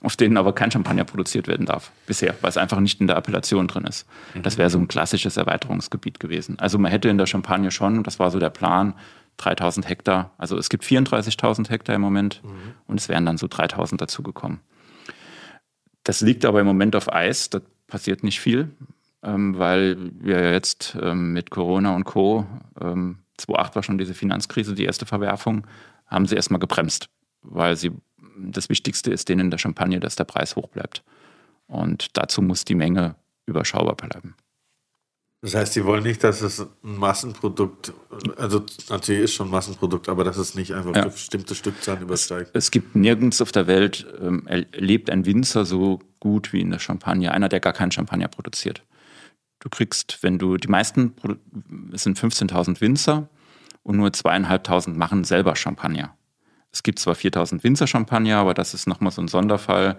[0.00, 3.16] auf denen aber kein Champagner produziert werden darf, bisher, weil es einfach nicht in der
[3.16, 4.06] Appellation drin ist.
[4.42, 6.58] Das wäre so ein klassisches Erweiterungsgebiet gewesen.
[6.58, 8.94] Also man hätte in der Champagne schon, das war so der Plan,
[9.36, 12.74] 3000 Hektar, also es gibt 34.000 Hektar im Moment mhm.
[12.86, 14.60] und es wären dann so 3000 dazugekommen.
[16.04, 18.70] Das liegt aber im Moment auf Eis, da passiert nicht viel,
[19.24, 22.46] weil wir jetzt ähm, mit Corona und Co.
[22.80, 25.66] Ähm, 2008 war schon diese Finanzkrise, die erste Verwerfung,
[26.06, 27.08] haben sie erstmal gebremst,
[27.42, 27.92] weil sie
[28.36, 31.02] das Wichtigste ist denen in der Champagne, dass der Preis hoch bleibt.
[31.66, 33.16] Und dazu muss die Menge
[33.46, 34.34] überschaubar bleiben.
[35.40, 37.92] Das heißt, Sie wollen nicht, dass es ein Massenprodukt,
[38.38, 41.04] also natürlich ist schon ein Massenprodukt, aber dass es nicht einfach ja.
[41.04, 42.50] bestimmte Stückzahlen übersteigt.
[42.54, 46.70] Es, es, gibt nirgends auf der Welt, ähm, lebt ein Winzer so gut wie in
[46.70, 48.82] der Champagne, einer, der gar keinen Champagner produziert.
[49.64, 51.14] Du kriegst, wenn du, die meisten,
[51.92, 53.28] es sind 15.000 Winzer
[53.82, 56.14] und nur zweieinhalbtausend machen selber Champagner.
[56.70, 59.96] Es gibt zwar 4.000 Winzer-Champagner, aber das ist nochmal so ein Sonderfall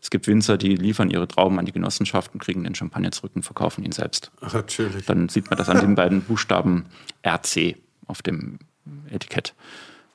[0.00, 3.42] es gibt Winzer, die liefern ihre Trauben an die Genossenschaften, kriegen den Champagner zurück und
[3.42, 4.30] verkaufen ihn selbst.
[4.40, 5.06] Ach, natürlich.
[5.06, 6.86] Dann sieht man das an den beiden Buchstaben
[7.26, 8.58] RC auf dem
[9.10, 9.54] Etikett.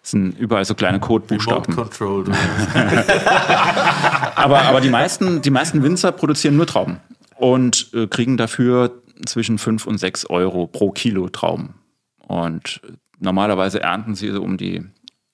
[0.01, 1.77] Das sind überall so kleine Codebuchstaben.
[4.35, 6.97] aber, aber die, meisten, die meisten Winzer produzieren nur Trauben
[7.41, 11.73] und äh, kriegen dafür zwischen 5 und 6 Euro pro Kilo Trauben.
[12.19, 12.81] Und
[13.19, 14.83] normalerweise ernten sie so um die,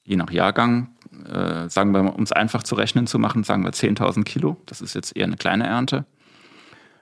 [0.05, 0.95] je nach Jahrgang,
[1.26, 4.55] äh, sagen wir, um es einfach zu rechnen zu machen, sagen wir 10.000 Kilo.
[4.66, 6.05] Das ist jetzt eher eine kleine Ernte.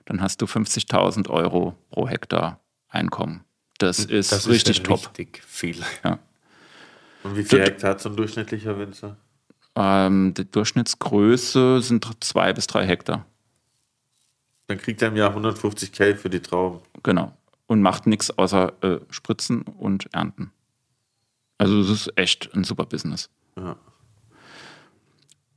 [0.06, 3.44] Dann hast du 50.000 Euro pro Hektar Einkommen.
[3.78, 5.10] Das ist das richtig ist top.
[5.10, 5.78] Richtig viel.
[6.04, 6.18] Ja.
[7.24, 9.18] Und wie viel Hektar hat so ein durchschnittlicher Winzer?
[9.76, 13.26] Ähm, die Durchschnittsgröße sind zwei bis drei Hektar.
[14.68, 16.80] Dann kriegt er im Jahr 150 K für die Trauben.
[17.04, 17.32] Genau.
[17.68, 20.52] Und macht nichts außer äh, Spritzen und Ernten.
[21.58, 23.30] Also es ist echt ein super Business.
[23.58, 23.78] Ja.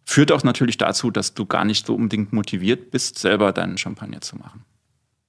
[0.04, 4.20] Führt auch natürlich dazu, dass du gar nicht so unbedingt motiviert bist, selber deinen Champagner
[4.20, 4.64] zu machen.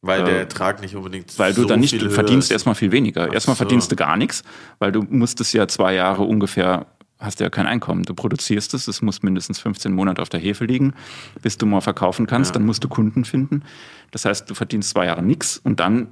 [0.01, 2.91] Weil der äh, Ertrag nicht unbedingt Weil du so dann nicht, du verdienst erstmal viel
[2.91, 3.27] weniger.
[3.29, 3.63] Ach erstmal so.
[3.63, 4.43] verdienst du gar nichts,
[4.79, 6.85] weil du musstest ja zwei Jahre ungefähr,
[7.19, 8.03] hast ja kein Einkommen.
[8.03, 10.93] Du produzierst es, es muss mindestens 15 Monate auf der Hefe liegen,
[11.41, 12.53] bis du mal verkaufen kannst, ja.
[12.53, 13.63] dann musst du Kunden finden.
[14.11, 16.07] Das heißt, du verdienst zwei Jahre nichts und dann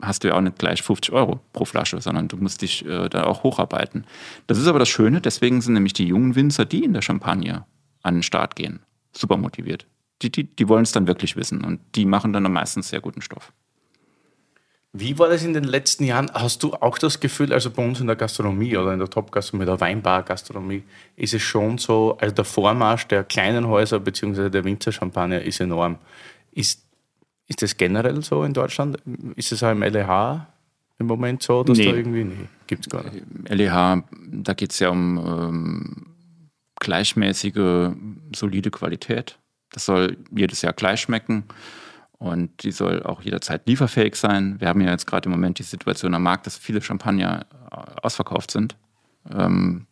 [0.00, 3.08] hast du ja auch nicht gleich 50 Euro pro Flasche, sondern du musst dich äh,
[3.08, 4.04] da auch hocharbeiten.
[4.46, 7.64] Das ist aber das Schöne, deswegen sind nämlich die jungen Winzer, die in der Champagne
[8.02, 8.80] an den Start gehen.
[9.12, 9.86] Super motiviert.
[10.22, 13.20] Die, die, die wollen es dann wirklich wissen und die machen dann meistens sehr guten
[13.20, 13.52] Stoff.
[14.98, 16.30] Wie war das in den letzten Jahren?
[16.32, 19.66] Hast du auch das Gefühl, also bei uns in der Gastronomie oder in der Top-Gastronomie,
[19.66, 20.84] der Weinbar-Gastronomie,
[21.16, 24.48] ist es schon so, also der Vormarsch der kleinen Häuser bzw.
[24.48, 25.98] der Winzerchampagner ist enorm.
[26.52, 26.82] Ist,
[27.46, 28.96] ist das generell so in Deutschland?
[29.34, 30.46] Ist es auch im LEH
[30.98, 31.90] im Moment so, dass nee.
[31.90, 33.22] da irgendwie, nee, gibt es gar nicht.
[33.50, 36.06] LEH, da geht es ja um ähm,
[36.80, 37.90] gleichmäßige,
[38.34, 39.38] solide Qualität.
[39.72, 41.44] Das soll jedes Jahr gleich schmecken
[42.18, 44.58] und die soll auch jederzeit lieferfähig sein.
[44.58, 47.76] Wir haben ja jetzt gerade im Moment die Situation am Markt, dass viele Champagner äh,
[48.02, 48.76] ausverkauft sind.
[49.30, 49.86] Ähm,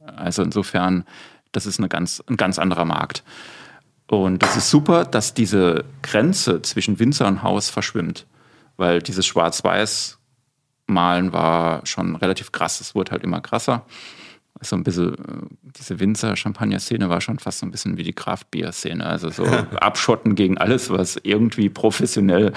[0.00, 1.04] also insofern,
[1.52, 3.22] das ist eine ganz, ein ganz anderer Markt.
[4.08, 8.26] Und das ist super, dass diese Grenze zwischen Winzer und Haus verschwimmt,
[8.76, 12.80] weil dieses Schwarz-Weiß-Malen war schon relativ krass.
[12.80, 13.84] Es wurde halt immer krasser
[14.60, 19.04] so ein bisschen, äh, diese Winzer-Champagner-Szene war schon fast so ein bisschen wie die Craft-Bier-Szene.
[19.04, 19.44] Also so
[19.80, 22.52] abschotten gegen alles, was irgendwie professionell,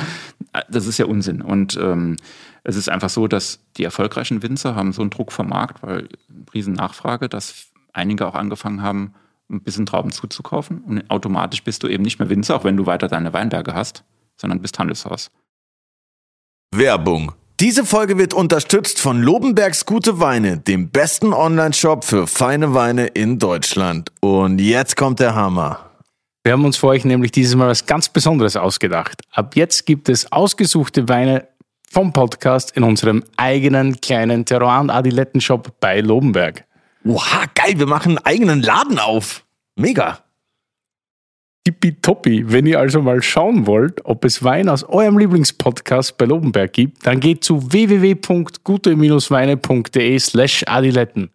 [0.54, 1.42] äh, das ist ja Unsinn.
[1.42, 2.18] Und ähm,
[2.64, 6.10] es ist einfach so, dass die erfolgreichen Winzer haben so einen Druck vom Markt, weil
[6.54, 9.14] riesen Nachfrage, dass einige auch angefangen haben,
[9.50, 10.80] ein bisschen Trauben zuzukaufen.
[10.82, 14.04] Und automatisch bist du eben nicht mehr Winzer, auch wenn du weiter deine Weinberge hast,
[14.36, 15.32] sondern bist Handelshaus.
[16.72, 23.08] Werbung diese Folge wird unterstützt von Lobenbergs Gute Weine, dem besten Online-Shop für feine Weine
[23.08, 24.14] in Deutschland.
[24.22, 25.92] Und jetzt kommt der Hammer.
[26.46, 29.22] Wir haben uns für euch nämlich dieses Mal was ganz Besonderes ausgedacht.
[29.34, 31.50] Ab jetzt gibt es ausgesuchte Weine
[31.92, 36.64] vom Podcast in unserem eigenen kleinen Terroir- und Adiletten-Shop bei Lobenberg.
[37.04, 39.44] Oha, geil, wir machen einen eigenen Laden auf.
[39.76, 40.20] Mega
[41.70, 42.52] tippitoppi.
[42.52, 47.06] Wenn ihr also mal schauen wollt, ob es Wein aus eurem Lieblingspodcast bei Lobenberg gibt,
[47.06, 51.30] dann geht zu www.gute-weine.de slash adiletten.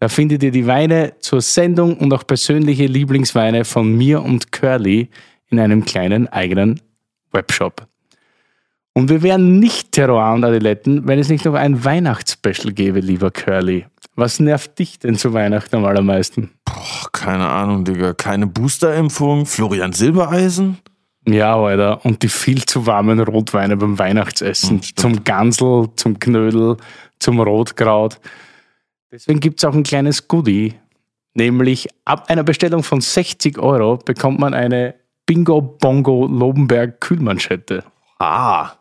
[0.00, 5.08] Da findet ihr die Weine zur Sendung und auch persönliche Lieblingsweine von mir und Curly
[5.50, 6.80] in einem kleinen eigenen
[7.32, 7.86] Webshop.
[8.92, 13.30] Und wir wären nicht Terroir und Adiletten, wenn es nicht noch ein Weihnachtsspecial gäbe, lieber
[13.30, 13.84] Curly.
[14.18, 16.50] Was nervt dich denn zu Weihnachten am allermeisten?
[16.64, 18.14] Boah, keine Ahnung, Digga.
[18.14, 19.46] Keine Boosterimpfung?
[19.46, 20.78] Florian Silbereisen?
[21.24, 22.04] Ja, Alter.
[22.04, 24.82] Und die viel zu warmen Rotweine beim Weihnachtsessen.
[24.82, 26.78] zum Gansel, zum Knödel,
[27.20, 28.18] zum Rotkraut.
[29.12, 30.74] Deswegen gibt es auch ein kleines Goodie.
[31.34, 34.96] Nämlich ab einer Bestellung von 60 Euro bekommt man eine
[35.26, 37.84] Bingo Bongo Lobenberg Kühlmanschette.
[38.18, 38.72] Ah.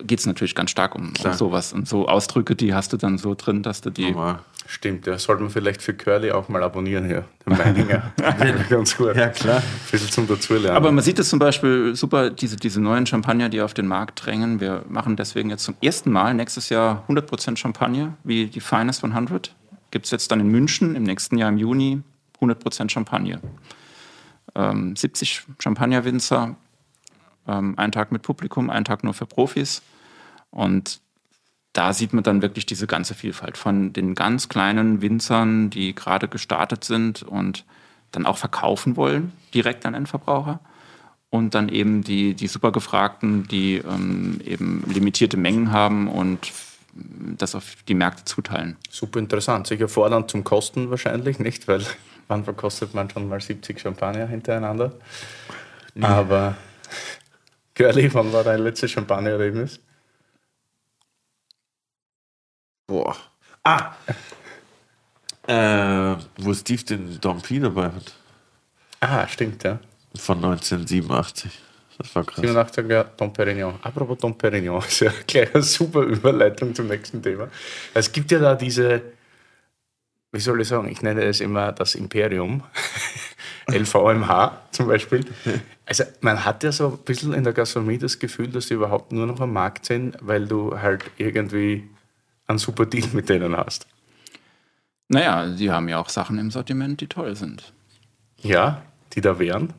[0.05, 1.73] geht es natürlich ganz stark um, um, sowas.
[1.73, 4.13] Und so Ausdrücke, die hast du dann so drin, dass du die.
[4.13, 4.35] Oh,
[4.69, 5.17] Stimmt, ja.
[5.17, 7.23] Sollte man vielleicht für Curly auch mal abonnieren hier.
[7.45, 8.11] Den Meininger.
[8.69, 9.15] ganz gut.
[9.15, 9.57] Ja, klar.
[9.59, 10.75] Ein bisschen zum Dazulernen.
[10.75, 14.25] Aber man sieht es zum Beispiel super, diese, diese neuen Champagner, die auf den Markt
[14.25, 14.59] drängen.
[14.59, 19.55] Wir machen deswegen jetzt zum ersten Mal nächstes Jahr 100% Champagner, wie die Finest 100.
[19.91, 22.01] Gibt es jetzt dann in München im nächsten Jahr im Juni
[22.41, 23.39] 100% Champagner.
[24.53, 26.57] Ähm, 70 Champagnerwinzer,
[27.47, 29.81] ähm, ein Tag mit Publikum, ein Tag nur für Profis.
[30.49, 31.01] Und
[31.73, 36.27] da sieht man dann wirklich diese ganze Vielfalt von den ganz kleinen Winzern, die gerade
[36.27, 37.65] gestartet sind und
[38.11, 40.59] dann auch verkaufen wollen, direkt an Endverbraucher.
[41.29, 46.51] Und dann eben die, die super gefragten, die ähm, eben limitierte Mengen haben und
[47.37, 48.77] das auf die Märkte zuteilen.
[48.89, 49.67] Super interessant.
[49.67, 51.67] Sicher fordernd zum Kosten wahrscheinlich, nicht?
[51.67, 51.85] Weil
[52.27, 54.93] wann verkostet man schon mal 70 Champagner hintereinander?
[56.01, 56.55] Aber
[57.77, 59.79] Girlie, wann war dein letztes Champagner-Erlebnis?
[62.87, 63.15] Boah.
[63.63, 63.93] Ah!
[65.45, 68.15] Äh, wo Steve den Dompi dabei hat.
[68.99, 69.79] Ah, stimmt, ja.
[70.15, 71.51] Von 1987.
[71.99, 72.41] Das war krass.
[72.41, 73.75] 87 ja, Dom Perignon.
[73.83, 77.47] Apropos Dom Perignon, ist ja gleich eine super Überleitung zum nächsten Thema.
[77.93, 79.03] Es gibt ja da diese,
[80.31, 82.63] wie soll ich sagen, ich nenne es immer das Imperium.
[83.69, 85.25] LVMH zum Beispiel.
[85.85, 89.11] Also man hat ja so ein bisschen in der Gastronomie das Gefühl, dass sie überhaupt
[89.11, 91.89] nur noch am Markt sind, weil du halt irgendwie
[92.47, 93.87] einen super Deal mit denen hast.
[95.09, 97.73] Naja, sie haben ja auch Sachen im Sortiment, die toll sind.
[98.41, 98.81] Ja,
[99.13, 99.73] die da wären.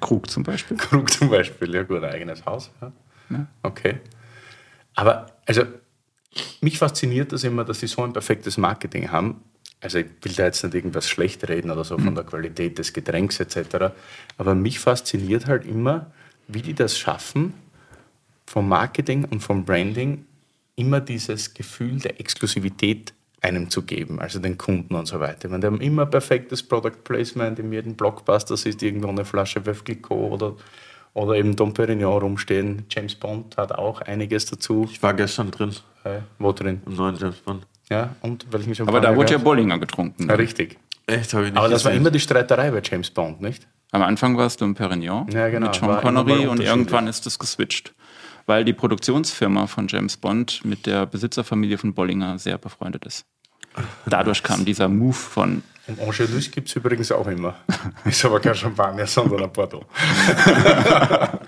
[0.00, 0.76] Krug zum Beispiel.
[0.78, 2.70] Krug zum Beispiel, ja gut, ein eigenes Haus.
[2.80, 2.92] Ja.
[3.30, 3.46] ja.
[3.62, 4.00] Okay.
[4.94, 5.62] Aber also
[6.60, 9.42] mich fasziniert das immer, dass sie so ein perfektes Marketing haben,
[9.80, 12.14] also ich will da jetzt nicht irgendwas schlecht reden oder so von mhm.
[12.16, 13.92] der Qualität des Getränks etc.
[14.36, 16.10] Aber mich fasziniert halt immer,
[16.48, 17.54] wie die das schaffen,
[18.46, 20.24] vom Marketing und vom Branding
[20.76, 25.48] immer dieses Gefühl der Exklusivität einem zu geben, also den Kunden und so weiter.
[25.48, 29.84] Meine, die haben immer perfektes Product Placement, in jedem Blockbuster ist irgendwo eine Flasche Veuve
[29.84, 30.56] Clicquot oder,
[31.14, 32.84] oder eben Dom Perignon rumstehen.
[32.90, 34.88] James Bond hat auch einiges dazu.
[34.90, 35.72] Ich war gestern drin.
[36.04, 36.80] Äh, wo drin?
[36.86, 37.66] Im neuen James Bond.
[37.90, 38.98] Ja, und welchen Champagner?
[38.98, 40.28] Aber da wurde ja Bollinger getrunken.
[40.28, 40.78] Ja, richtig.
[41.06, 43.66] Echt, habe ich nicht Aber das war immer die Streiterei bei James Bond, nicht?
[43.92, 45.66] Am Anfang war es Dom Perignon ja, genau.
[45.66, 47.94] mit Sean Connery und irgendwann ist es geswitcht,
[48.44, 53.24] weil die Produktionsfirma von James Bond mit der Besitzerfamilie von Bollinger sehr befreundet ist.
[54.04, 55.62] Dadurch kam dieser Move von.
[55.86, 57.56] Und Angelus gibt es übrigens auch immer.
[58.04, 59.86] Ist aber kein Champagner, sondern ein Bordeaux.
[60.46, 61.40] ja,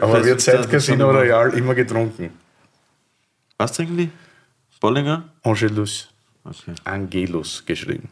[0.00, 2.30] aber wird seit Casino Royal immer getrunken.
[3.58, 4.10] Was trinken die?
[4.80, 5.32] Bollinger?
[5.42, 6.08] Angelus.
[6.44, 6.74] Okay.
[6.84, 8.08] Angelus geschrieben.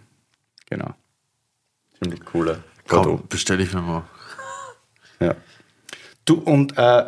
[0.67, 0.95] Genau.
[2.03, 2.62] Ziemlich cooler.
[2.89, 4.05] Komm, bestell ich mir mal.
[5.21, 5.37] Ja.
[6.25, 7.05] Du, und äh,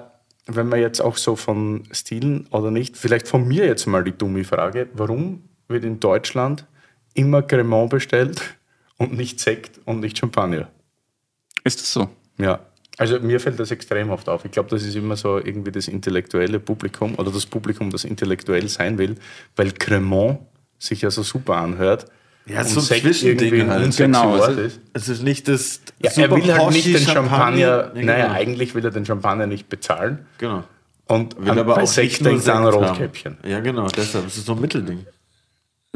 [0.46, 4.16] wenn wir jetzt auch so von Stilen oder nicht, vielleicht von mir jetzt mal die
[4.16, 6.66] dumme Frage, warum wird in Deutschland
[7.14, 8.40] immer Cremant bestellt
[8.96, 10.68] und nicht Sekt und nicht Champagner?
[11.64, 12.08] Ist das so?
[12.38, 12.60] Ja.
[12.98, 14.44] Also mir fällt das extrem oft auf.
[14.44, 18.68] Ich glaube, das ist immer so irgendwie das intellektuelle Publikum oder das Publikum, das intellektuell
[18.68, 19.16] sein will,
[19.54, 20.38] weil Cremant
[20.78, 22.06] sich ja so super anhört.
[22.46, 23.96] Ja, und so ein Zwischending halt.
[23.96, 24.80] Genau, es ist.
[24.92, 25.80] Es ist nicht das.
[26.00, 28.34] Ja, er will halt nicht den Champagner, Ja, naja, genau.
[28.38, 30.26] eigentlich will er den Champagner nicht bezahlen.
[30.38, 30.62] Genau.
[31.08, 32.64] Und Will an- aber bei auch Sekt denkt er an.
[32.66, 33.36] Rotkäppchen.
[33.46, 34.26] Ja, genau, deshalb.
[34.26, 35.04] Es ist so ein Mittelding.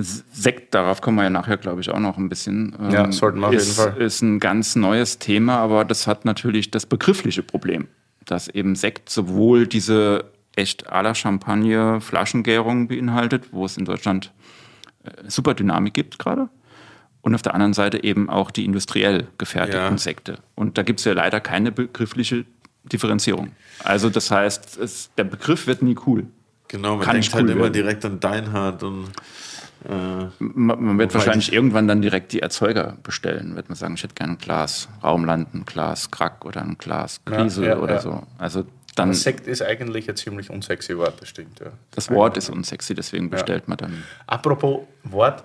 [0.02, 2.76] Sekt, darauf kommen wir ja nachher, glaube ich, auch noch ein bisschen.
[2.80, 4.02] ähm, Ja, sollten wir auf ist, jeden Fall.
[4.02, 7.88] Ist ein ganz neues Thema, aber das hat natürlich das begriffliche Problem,
[8.26, 10.24] dass eben Sekt sowohl diese
[10.56, 14.32] echt à la Champagne Flaschengärung beinhaltet, wo es in Deutschland
[15.04, 16.48] äh, super Dynamik gibt gerade.
[17.22, 19.98] Und auf der anderen Seite eben auch die industriell gefertigten Ja.
[19.98, 20.38] Sekte.
[20.54, 22.46] Und da gibt es ja leider keine begriffliche
[22.84, 23.50] Differenzierung.
[23.84, 26.26] Also das heißt, es, der Begriff wird nie cool.
[26.68, 27.72] Genau, man Kann denkt halt cool immer werden.
[27.74, 29.08] direkt an Deinhard und.
[29.88, 33.56] Äh, Man, wird wahrscheinlich irgendwann dann direkt die Erzeuger bestellen.
[33.56, 37.20] Wird man sagen, ich hätte gerne ein Glas Raumland, ein Glas Krack oder ein Glas
[37.24, 38.00] Griesel ja, oder ja.
[38.00, 38.22] so.
[38.38, 38.64] Also
[38.96, 41.60] dann, Sekt ist eigentlich ein ziemlich unsexy Wort, das stimmt.
[41.60, 41.66] Ja.
[41.92, 44.04] das Wort ist unsexy, deswegen bestellt man dann.
[44.26, 45.44] Apropos Wort,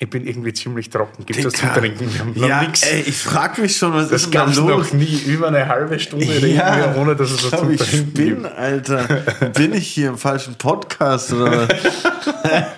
[0.00, 1.26] ich bin irgendwie ziemlich trocken.
[1.26, 1.72] Gibt es zum.
[1.72, 2.08] Trinken?
[2.12, 2.82] Wir haben ja, nix.
[2.84, 4.56] ey, ich frag mich schon, was Das ist denn los?
[4.56, 5.22] noch nie.
[5.26, 8.46] Über eine halbe Stunde reden wir, ohne dass es was zum ich Trinken bin, gibt.
[8.46, 9.04] Alter.
[9.54, 11.66] Bin ich hier im falschen Podcast oder?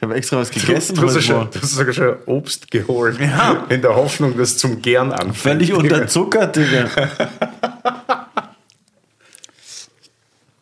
[0.00, 3.20] Ich habe extra was gegessen Du hast, schon, du hast sogar schon Obst geholt.
[3.20, 3.66] Ja.
[3.68, 5.36] In der Hoffnung, dass es zum Gern anfängt.
[5.36, 6.88] Völlig unterzuckert, Digga.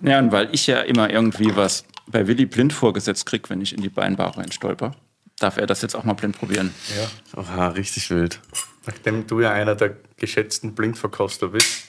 [0.01, 3.73] Ja, und weil ich ja immer irgendwie was bei Willy blind vorgesetzt kriege, wenn ich
[3.73, 4.97] in die Weinbar reinstolper,
[5.39, 6.75] darf er das jetzt auch mal blind probieren.
[6.97, 7.41] Ja.
[7.41, 8.41] Oha, richtig wild.
[8.87, 11.85] Nachdem du ja einer der geschätzten Blindverkoster bist.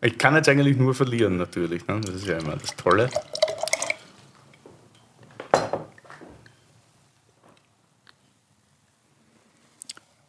[0.00, 1.86] Ich kann jetzt eigentlich nur verlieren, natürlich.
[1.86, 2.00] Ne?
[2.00, 3.08] Das ist ja immer das Tolle.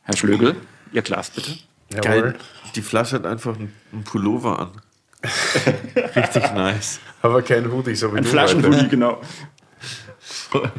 [0.10, 0.55] Herr Schlögel,
[0.91, 1.55] Ihr Glas bitte.
[2.01, 2.36] Geil.
[2.74, 4.72] Die Flasche hat einfach einen Pullover an.
[6.16, 6.99] richtig nice.
[7.22, 8.88] Aber kein Hoodie, so wie Ein heute.
[8.88, 9.22] genau.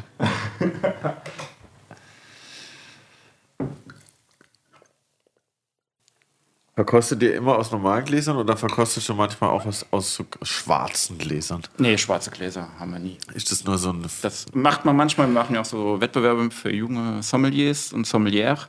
[6.80, 11.18] Verkostet ihr immer aus normalen Gläsern oder verkostet du manchmal auch aus, aus so schwarzen
[11.18, 11.60] Gläsern?
[11.76, 13.18] Nee, schwarze Gläser haben wir nie.
[13.34, 14.02] Ist das nur so ein.
[14.22, 15.26] Das macht man manchmal.
[15.26, 18.66] Wir machen ja auch so Wettbewerbe für junge Sommeliers und Sommeliere.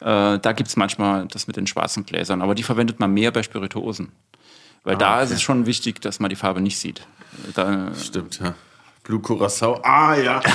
[0.00, 3.30] Äh, da gibt es manchmal das mit den schwarzen Gläsern, aber die verwendet man mehr
[3.32, 4.12] bei Spirituosen.
[4.84, 7.06] Weil da ist es schon wichtig, dass man die Farbe nicht sieht.
[7.54, 8.54] Da, Stimmt, ja.
[9.02, 9.80] Blue Curacao.
[9.82, 10.40] Ah, ja.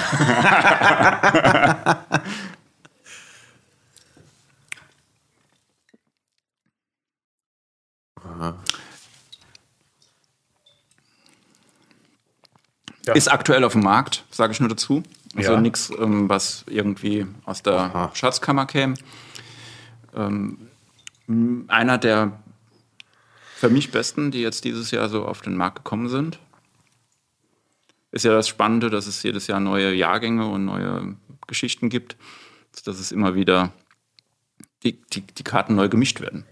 [13.06, 13.14] Ja.
[13.14, 15.04] Ist aktuell auf dem Markt, sage ich nur dazu.
[15.36, 15.62] Also Ja.
[15.62, 18.12] nichts, ähm, was irgendwie aus der Aha.
[18.14, 18.94] Schatzkammer käme.
[20.16, 20.70] Ähm,
[21.68, 22.44] einer der
[23.56, 26.40] für mich besten, die jetzt dieses Jahr so auf den Markt gekommen sind.
[28.12, 31.16] Ist ja das Spannende, dass es jedes Jahr neue Jahrgänge und neue
[31.48, 32.18] Geschichten gibt,
[32.86, 33.72] dass es immer wieder
[34.84, 36.46] die, die, die Karten neu gemischt werden.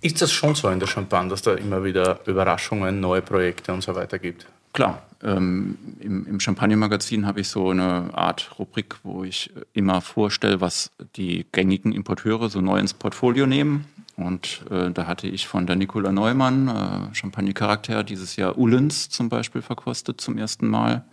[0.00, 3.82] Ist das schon so in der Champagne, dass da immer wieder Überraschungen, neue Projekte und
[3.82, 4.46] so weiter gibt?
[4.78, 10.00] Klar, ähm, im, im Champagner-Magazin habe ich so eine Art Rubrik, wo ich äh, immer
[10.00, 13.86] vorstelle, was die gängigen Importeure so neu ins Portfolio nehmen.
[14.14, 19.28] Und äh, da hatte ich von der Nicola Neumann, äh, Champagner-Charakter, dieses Jahr Ullens zum
[19.28, 21.04] Beispiel verkostet zum ersten Mal.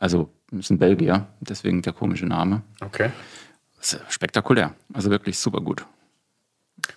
[0.00, 2.62] Also ist ein Belgier, deswegen der komische Name.
[2.80, 3.10] Okay.
[4.08, 5.84] Spektakulär, also wirklich super gut.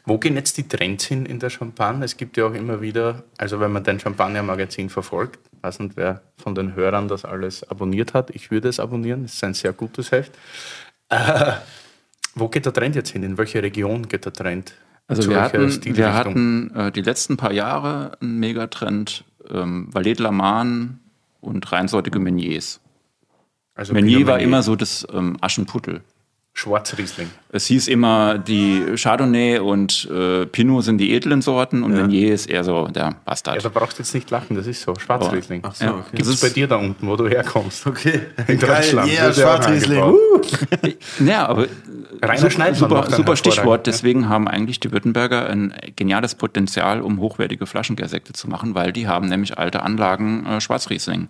[0.05, 2.03] Wo gehen jetzt die Trends hin in der Champagne?
[2.03, 6.21] Es gibt ja auch immer wieder, also wenn man dein Champagner-Magazin verfolgt, weiß nicht, wer
[6.37, 8.29] von den Hörern das alles abonniert hat.
[8.31, 10.31] Ich würde es abonnieren, es ist ein sehr gutes Heft.
[11.09, 11.53] Äh,
[12.35, 13.23] wo geht der Trend jetzt hin?
[13.23, 14.73] In welche Region geht der Trend?
[15.07, 20.19] Also Zu wir hatten, wir hatten äh, die letzten paar Jahre einen Megatrend, ähm, Valet
[20.19, 20.99] de la Marne
[21.41, 22.79] und reinsortige Meuniers.
[23.73, 26.01] also Meunier Pinot war immer so das ähm, Aschenputtel.
[26.59, 27.29] Schwarzriesling.
[27.51, 32.49] Es hieß immer, die Chardonnay und äh, Pinot sind die edlen Sorten und Meunier ist
[32.49, 33.63] eher so der Ja, Bastard.
[33.63, 34.93] da brauchst du jetzt nicht lachen, das ist so.
[34.95, 35.61] Schwarzriesling.
[35.65, 35.91] Ach so, Ja.
[35.93, 36.17] okay.
[36.17, 37.87] Gibt es bei dir da unten, wo du herkommst?
[37.87, 38.21] Okay.
[38.47, 40.03] In Deutschland Ja, wird ja auch Schwarzriesling.
[40.03, 40.41] Uh.
[41.25, 41.67] Ja, aber
[42.21, 43.57] Rainer super, super, super Stichwort.
[43.57, 43.91] hervorragend, ja.
[43.93, 49.07] Deswegen haben eigentlich die Württemberger ein geniales Potenzial, um hochwertige Flaschengärsekte zu machen, weil die
[49.07, 51.29] haben nämlich alte Anlagen äh, Schwarzriesling.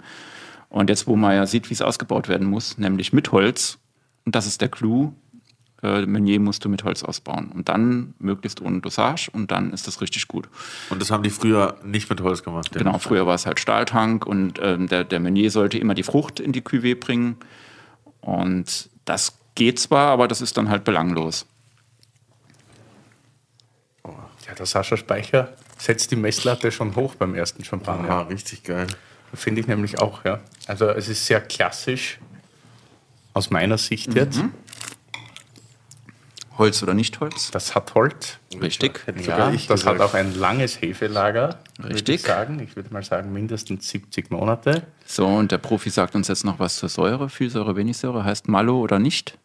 [0.70, 3.78] Und jetzt, wo man ja sieht, wie es ausgebaut werden muss, nämlich mit Holz,
[4.30, 5.14] und das ist der Clou,
[5.82, 7.52] Äh, Meunier musst du mit Holz ausbauen.
[7.52, 10.48] Und dann möglichst ohne Dosage und dann ist das richtig gut.
[10.92, 12.72] Und das haben die früher nicht mit Holz gemacht.
[12.74, 16.40] Genau, früher war es halt Stahltank und ähm, der, der Meunier sollte immer die Frucht
[16.40, 17.38] in die Cuvée bringen.
[18.22, 21.48] Und das geht zwar, aber das ist dann halt belanglos.
[24.06, 28.08] Ja, der Sascha Speicher setzt die Messlatte schon hoch beim ersten Champagner.
[28.08, 28.86] Ja, richtig geil.
[29.34, 30.40] Finde ich nämlich auch, ja.
[30.68, 32.20] Also es ist sehr klassisch
[33.34, 34.42] aus meiner Sicht jetzt.
[36.58, 37.52] Holz oder nicht Holz?
[37.52, 38.38] Das hat Holz.
[38.62, 39.06] Richtig.
[39.26, 41.60] Ja, das hat auch ein langes Hefelager.
[41.78, 42.16] Würde Richtig.
[42.16, 42.60] ich sagen.
[42.60, 44.84] Ich würde mal sagen, mindestens 70 Monate.
[45.06, 47.30] So, und der Profi sagt uns jetzt noch was zur Säure.
[47.30, 48.26] Viel Säure, wenig Säure.
[48.26, 49.38] Heißt Mallow oder nicht?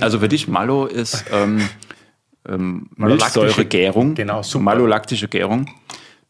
[0.00, 1.66] Also für dich, Mallow ist ähm,
[2.46, 4.14] ähm, Malolaktische- Milchsäuregärung.
[4.14, 4.64] Genau, super.
[4.64, 5.70] Malolaktische Gärung.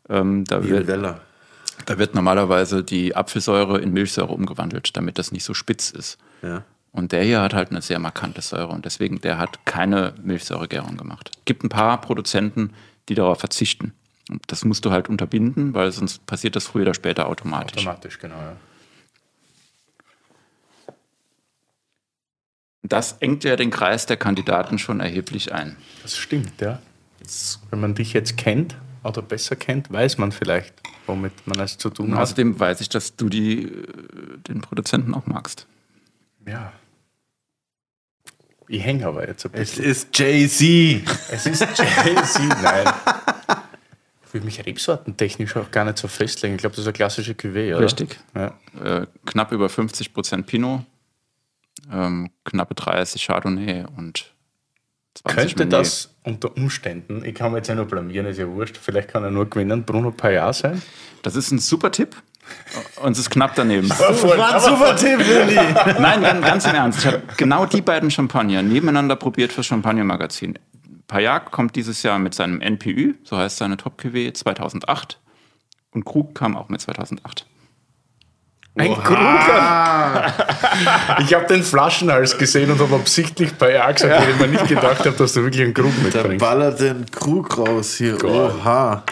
[0.09, 5.52] Ähm, da, wird, da wird normalerweise die Apfelsäure in Milchsäure umgewandelt, damit das nicht so
[5.52, 6.16] spitz ist.
[6.42, 6.62] Ja.
[6.93, 10.97] Und der hier hat halt eine sehr markante Säure und deswegen, der hat keine Milchsäuregärung
[10.97, 11.30] gemacht.
[11.45, 12.72] Gibt ein paar Produzenten,
[13.09, 13.93] die darauf verzichten.
[14.30, 17.78] Und das musst du halt unterbinden, weil sonst passiert das früher oder später automatisch.
[17.78, 18.36] Automatisch, genau.
[18.36, 18.57] Ja.
[22.82, 25.76] Das engt ja den Kreis der Kandidaten schon erheblich ein.
[26.03, 26.80] Das stimmt, ja.
[27.70, 30.74] Wenn man dich jetzt kennt oder besser kennt, weiß man vielleicht,
[31.07, 32.22] womit man es zu tun Und hat.
[32.22, 35.66] außerdem weiß ich, dass du die, äh, den Produzenten auch magst.
[36.47, 36.72] Ja.
[38.69, 39.85] Ich hänge aber jetzt ein Es bisschen.
[39.85, 41.03] ist Jay-Z.
[41.31, 42.87] Es ist Jay-Z, nein.
[44.27, 46.55] Ich will mich rebsortentechnisch auch gar nicht so festlegen.
[46.57, 47.85] Ich glaube, das ist eine klassische Cuvée, oder?
[47.87, 48.19] Richtig.
[48.35, 48.55] Ja.
[48.85, 50.83] Äh, knapp über 50 Prozent Pinot,
[51.91, 54.35] ähm, knappe 30 Chardonnay und
[55.14, 55.79] 20 Könnte Meunier.
[55.79, 59.25] das unter Umständen, ich kann mir jetzt ja nur blamieren, ist ja wurscht, vielleicht kann
[59.25, 60.83] er nur gewinnen, Bruno Payat sein?
[61.23, 62.14] Das ist ein super Tipp.
[63.03, 63.88] Und es ist knapp daneben.
[63.90, 65.55] War ein super Tipp, Willi.
[66.01, 67.01] Nein, ganz, im Ernst.
[67.01, 70.59] Ich habe genau die beiden Champagner nebeneinander probiert fürs Champagner-Magazin.
[71.07, 75.18] Pajak kommt dieses Jahr mit seinem NPÜ, so heißt seine Top-QW, 2008.
[75.92, 77.46] Und Krug kam auch mit 2008.
[78.76, 80.32] Ein Kruger!
[81.20, 85.01] ich habe den Flaschenhals gesehen und habe absichtlich Payat gesagt, weil ich mir nicht gedacht
[85.01, 86.38] habe, dass du wirklich einen Krug Der mitbringst.
[86.38, 88.22] ballert den Krug raus hier.
[88.24, 89.03] Oha.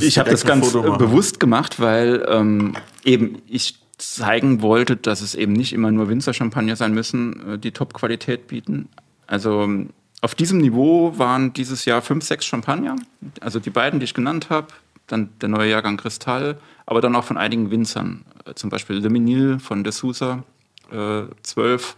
[0.00, 2.74] Ich habe das ganz bewusst gemacht, weil ähm,
[3.04, 7.70] eben ich zeigen wollte, dass es eben nicht immer nur Winzer-Champagner sein müssen, äh, die
[7.70, 8.88] Top-Qualität bieten.
[9.26, 12.96] Also ähm, auf diesem Niveau waren dieses Jahr fünf, sechs Champagner.
[13.40, 14.68] Also die beiden, die ich genannt habe,
[15.06, 18.24] dann der neue Jahrgang Kristall, aber dann auch von einigen Winzern.
[18.44, 20.44] Äh, zum Beispiel Le Menil von de Sousa,
[20.90, 21.96] äh, 12,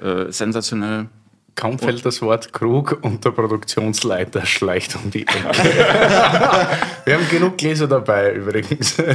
[0.00, 1.08] äh, sensationell.
[1.56, 5.42] Kaum fällt das Wort Krug und der Produktionsleiter schleicht um die Ecke.
[7.06, 8.98] Wir haben genug Gläser dabei übrigens.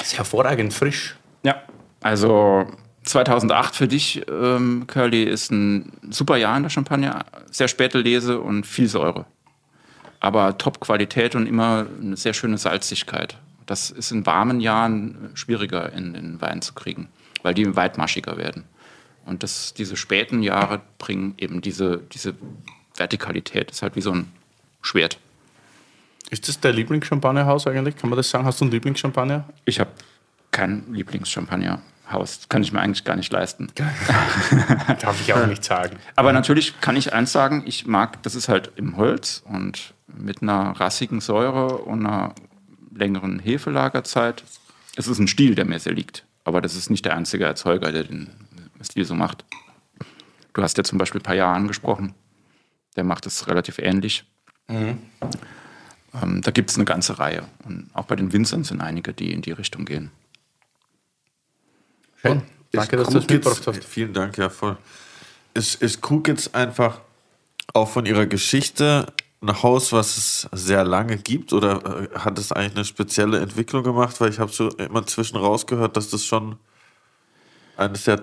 [0.00, 1.14] ist hervorragend frisch.
[1.42, 1.62] Ja,
[2.00, 2.66] also
[3.04, 7.26] 2008 für dich, ähm, Curly, ist ein super Jahr in der Champagner.
[7.50, 9.26] Sehr späte Lese und viel Säure.
[10.20, 13.36] Aber Top-Qualität und immer eine sehr schöne Salzigkeit.
[13.66, 17.08] Das ist in warmen Jahren schwieriger in den Wein zu kriegen,
[17.42, 18.64] weil die weitmaschiger werden.
[19.30, 22.34] Und das, diese späten Jahre bringen eben diese, diese
[22.96, 23.70] Vertikalität.
[23.70, 24.32] Das ist halt wie so ein
[24.82, 25.18] Schwert.
[26.30, 27.96] Ist das dein Lieblingschampagnerhaus eigentlich?
[27.96, 28.44] Kann man das sagen?
[28.44, 29.44] Hast du ein Lieblingschampagner?
[29.66, 29.90] Ich habe
[30.50, 32.48] kein Lieblingschampagnerhaus.
[32.48, 33.68] Kann ich mir eigentlich gar nicht leisten.
[35.00, 35.96] Darf ich auch nicht sagen.
[36.16, 40.42] Aber natürlich kann ich eins sagen, ich mag, das ist halt im Holz und mit
[40.42, 42.34] einer rassigen Säure und einer
[42.92, 44.42] längeren Hefelagerzeit.
[44.96, 46.24] Es ist ein Stil, der mir sehr liegt.
[46.42, 48.30] Aber das ist nicht der einzige Erzeuger, der den
[48.82, 49.44] Stil so macht.
[50.52, 52.14] Du hast ja zum Beispiel Payat angesprochen.
[52.96, 54.24] Der macht es relativ ähnlich.
[54.68, 54.98] Ähm,
[56.42, 57.44] da gibt es eine ganze Reihe.
[57.64, 60.10] Und auch bei den Winzern sind einige, die in die Richtung gehen.
[62.20, 62.42] Schön.
[62.72, 63.84] Danke, dass du das mitgebracht hast.
[63.84, 64.76] Vielen Dank, ja, voll.
[65.54, 67.00] Ist, ist Krug jetzt einfach
[67.72, 69.06] auch von ihrer Geschichte
[69.40, 71.52] ein Haus, was es sehr lange gibt?
[71.52, 74.20] Oder äh, hat es eigentlich eine spezielle Entwicklung gemacht?
[74.20, 76.58] Weil ich habe so immer zwischen rausgehört, dass das schon
[77.76, 78.20] eines der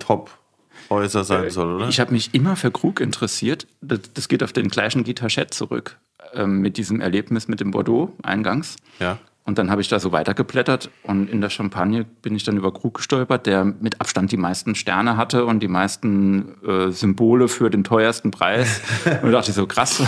[0.88, 1.88] Top-Häuser sein soll, oder?
[1.88, 3.66] Ich habe mich immer für Krug interessiert.
[3.80, 5.98] Das, das geht auf den gleichen Guitachet zurück,
[6.34, 8.76] ähm, mit diesem Erlebnis mit dem Bordeaux eingangs.
[8.98, 9.18] ja.
[9.44, 12.70] Und dann habe ich da so weitergeblättert und in der Champagne bin ich dann über
[12.70, 17.70] Krug gestolpert, der mit Abstand die meisten Sterne hatte und die meisten äh, Symbole für
[17.70, 18.82] den teuersten Preis.
[19.06, 20.02] und da dachte ich so, krass,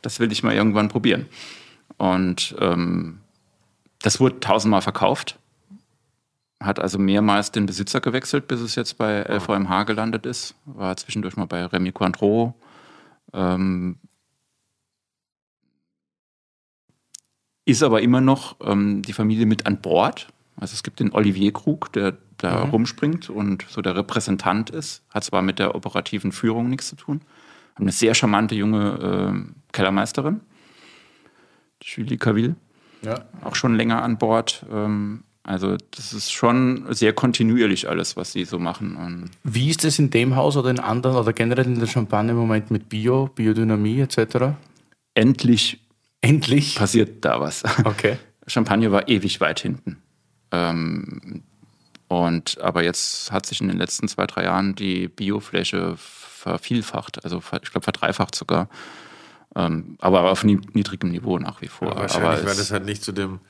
[0.00, 1.26] das will ich mal irgendwann probieren.
[1.96, 3.18] Und ähm,
[4.00, 5.40] das wurde tausendmal verkauft,
[6.60, 10.54] hat also mehrmals den Besitzer gewechselt, bis es jetzt bei LVMH gelandet ist.
[10.64, 12.54] War zwischendurch mal bei Remy Cointreau.
[13.32, 13.98] Ähm,
[17.64, 20.28] ist aber immer noch ähm, die Familie mit an Bord.
[20.56, 25.02] Also es gibt den Olivier Krug, der da rumspringt und so der Repräsentant ist.
[25.10, 27.20] Hat zwar mit der operativen Führung nichts zu tun.
[27.74, 30.40] Haben eine sehr charmante junge äh, Kellermeisterin,
[31.82, 32.56] Julie Caville,
[33.02, 33.24] Ja.
[33.44, 34.64] auch schon länger an Bord.
[34.72, 38.96] Ähm, also das ist schon sehr kontinuierlich alles, was sie so machen.
[38.96, 42.32] Und Wie ist es in dem Haus oder in anderen oder generell in der Champagne
[42.32, 44.54] im Moment mit Bio, Biodynamie etc.?
[45.14, 45.80] endlich
[46.20, 46.74] Endlich.
[46.76, 47.62] passiert da was.
[47.84, 48.18] Okay.
[48.46, 50.02] Champagner war ewig weit hinten.
[50.52, 51.42] Ähm,
[52.08, 57.38] und aber jetzt hat sich in den letzten zwei, drei Jahren die Biofläche vervielfacht, also
[57.62, 58.68] ich glaube verdreifacht sogar.
[59.56, 61.90] Ähm, aber auf nie- niedrigem Niveau nach wie vor.
[61.92, 63.40] aber Wahrscheinlich, weil es- das halt nicht zu dem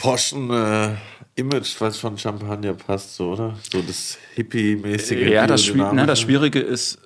[0.00, 0.96] Poschen äh,
[1.36, 3.54] Image, was von Champagner passt, so, oder?
[3.70, 5.28] So das Hippie-mäßige.
[5.28, 6.22] ja, das, na, das biodynamische.
[6.22, 6.98] Schwierige ist,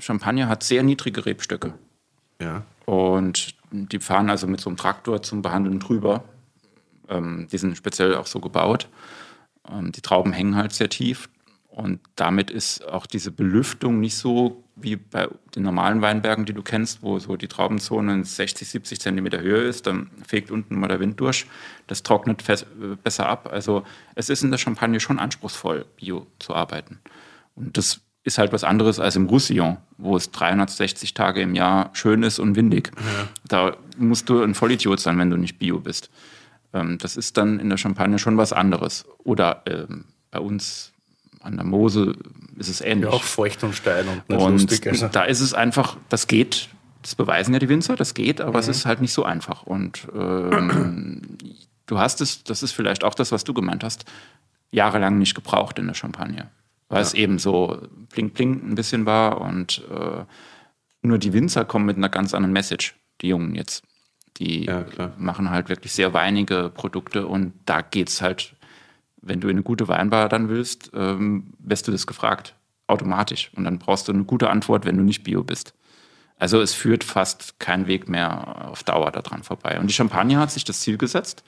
[0.00, 1.74] Champagner hat sehr niedrige Rebstöcke.
[2.40, 2.64] Ja.
[2.86, 6.24] Und die fahren also mit so einem Traktor zum Behandeln drüber.
[7.08, 8.88] Ähm, die sind speziell auch so gebaut.
[9.70, 11.28] Ähm, die Trauben hängen halt sehr tief.
[11.78, 16.62] Und damit ist auch diese Belüftung nicht so wie bei den normalen Weinbergen, die du
[16.62, 19.86] kennst, wo so die Traubenzone in 60, 70 Zentimeter Höhe ist.
[19.86, 21.46] Dann fegt unten mal der Wind durch.
[21.86, 22.56] Das trocknet äh,
[23.00, 23.48] besser ab.
[23.52, 23.84] Also
[24.16, 26.98] es ist in der Champagne schon anspruchsvoll, bio zu arbeiten.
[27.54, 31.90] Und das ist halt was anderes als im Roussillon, wo es 360 Tage im Jahr
[31.92, 32.90] schön ist und windig.
[33.46, 36.10] Da musst du ein Vollidiot sein, wenn du nicht bio bist.
[36.72, 39.04] Ähm, das ist dann in der Champagne schon was anderes.
[39.18, 40.92] Oder ähm, bei uns
[41.48, 42.14] an der Mose
[42.56, 43.10] ist es ähnlich.
[43.10, 44.86] Ja, auch feucht und steil und nicht und lustig.
[44.86, 45.08] Also.
[45.08, 46.68] da ist es einfach, das geht,
[47.02, 49.62] das beweisen ja die Winzer, das geht, aber es ist halt nicht so einfach.
[49.62, 51.22] Und ähm,
[51.86, 54.04] du hast es, das ist vielleicht auch das, was du gemeint hast,
[54.70, 56.50] jahrelang nicht gebraucht in der Champagne.
[56.90, 57.78] Weil es eben so
[58.14, 60.24] bling bling ein bisschen war und äh,
[61.02, 63.84] nur die Winzer kommen mit einer ganz anderen Message, die Jungen jetzt.
[64.38, 64.86] Die Ja,
[65.18, 68.54] machen halt wirklich sehr weinige Produkte und da geht's halt,
[69.28, 72.54] wenn du in eine gute Weinbar dann willst, ähm, wirst du das gefragt,
[72.86, 73.50] automatisch.
[73.54, 75.74] Und dann brauchst du eine gute Antwort, wenn du nicht bio bist.
[76.38, 79.78] Also es führt fast kein Weg mehr auf Dauer daran vorbei.
[79.78, 81.42] Und die Champagne hat sich das Ziel gesetzt,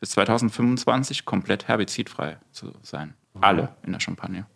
[0.00, 3.14] bis 2025 komplett herbizidfrei zu sein.
[3.40, 4.46] Alle in der Champagne.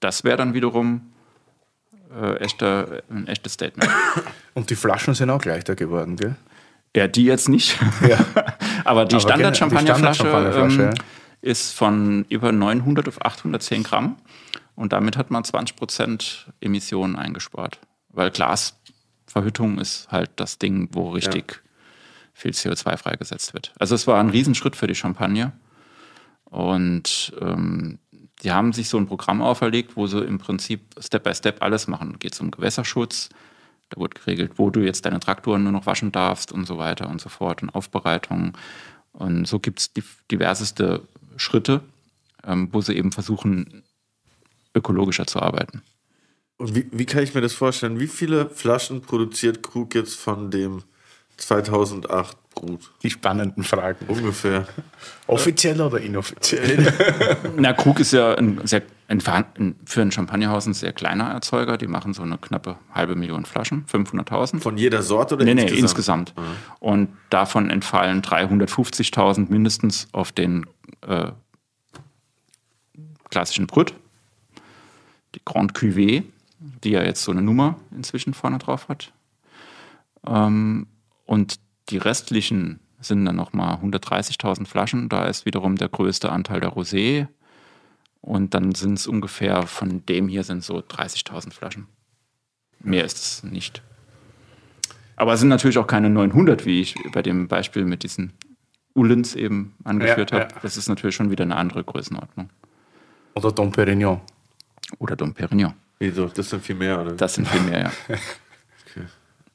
[0.00, 1.12] Das wäre dann wiederum
[2.12, 3.90] äh, echter, ein echtes Statement.
[4.54, 6.34] Und die Flaschen sind auch leichter geworden, gell?
[6.96, 7.78] Ja, die jetzt nicht.
[8.06, 8.18] Ja.
[8.84, 14.16] Aber die Standard-Champagnerflasche Standard-Champagnerflasche, ähm, ist von über 900 auf 810 Gramm.
[14.74, 17.80] Und damit hat man 20 Prozent Emissionen eingespart.
[18.08, 21.62] Weil Glasverhüttung ist halt das Ding, wo richtig
[22.32, 23.72] viel CO2 freigesetzt wird.
[23.78, 25.52] Also es war ein Riesenschritt für die Champagne.
[26.44, 27.98] Und ähm,
[28.42, 31.88] die haben sich so ein Programm auferlegt, wo sie im Prinzip Step by Step alles
[31.88, 32.18] machen.
[32.18, 33.28] Geht es um Gewässerschutz,
[33.90, 37.08] da wurde geregelt, wo du jetzt deine Traktoren nur noch waschen darfst und so weiter
[37.08, 38.56] und so fort und Aufbereitung.
[39.12, 39.92] Und so gibt es
[40.30, 41.02] diverseste
[41.40, 41.80] Schritte,
[42.46, 43.82] ähm, wo sie eben versuchen,
[44.74, 45.82] ökologischer zu arbeiten.
[46.58, 47.98] Und wie, wie kann ich mir das vorstellen?
[47.98, 50.82] Wie viele Flaschen produziert Krug jetzt von dem
[51.38, 52.90] 2008 Brut?
[53.02, 54.04] Die spannenden Fragen.
[54.08, 54.68] Ungefähr.
[55.26, 56.92] Offiziell oder inoffiziell?
[57.56, 59.20] Na, Krug ist ja ein sehr, ein,
[59.86, 61.78] für ein Champagnerhaus ein sehr kleiner Erzeuger.
[61.78, 64.60] Die machen so eine knappe halbe Million Flaschen, 500.000.
[64.60, 66.34] Von jeder Sorte oder Nee, nee, insgesamt?
[66.34, 66.34] insgesamt.
[66.80, 70.66] Und davon entfallen 350.000 mindestens auf den
[71.02, 71.32] äh,
[73.30, 73.94] klassischen Brüt,
[75.34, 76.24] die Grand Cuvée,
[76.58, 79.12] die ja jetzt so eine Nummer inzwischen vorne drauf hat.
[80.26, 80.86] Ähm,
[81.26, 85.08] und die restlichen sind dann nochmal 130.000 Flaschen.
[85.08, 87.28] Da ist wiederum der größte Anteil der Rosé.
[88.20, 91.86] Und dann sind es ungefähr, von dem hier sind so 30.000 Flaschen.
[92.80, 93.82] Mehr ist es nicht.
[95.16, 98.32] Aber es sind natürlich auch keine 900, wie ich bei dem Beispiel mit diesen
[99.00, 100.52] Ullens eben angeführt Ja, habe.
[100.54, 100.60] ja.
[100.62, 102.50] Das ist natürlich schon wieder eine andere Größenordnung.
[103.34, 104.20] oder Dom Perignon?
[104.98, 105.74] Oder Dom Perignon.
[105.98, 106.26] Wieso?
[106.26, 107.12] Das sind viel mehr, oder?
[107.12, 107.80] Das sind viel mehr,
[108.10, 108.16] ja.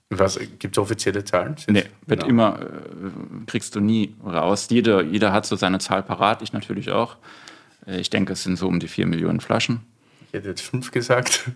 [0.09, 1.55] Was, Gibt es offizielle Zahlen?
[1.67, 2.29] Nee, wird Ja.
[2.29, 4.67] immer, äh, kriegst du nie raus.
[4.69, 7.17] Jeder, jeder hat so seine Zahl parat, ich natürlich auch.
[7.87, 9.81] Äh, Ich denke, es sind so um die 4 Millionen Flaschen.
[10.27, 11.49] Ich hätte jetzt fünf gesagt.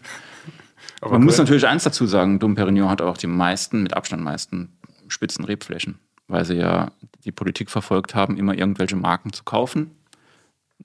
[1.01, 1.45] Aber Man muss gut.
[1.45, 4.69] natürlich eins dazu sagen, Dom Perignon hat auch die meisten, mit Abstand meisten
[5.07, 6.91] spitzen Rebflächen, weil sie ja
[7.25, 9.91] die Politik verfolgt haben, immer irgendwelche Marken zu kaufen,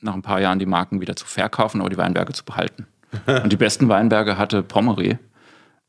[0.01, 2.87] nach ein paar Jahren die Marken wieder zu verkaufen, aber die Weinberge zu behalten.
[3.26, 5.18] Und die besten Weinberge hatte Pommery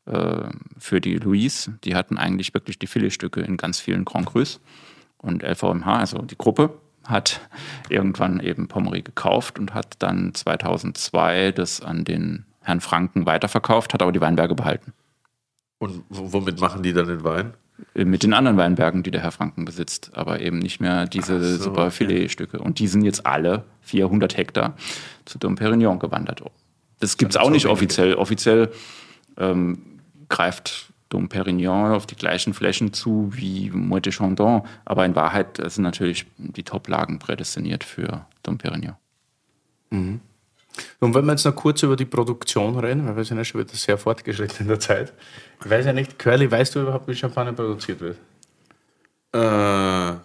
[0.06, 1.78] äh, für die Louise.
[1.84, 4.60] Die hatten eigentlich wirklich die Filetstücke in ganz vielen Grand Crus.
[5.18, 7.40] Und LVMH, also die Gruppe, hat
[7.88, 14.02] irgendwann eben Pommery gekauft und hat dann 2002 das an den Herrn Franken weiterverkauft, hat
[14.02, 14.92] aber die Weinberge behalten.
[15.78, 17.54] Und womit machen die dann den Wein?
[17.94, 21.64] Mit den anderen Weinbergen, die der Herr Franken besitzt, aber eben nicht mehr diese so,
[21.64, 22.58] super Filetstücke.
[22.58, 24.76] Und die sind jetzt alle 400 Hektar
[25.26, 26.42] zu Dom Perignon gewandert.
[27.00, 28.14] Das gibt es auch nicht offiziell.
[28.14, 28.70] Offiziell
[29.36, 35.60] ähm, greift Dom Perignon auf die gleichen Flächen zu wie Moët Chandon, aber in Wahrheit
[35.70, 38.96] sind natürlich die Top-Lagen prädestiniert für Dom Perignon.
[39.90, 40.20] Mhm.
[41.00, 43.60] Und wenn wir jetzt noch kurz über die Produktion reden, weil wir sind ja schon
[43.60, 45.12] wieder sehr fortgeschritten in der Zeit.
[45.64, 48.18] Ich weiß ja nicht, Curly, weißt du überhaupt, wie Champagner produziert wird?
[49.32, 50.18] Äh,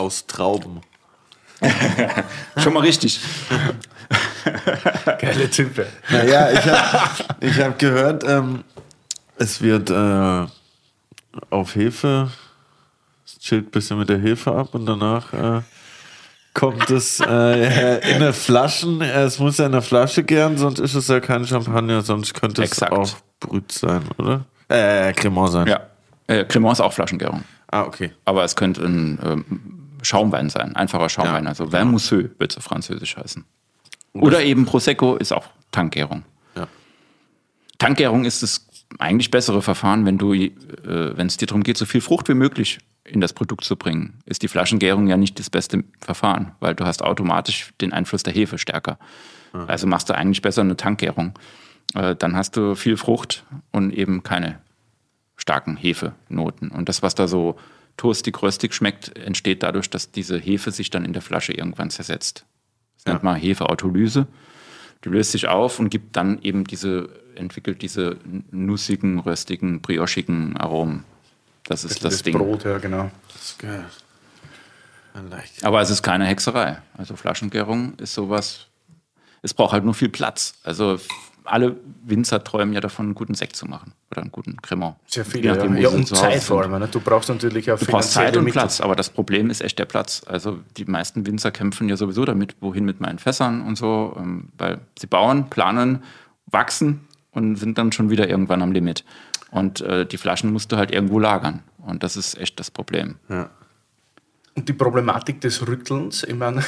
[0.00, 0.80] aus Trauben.
[2.56, 3.20] Schon mal richtig.
[5.20, 5.86] Geile Type.
[6.10, 8.64] Naja, ich habe ich hab gehört, ähm,
[9.36, 10.46] es wird äh,
[11.50, 12.30] auf Hefe,
[13.26, 15.62] es chillt ein bisschen mit der Hefe ab und danach äh,
[16.58, 19.00] kommt es äh, in eine Flaschen.
[19.00, 22.62] Es muss ja in der Flasche gern, sonst ist es ja kein Champagner, sonst könnte
[22.62, 22.92] es Exakt.
[22.92, 24.44] auch Brüt sein, oder?
[24.68, 25.68] Äh, Cremant sein.
[25.68, 25.80] Ja.
[26.26, 27.44] Äh, Cremant ist auch Flaschengärung.
[27.70, 28.10] Ah, okay.
[28.24, 29.44] Aber es könnte ein ähm,
[30.02, 31.50] Schaumwein sein, einfacher Schaumwein, Ja.
[31.50, 33.44] also Vin Mousseux wird es auf Französisch heißen.
[34.14, 36.24] Oder eben Prosecco ist auch Tankgärung.
[36.56, 36.66] Ja.
[37.78, 38.66] Tankgärung ist das
[38.98, 40.50] eigentlich bessere Verfahren, wenn du, äh,
[40.82, 42.80] wenn es dir darum geht, so viel Frucht wie möglich
[43.10, 46.84] in das Produkt zu bringen, ist die Flaschengärung ja nicht das beste Verfahren, weil du
[46.84, 48.98] hast automatisch den Einfluss der Hefe stärker.
[49.66, 51.32] Also machst du eigentlich besser eine Tankgärung.
[51.94, 54.60] Äh, dann hast du viel Frucht und eben keine
[55.36, 56.70] starken Hefenoten.
[56.70, 57.56] Und das, was da so
[57.96, 62.44] toastig, röstig schmeckt, entsteht dadurch, dass diese Hefe sich dann in der Flasche irgendwann zersetzt.
[62.96, 64.26] Das nennt man Hefeautolyse.
[65.04, 68.18] Die löst sich auf und gibt dann eben diese, entwickelt diese
[68.50, 71.04] nussigen, röstigen, briochigen Aromen.
[71.68, 72.36] Das ist das, Ding.
[72.36, 73.10] Brot, ja, genau.
[73.34, 73.56] Das.
[75.30, 75.64] Leicht.
[75.64, 76.78] Aber es ist keine Hexerei.
[76.96, 78.68] Also Flaschengärung ist sowas,
[79.42, 80.54] es braucht halt nur viel Platz.
[80.62, 80.98] Also
[81.44, 84.96] alle Winzer träumen ja davon, einen guten Sekt zu machen oder einen guten Cremant.
[85.06, 85.44] Sehr viel.
[85.44, 86.44] Ja, ja und Zeit sind.
[86.44, 86.78] vor allem.
[86.78, 86.88] Ne?
[86.90, 88.60] Du brauchst natürlich auch Du brauchst Zeit und Mittel.
[88.60, 90.22] Platz, aber das Problem ist echt der Platz.
[90.26, 94.48] Also die meisten Winzer kämpfen ja sowieso damit, wohin mit meinen Fässern und so, ähm,
[94.56, 96.02] weil sie bauen, planen,
[96.46, 99.04] wachsen und sind dann schon wieder irgendwann am Limit.
[99.50, 101.62] Und äh, die Flaschen musst du halt irgendwo lagern.
[101.78, 103.16] Und das ist echt das Problem.
[103.28, 103.50] Ja.
[104.54, 106.62] Und die Problematik des Rüttelns, ich meine,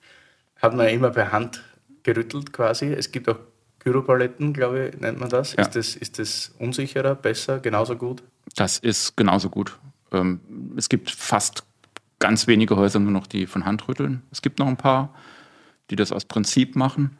[0.56, 1.62] hat man ja immer per Hand
[2.02, 2.86] gerüttelt quasi.
[2.86, 3.38] Es gibt auch
[3.80, 5.54] Gyropaletten, glaube ich, nennt man das.
[5.54, 5.62] Ja.
[5.62, 5.96] Ist das.
[5.96, 8.22] Ist das unsicherer, besser, genauso gut?
[8.56, 9.78] Das ist genauso gut.
[10.12, 10.40] Ähm,
[10.76, 11.64] es gibt fast
[12.18, 14.22] ganz wenige Häuser nur noch, die von Hand rütteln.
[14.30, 15.14] Es gibt noch ein paar,
[15.90, 17.16] die das aus Prinzip machen.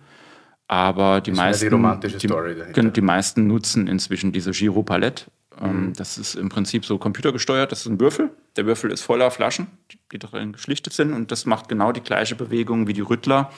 [0.69, 5.25] Aber die ist ja die meisten, die, genau, die meisten nutzen inzwischen diese Giro-Palette.
[5.61, 5.67] Mhm.
[5.67, 7.73] Ähm, Das ist im Prinzip so computergesteuert.
[7.73, 8.31] Das ist ein Würfel.
[8.57, 9.67] Der Würfel ist voller Flaschen,
[10.13, 11.15] die- darin geschlichtet sind.
[11.15, 13.51] Und das macht genau die gleiche Bewegung wie die Rüttler.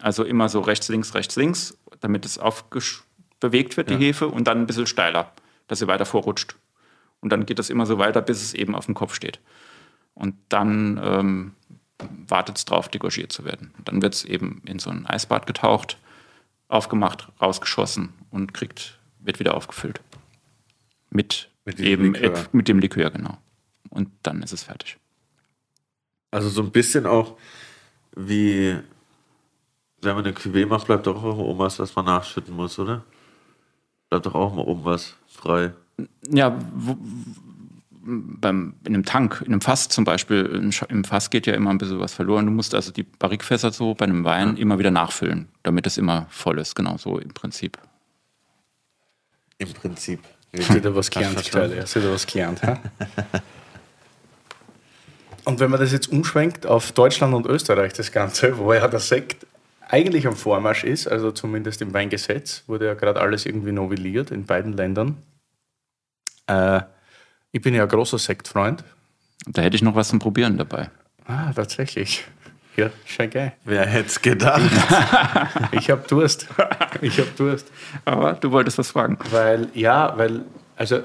[0.00, 4.58] Also immer so rechts, links, rechts, links, damit es aufbewegt wird, die Hefe, und dann
[4.58, 5.32] ein bisschen steiler,
[5.68, 6.56] dass sie weiter vorrutscht.
[7.20, 9.40] Und dann geht das immer so weiter, bis es eben auf dem Kopf steht.
[10.14, 11.52] Und dann ähm,
[12.28, 13.72] wartet es drauf, degorgiert zu werden.
[13.78, 15.96] Und dann wird es eben in so ein Eisbad getaucht,
[16.68, 20.00] aufgemacht, rausgeschossen und kriegt, wird wieder aufgefüllt.
[21.10, 22.46] Mit, Mit eben Likör.
[22.52, 23.38] mit dem Likör, genau.
[23.90, 24.98] Und dann ist es fertig.
[26.30, 27.36] Also so ein bisschen auch
[28.16, 28.76] wie,
[30.02, 33.04] wenn man eine Cuvée macht, bleibt doch auch oben was, was man nachschütten muss, oder?
[34.10, 35.72] Bleibt doch auch mal oben was frei.
[36.28, 36.96] Ja, wo,
[38.04, 41.78] beim, in einem Tank, in einem Fass zum Beispiel, im Fass geht ja immer ein
[41.78, 42.46] bisschen was verloren.
[42.46, 46.26] Du musst also die Barrikfässer so bei einem Wein immer wieder nachfüllen, damit es immer
[46.30, 46.74] voll ist.
[46.74, 47.78] Genau so im Prinzip.
[49.58, 50.20] Im Prinzip.
[50.56, 52.60] Hast du da was gelernt, du da was gelernt?
[55.44, 59.00] Und wenn man das jetzt umschwenkt auf Deutschland und Österreich, das Ganze, wo ja der
[59.00, 59.46] Sekt
[59.88, 64.46] eigentlich am Vormarsch ist, also zumindest im Weingesetz, wurde ja gerade alles irgendwie novelliert in
[64.46, 65.18] beiden Ländern.
[66.46, 66.80] Äh,
[67.54, 68.82] ich bin ja ein großer Sektfreund.
[69.46, 70.90] Da hätte ich noch was zum Probieren dabei.
[71.24, 72.24] Ah, tatsächlich.
[72.76, 73.52] Ja, schon geil.
[73.64, 74.60] Wer hätte es gedacht?
[75.70, 76.48] Ich habe Durst.
[77.00, 77.70] Ich habe Durst.
[78.04, 79.18] Aber du wolltest was fragen.
[79.30, 80.42] Weil, ja, weil,
[80.74, 81.04] also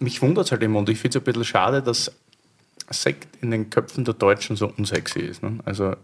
[0.00, 2.10] mich wundert es halt immer und ich finde es ein bisschen schade, dass
[2.90, 5.44] Sekt in den Köpfen der Deutschen so unsexy ist.
[5.44, 5.60] Ne?
[5.64, 5.94] Also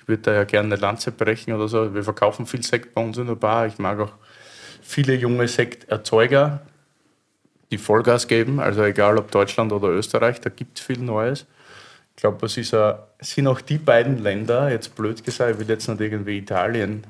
[0.00, 1.94] ich würde da ja gerne eine Lanze brechen oder so.
[1.94, 3.68] Wir verkaufen viel Sekt bei uns in der Bar.
[3.68, 4.12] Ich mag auch
[4.82, 6.62] viele junge Sekterzeuger,
[7.70, 8.60] die Vollgas geben.
[8.60, 11.46] Also egal ob Deutschland oder Österreich, da gibt es viel Neues.
[12.16, 16.00] Ich glaube, es sind auch die beiden Länder, jetzt blöd gesagt, ich will jetzt nicht
[16.00, 17.04] irgendwie Italien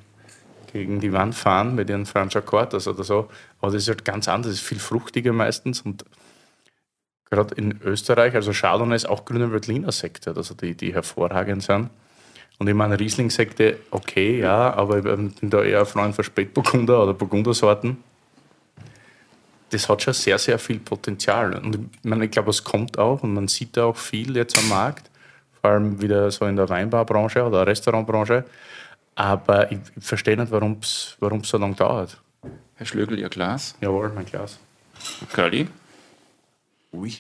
[0.72, 3.28] gegen die Wand fahren mit ihren Franciacortas oder so.
[3.60, 5.82] Aber das ist halt ganz anders, das ist viel fruchtiger meistens.
[5.82, 6.04] Und
[7.30, 11.90] gerade in Österreich, also Chardonnay ist auch grüne Veltliner Sekte, also die, die hervorragend sind.
[12.58, 17.02] Und ich meine, Riesling-Sekte, okay, ja, aber ich bin da eher ein Freund von Spätburgunder
[17.02, 17.98] oder Burgundersorten.
[19.74, 21.54] Das hat schon sehr, sehr viel Potenzial.
[21.56, 24.56] Und ich, meine, ich glaube, es kommt auch und man sieht da auch viel jetzt
[24.56, 25.10] am Markt,
[25.60, 28.44] vor allem wieder so in der Weinbarbranche oder Restaurantbranche.
[29.16, 32.20] Aber ich, ich verstehe nicht, warum es so lange dauert.
[32.76, 33.76] Herr Schlögel, Ihr Glas?
[33.80, 34.58] Jawohl, mein Glas.
[35.32, 35.68] Curly?
[36.92, 37.14] Ui.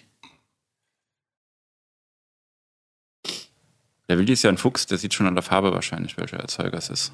[4.08, 6.78] Der Willi ist ja ein Fuchs, der sieht schon an der Farbe wahrscheinlich, welcher Erzeuger
[6.78, 7.12] es ist.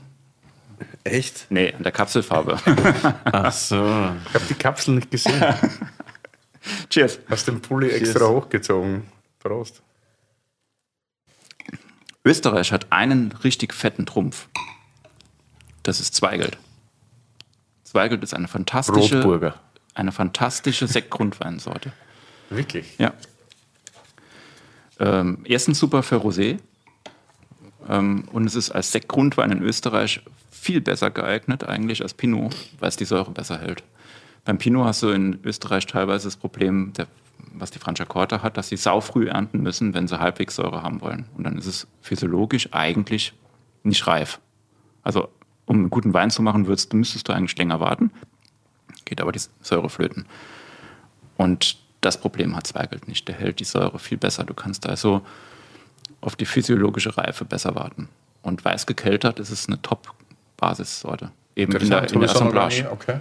[1.05, 1.47] Echt?
[1.51, 2.59] Nee, an der Kapselfarbe.
[3.25, 3.77] Ach so.
[3.77, 5.43] Ich habe die Kapsel nicht gesehen.
[6.91, 7.19] Cheers.
[7.29, 9.05] Hast den Pulli extra hochgezogen.
[9.39, 9.83] Prost.
[12.25, 14.49] Österreich hat einen richtig fetten Trumpf.
[15.83, 16.59] Das ist Zweigelt.
[17.85, 19.55] Zweigelt ist eine fantastische, Rotburger.
[19.95, 21.93] eine fantastische Sektgrundweinsorte.
[22.51, 22.99] Wirklich?
[22.99, 23.15] Ja.
[24.99, 26.59] Ähm, erstens super für Rosé.
[27.89, 32.89] Ähm, und es ist als Sektgrundwein in Österreich viel besser geeignet eigentlich als Pinot, weil
[32.89, 33.83] es die Säure besser hält.
[34.45, 37.07] Beim Pinot hast du in Österreich teilweise das Problem, der,
[37.55, 41.27] was die Franciacorta hat, dass sie saufrüh ernten müssen, wenn sie halbwegs Säure haben wollen.
[41.37, 43.33] Und dann ist es physiologisch eigentlich
[43.83, 44.41] nicht reif.
[45.03, 45.29] Also
[45.67, 48.11] um einen guten Wein zu machen, würdest, müsstest du eigentlich länger warten.
[49.05, 50.27] Geht aber die Säure flöten.
[51.37, 53.29] Und das Problem hat Zweigelt nicht.
[53.29, 54.45] Der hält die Säure viel besser.
[54.45, 55.23] Du kannst also
[56.21, 58.09] auf die physiologische Reife besser warten.
[58.43, 61.31] Und weiß gekeltert ist es eine Top-Basissorte.
[61.57, 62.89] Eben in der, in der Assemblage.
[62.91, 63.21] Okay.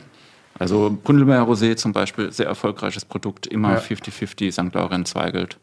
[0.57, 3.79] Also Brundelmeier Rosé zum Beispiel, sehr erfolgreiches Produkt, immer Ja.
[3.79, 4.73] 50-50, St.
[4.73, 5.57] Laurent, Zweigelt.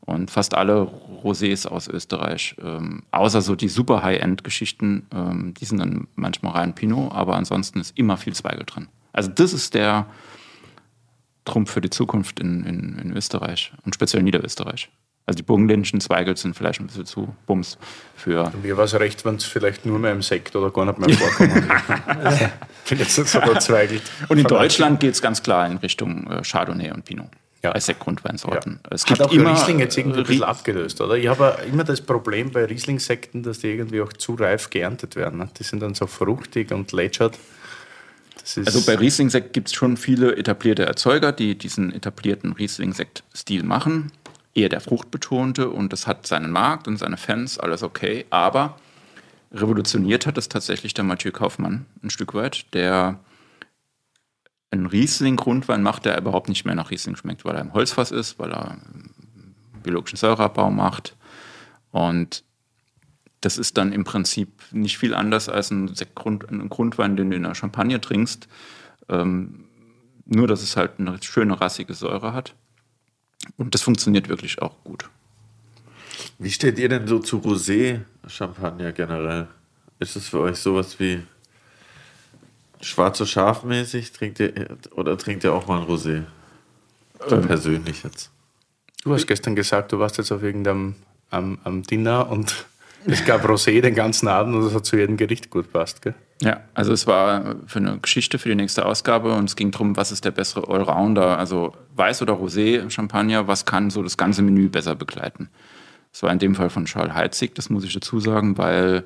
[0.00, 0.90] Und fast alle
[1.22, 6.74] Rosés aus Österreich, ähm, außer so die super High-End-Geschichten, ähm, die sind dann manchmal rein
[6.74, 8.88] Pinot, aber ansonsten ist immer viel Zweigelt drin.
[9.12, 10.06] Also das ist der
[11.44, 14.90] Trumpf für die Zukunft in, in, in Österreich und speziell Niederösterreich.
[15.28, 17.76] Also die burgenländischen Zweigelt sind vielleicht ein bisschen zu bums
[18.16, 20.98] für Mir war es recht, wenn es vielleicht nur mehr im Sekt oder gar nicht
[20.98, 21.70] mehr vorkommen.
[22.32, 24.00] Ich bin jetzt nicht so verzweigelt.
[24.28, 27.28] Und in Deutschland geht es ganz klar in Richtung äh, Chardonnay und Pinot.
[27.62, 27.72] Ja.
[27.72, 28.80] Als Sektgrundweinsorten.
[28.88, 31.16] Es Hat gibt auch immer Riesling jetzt irgendwie ein bisschen abgelöst, oder?
[31.18, 35.40] Ich habe immer das Problem bei Riesling-Sekten, dass die irgendwie auch zu reif geerntet werden.
[35.40, 35.50] ne?
[35.58, 37.38] Die sind dann so fruchtig und lätschert.
[38.56, 44.10] Also bei Riesling-Sekt gibt es schon viele etablierte Erzeuger, die diesen etablierten Riesling-Sekt-Stil machen.
[44.58, 48.26] Eher der fruchtbetonte und das hat seinen Markt und seine Fans, alles okay.
[48.30, 48.76] Aber
[49.52, 53.20] revolutioniert hat es tatsächlich der Mathieu Kaufmann ein Stück weit, der
[54.72, 58.40] einen Riesling-Grundwein macht, der überhaupt nicht mehr nach Riesling schmeckt, weil er im Holzfass ist,
[58.40, 58.78] weil er
[59.84, 61.16] biologischen Säureabbau macht.
[61.92, 62.42] Und
[63.40, 67.36] das ist dann im Prinzip nicht viel anders als ein, Sektgrund, ein Grundwein, den du
[67.36, 68.48] in einer Champagne trinkst.
[69.08, 69.66] Ähm,
[70.24, 72.56] nur, dass es halt eine schöne rassige Säure hat.
[73.56, 75.08] Und das funktioniert wirklich auch gut.
[76.38, 79.48] Wie steht ihr denn so zu Rosé-Champagner generell?
[79.98, 81.22] Ist es für euch sowas wie
[82.80, 84.12] schwarze Schafmäßig?
[84.12, 84.52] Trinkt ihr,
[84.92, 86.24] oder trinkt ihr auch mal ein Rosé?
[87.28, 87.46] Ähm.
[87.46, 88.30] persönlich jetzt.
[89.02, 90.94] Du hast gestern gesagt, du warst jetzt auf irgendeinem
[91.30, 92.66] am, am Dinner und
[93.06, 96.14] es gab Rosé den ganzen Abend und das hat zu jedem Gericht gut passt, gell?
[96.40, 99.96] Ja, also es war für eine Geschichte für die nächste Ausgabe und es ging darum,
[99.96, 104.42] was ist der bessere Allrounder, also Weiß oder Rosé Champagner, was kann so das ganze
[104.42, 105.48] Menü besser begleiten.
[106.12, 109.04] Das war in dem Fall von Charles Heitzig, das muss ich dazu sagen, weil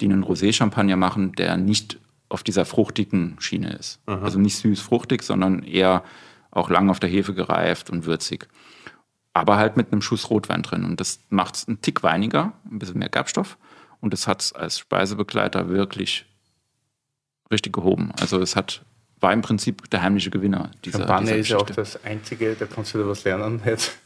[0.00, 1.98] die einen Rosé Champagner machen, der nicht
[2.28, 4.00] auf dieser fruchtigen Schiene ist.
[4.06, 6.02] Also nicht süß fruchtig, sondern eher
[6.50, 8.48] auch lang auf der Hefe gereift und würzig.
[9.32, 10.84] Aber halt mit einem Schuss Rotwein drin.
[10.84, 13.56] Und das macht es einen Tick weiniger, ein bisschen mehr Gerbstoff.
[14.00, 16.26] Und das hat es als Speisebegleiter wirklich
[17.54, 18.12] richtig gehoben.
[18.20, 18.82] Also es hat,
[19.20, 22.66] war im Prinzip der heimliche Gewinner dieser, Champagner dieser ist ja auch das einzige, da
[22.66, 23.96] kannst du da was lernen jetzt.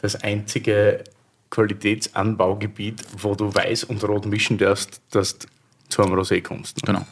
[0.00, 1.04] Das einzige
[1.50, 5.48] Qualitätsanbaugebiet, wo du weiß und rot mischen darfst, dass du
[5.88, 6.78] zu einem Rosé kommst.
[6.78, 6.82] ne?
[6.86, 7.06] Genau.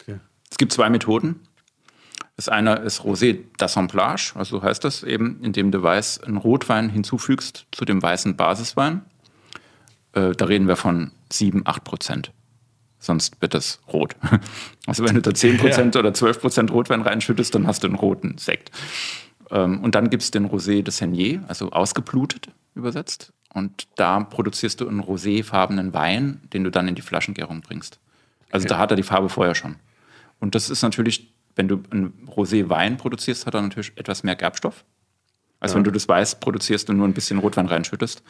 [0.00, 0.20] Okay.
[0.50, 1.40] Es gibt zwei Methoden.
[2.36, 6.88] Das eine ist Rosé d'Assemblage, also so heißt das eben, indem du Weiß einen Rotwein
[6.88, 9.02] hinzufügst zu dem weißen Basiswein.
[10.12, 12.32] Äh, da reden wir von 7, 8 Prozent.
[13.02, 14.16] Sonst wird das rot.
[14.86, 17.94] Also wenn du da 10 Prozent oder 12 Prozent Rotwein reinschüttest, dann hast du einen
[17.94, 18.72] roten Sekt.
[19.50, 23.32] Ähm, und dann gibt es den Rosé de Seigneur, also ausgeblutet übersetzt.
[23.54, 28.00] Und da produzierst du einen roséfarbenen Wein, den du dann in die Flaschengärung bringst.
[28.50, 29.76] Also da hat er die Farbe vorher schon.
[30.40, 34.84] Und das ist natürlich, wenn du einen Rosé-Wein produzierst, hat er natürlich etwas mehr Gerbstoff,
[35.60, 38.22] als wenn du das Weiß produzierst und nur ein bisschen Rotwein reinschüttest.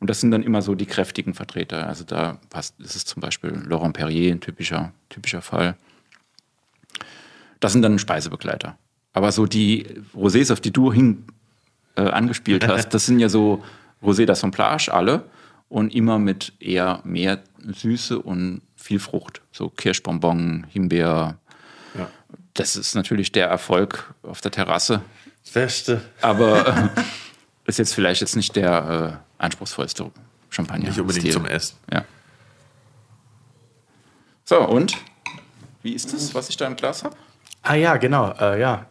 [0.00, 1.86] Und das sind dann immer so die kräftigen Vertreter.
[1.86, 5.76] Also da passt, das ist zum Beispiel Laurent Perrier, ein typischer, typischer Fall.
[7.60, 8.78] Das sind dann Speisebegleiter.
[9.12, 11.24] Aber so die Rosés, auf die du hin
[11.96, 13.62] äh, angespielt hast, das sind ja so
[14.02, 15.24] Rosé d'Assemblage, alle.
[15.68, 19.42] Und immer mit eher mehr Süße und viel Frucht.
[19.52, 21.38] So Kirschbonbon, Himbeer.
[21.96, 22.08] Ja.
[22.54, 25.02] das ist natürlich der Erfolg auf der Terrasse.
[25.52, 26.00] Beste.
[26.20, 27.02] Aber äh,
[27.66, 30.10] ist jetzt vielleicht jetzt nicht der äh, anspruchsvollste
[30.48, 30.88] Champagner.
[30.88, 31.32] Nicht unbedingt Stil.
[31.32, 31.76] zum Essen.
[31.92, 32.04] Ja.
[34.44, 34.96] So, und?
[35.82, 37.16] Wie ist das, was ich da im Glas habe?
[37.62, 38.86] Ah ja, genau, äh, ja.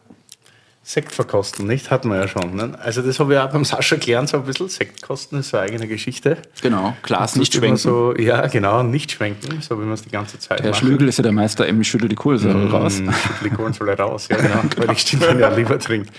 [0.81, 1.91] Sekt verkosten, nicht?
[1.91, 2.55] Hatten wir ja schon.
[2.55, 2.71] Ne?
[2.81, 4.69] Also das habe ich auch beim Sascha gelernt, so ein bisschen.
[4.69, 6.37] Sekt kosten ist so eine eigene Geschichte.
[6.61, 7.77] Genau, Glas nicht schwenken.
[7.77, 10.79] So, ja, genau, nicht schwenken, so wie man es die ganze Zeit Der macht.
[10.79, 13.01] Schlügel ist ja der Meister, eben schüttelt die Kohlensäure raus.
[13.01, 13.09] Mm,
[13.43, 16.09] Die Kohlensäure raus, ja genau, weil ich den ja lieber trinke.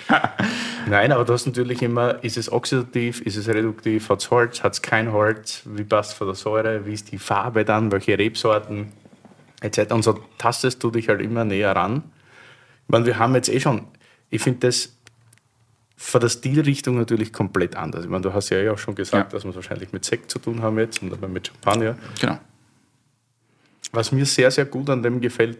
[0.89, 4.63] Nein, aber du hast natürlich immer, ist es oxidativ, ist es reduktiv, hat es Holz,
[4.63, 8.17] hat es kein Holz, wie passt von der Säure, wie ist die Farbe dann, welche
[8.17, 8.93] Rebsorten
[9.63, 9.93] etc.
[9.93, 12.05] Und so tastest du dich halt immer näher ran.
[12.85, 13.87] Ich meine, wir haben jetzt eh schon,
[14.31, 14.95] ich finde das
[15.97, 18.05] von der Stilrichtung natürlich komplett anders.
[18.05, 19.37] Ich meine, du hast ja eh auch schon gesagt, Ja.
[19.37, 21.99] dass wir es wahrscheinlich mit Sekt zu tun haben jetzt und aber mit Champagner.
[22.21, 22.39] Genau.
[23.93, 25.59] Was mir sehr, sehr gut an dem gefällt,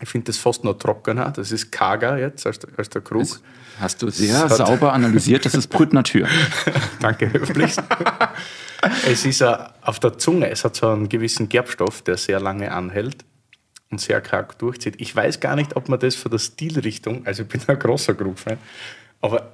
[0.00, 1.30] ich finde das fast noch trockener.
[1.30, 3.40] Das ist karger jetzt als, der- als der Krug.
[3.80, 6.28] Hast du sehr hat- sauber analysiert, das ist Brüt Natur.
[7.00, 7.82] Danke höflichst.
[9.08, 13.24] es ist auf der Zunge, es hat so einen gewissen Gerbstoff, der sehr lange anhält
[13.90, 15.00] und sehr karg durchzieht.
[15.00, 18.14] Ich weiß gar nicht, ob man das von der Stilrichtung, also ich bin ein großer
[18.14, 18.58] Krug-Fan,
[19.20, 19.52] aber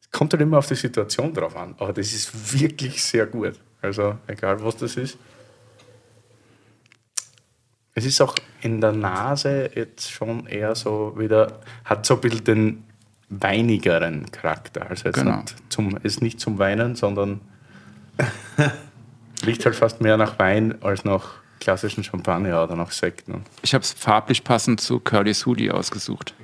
[0.00, 1.74] es kommt halt immer auf die Situation drauf an.
[1.78, 3.58] Aber das ist wirklich sehr gut.
[3.82, 5.18] Also egal, was das ist.
[7.94, 12.44] Es ist auch in der Nase jetzt schon eher so wieder, hat so ein bisschen
[12.44, 12.84] den
[13.28, 14.88] weinigeren Charakter.
[14.88, 15.42] Also jetzt Genau.
[15.68, 17.40] zum, ist nicht zum Weinen, sondern
[19.46, 23.28] riecht halt fast mehr nach Wein als nach klassischen Champagner oder nach Sekt.
[23.28, 23.40] Ne?
[23.62, 26.34] Ich habe es farblich passend zu Curly's Hoodie ausgesucht.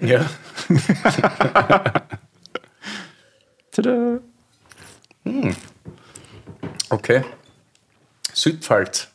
[0.00, 0.24] Ja.
[3.72, 4.18] Tada!
[6.88, 7.24] Okay.
[8.32, 9.08] Südpfalz.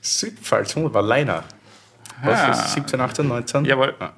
[0.00, 1.02] Südpfalz, wunderbar.
[1.02, 1.44] Leiner.
[2.22, 2.50] Was Ah.
[2.50, 3.64] ist 17, 18, 19?
[3.64, 3.94] Jawohl.
[3.98, 4.12] Ah.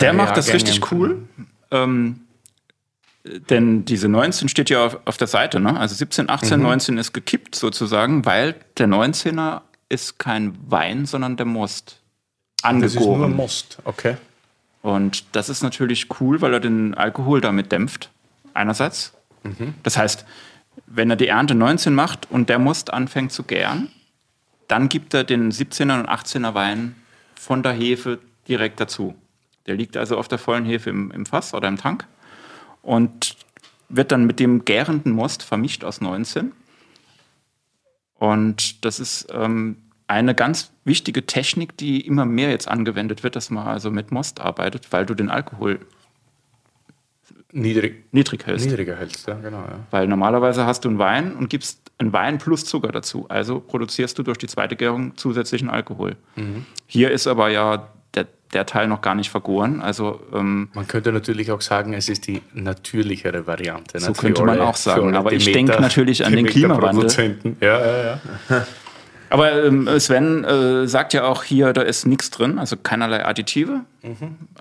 [0.00, 1.26] Der macht das richtig cool.
[1.70, 2.20] Ähm,
[3.50, 5.60] denn diese 19 steht ja auf, auf der Seite.
[5.60, 5.78] Ne?
[5.78, 11.46] Also 17, 18, 19 ist gekippt sozusagen, weil der 19er ist kein Wein, sondern der
[11.46, 12.00] Most.
[12.62, 13.36] Das ist nur Angegoren.
[13.36, 13.78] Most.
[13.84, 14.16] Okay.
[14.82, 18.10] Und das ist natürlich cool, weil er den Alkohol damit dämpft.
[18.54, 19.12] Einerseits.
[19.82, 20.24] Das heißt,
[20.86, 23.88] wenn er die Ernte 19 macht und der Most anfängt zu gären,
[24.66, 26.96] dann gibt er den 17er und 18er Wein
[27.34, 28.18] von der Hefe
[28.48, 29.14] direkt dazu.
[29.66, 32.06] Der liegt also auf der vollen Hefe im, im Fass oder im Tank
[32.88, 33.36] und
[33.90, 36.52] wird dann mit dem gärenden Most vermischt aus 19.
[38.14, 43.50] Und das ist ähm, eine ganz wichtige Technik, die immer mehr jetzt angewendet wird, dass
[43.50, 45.80] man also mit Most arbeitet, weil du den Alkohol
[47.50, 48.66] Niedrig, niedrig hältst.
[48.66, 49.60] niedriger hältst, ja, genau.
[49.60, 49.86] Ja.
[49.90, 53.26] Weil normalerweise hast du einen Wein und gibst einen Wein plus Zucker dazu.
[53.30, 56.16] Also produzierst du durch die zweite Gärung zusätzlichen Alkohol.
[56.86, 57.88] Hier ist aber ja
[58.52, 59.80] der, Teil noch gar nicht vergoren.
[59.80, 63.98] Also ähm, Man könnte natürlich auch sagen, es ist die natürlichere Variante.
[63.98, 64.20] So nicht?
[64.20, 67.36] Für könnte man auch sagen, aber ich denke natürlich an den Klimawandel.
[67.60, 68.66] Ja, ja, ja.
[69.30, 73.80] Aber ähm, Sven äh, sagt ja auch hier, da ist nichts drin, also keinerlei Additive.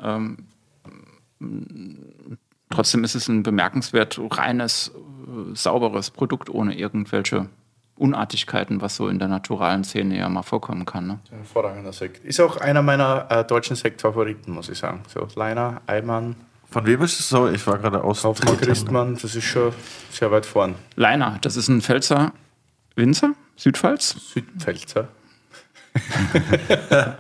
[0.04, 0.38] Ähm,
[2.70, 4.92] trotzdem ist es ein bemerkenswert reines,
[5.54, 7.48] sauberes Produkt ohne irgendwelche
[7.98, 11.08] Unartigkeiten, was so in der naturalen Szene ja mal vorkommen kann.
[11.08, 11.20] Ne?
[11.32, 12.24] Ein hervorragender Sekt.
[12.26, 15.02] Ist auch einer meiner äh, deutschen Sektfavoriten, muss ich sagen.
[15.08, 16.36] So Leiner, Eimann,
[16.70, 17.50] Von wem ist es so?
[17.50, 18.22] Ich war gerade aus.
[18.22, 19.74] Kaufmann, Christmann, das ist schon
[20.12, 20.76] sehr weit vorn.
[20.96, 22.34] Leiner, das ist ein Pfälzer
[22.96, 24.16] Winzer, Südpfalz.
[24.34, 25.08] Südpfälzer.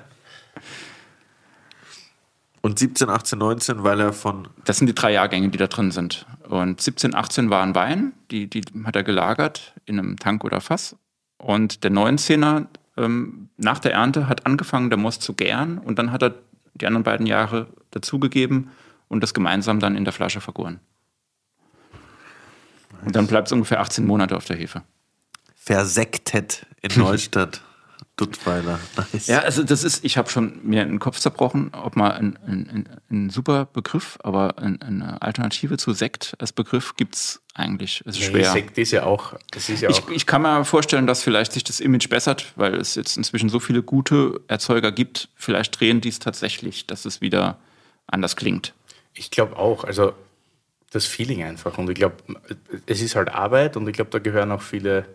[2.61, 4.47] Und 17, 18, 19, weil er von.
[4.65, 6.25] Das sind die drei Jahrgänge, die da drin sind.
[6.47, 10.95] Und 17, 18 waren Wein, die, die hat er gelagert in einem Tank oder Fass.
[11.37, 16.11] Und der 19er ähm, nach der Ernte hat angefangen, der Most zu gären und dann
[16.11, 16.35] hat er
[16.73, 18.71] die anderen beiden Jahre dazugegeben
[19.09, 20.79] und das gemeinsam dann in der Flasche vergoren.
[23.03, 24.83] Und dann bleibt es ungefähr 18 Monate auf der Hefe.
[25.55, 27.61] Versektet in Neustadt.
[28.17, 28.79] Duttweiler.
[29.13, 29.27] Nice.
[29.27, 32.69] Ja, also das ist, ich habe schon mir den Kopf zerbrochen, ob mal ein, ein,
[32.69, 38.01] ein, ein super Begriff, aber ein, eine Alternative zu Sekt als Begriff gibt es eigentlich.
[38.05, 38.51] Es ist Nee, schwer.
[38.51, 39.35] Sekt ist ja auch.
[39.51, 42.53] Das ist ja Ich, auch ich kann mir vorstellen, dass vielleicht sich das Image bessert,
[42.55, 45.29] weil es jetzt inzwischen so viele gute Erzeuger gibt.
[45.35, 47.57] Vielleicht drehen die es tatsächlich, dass es wieder
[48.07, 48.73] anders klingt.
[49.13, 50.13] Ich glaube auch, also
[50.89, 51.77] das Feeling einfach.
[51.77, 52.15] Und ich glaube,
[52.87, 55.05] es ist halt Arbeit und ich glaube, da gehören auch viele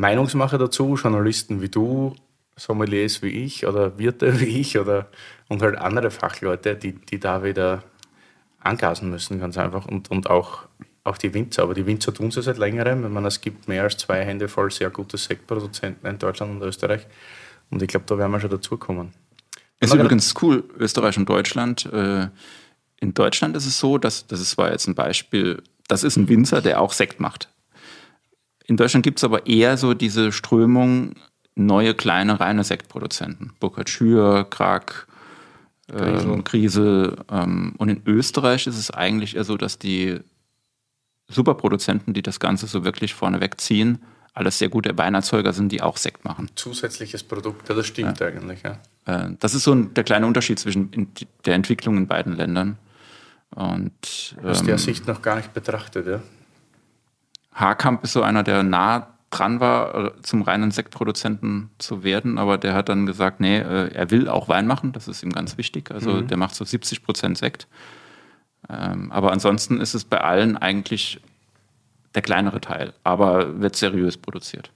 [0.00, 2.14] Meinungsmacher dazu, Journalisten wie du,
[2.56, 5.08] Sommeliers wie ich oder Wirte wie ich oder
[5.48, 7.82] und halt andere Fachleute, die, die da wieder
[8.60, 9.86] angasen müssen, ganz einfach.
[9.86, 10.64] Und, und auch,
[11.04, 11.62] auch die Winzer.
[11.62, 13.04] Aber die Winzer tun es seit längerem.
[13.04, 16.66] Ich meine, es gibt mehr als zwei Hände voll sehr gute Sektproduzenten in Deutschland und
[16.66, 17.06] Österreich.
[17.70, 19.12] Und ich glaube, da werden wir schon dazukommen.
[19.80, 21.86] Ist übrigens cool, Österreich und Deutschland.
[21.90, 22.28] Äh,
[23.00, 26.60] in Deutschland ist es so, dass, das zwar jetzt ein Beispiel, das ist ein Winzer,
[26.60, 27.48] der auch Sekt macht.
[28.70, 31.16] In Deutschland gibt es aber eher so diese Strömung,
[31.56, 33.52] neue kleine reine Sektproduzenten.
[33.58, 35.08] Burkhard Schür, Krag,
[35.92, 37.16] ähm, Krise.
[37.32, 40.20] Ähm, und in Österreich ist es eigentlich eher so, dass die
[41.26, 43.98] Superproduzenten, die das Ganze so wirklich vorneweg ziehen,
[44.34, 46.48] alles sehr gute Weinerzeuger sind, die auch Sekt machen.
[46.54, 48.28] Zusätzliches Produkt, ja, das stimmt ja.
[48.28, 48.62] eigentlich.
[48.62, 48.78] Ja.
[49.06, 51.08] Äh, das ist so ein, der kleine Unterschied zwischen
[51.44, 52.78] der Entwicklung in beiden Ländern.
[53.52, 56.22] Und, Aus ähm, der Sicht noch gar nicht betrachtet, ja.
[57.52, 62.58] Haarkamp ist so einer, der nah dran war, äh, zum reinen Sektproduzenten zu werden, aber
[62.58, 65.56] der hat dann gesagt, nee, äh, er will auch Wein machen, das ist ihm ganz
[65.56, 65.90] wichtig.
[65.90, 66.26] Also mhm.
[66.26, 67.68] der macht so 70 Prozent Sekt.
[68.68, 71.20] Ähm, aber ansonsten ist es bei allen eigentlich
[72.14, 74.70] der kleinere Teil, aber wird seriös produziert.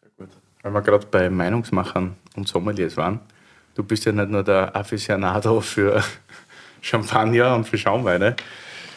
[0.00, 0.34] Sehr gut.
[0.62, 3.20] Weil wir gerade bei Meinungsmachern und Sommeliers waren,
[3.74, 6.02] du bist ja nicht nur der Aficionado für
[6.80, 8.36] Champagner und für Schaumweine,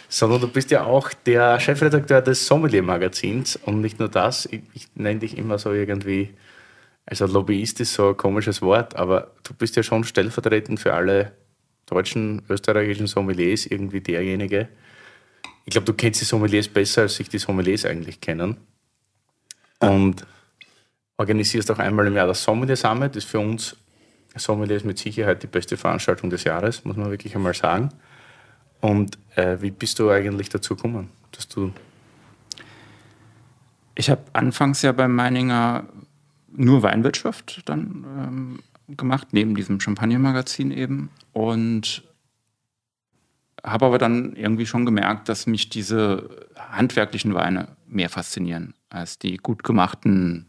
[0.09, 4.87] sondern du bist ja auch der Chefredakteur des Sommelier-Magazins und nicht nur das, ich, ich
[4.95, 6.33] nenne dich immer so irgendwie,
[7.05, 11.33] also Lobbyist ist so ein komisches Wort, aber du bist ja schon stellvertretend für alle
[11.85, 14.69] deutschen, österreichischen Sommeliers irgendwie derjenige.
[15.65, 18.57] Ich glaube, du kennst die Sommeliers besser, als sich die Sommeliers eigentlich kennen.
[19.79, 20.25] Und
[21.17, 23.15] organisierst auch einmal im Jahr das Sommelier Summit.
[23.15, 23.75] Das ist für uns
[24.35, 27.89] Sommeliers mit Sicherheit die beste Veranstaltung des Jahres, muss man wirklich einmal sagen.
[28.81, 31.71] Und äh, wie bist du eigentlich dazu gekommen, dass du.
[33.95, 35.85] Ich habe anfangs ja beim Meininger
[36.51, 38.59] nur Weinwirtschaft dann ähm,
[38.95, 41.09] gemacht, neben diesem Champagner-Magazin eben.
[41.33, 42.03] Und
[43.63, 49.37] habe aber dann irgendwie schon gemerkt, dass mich diese handwerklichen Weine mehr faszinieren als die
[49.37, 50.45] gut gemachten,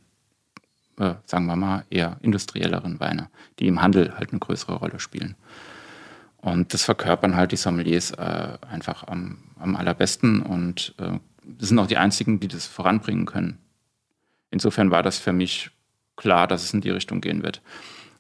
[0.99, 3.29] äh, sagen wir mal, eher industrielleren Weine,
[3.59, 5.35] die im Handel halt eine größere Rolle spielen.
[6.47, 11.19] Und das verkörpern halt die Sommeliers äh, einfach am, am, allerbesten und äh,
[11.59, 13.59] sind auch die einzigen, die das voranbringen können.
[14.53, 15.73] Insofern war das für mich
[16.15, 17.63] klar, dass es in die Richtung gehen wird.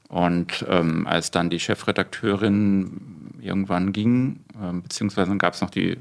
[0.09, 5.97] Und ähm, als dann die Chefredakteurin irgendwann ging, äh, beziehungsweise gab es noch die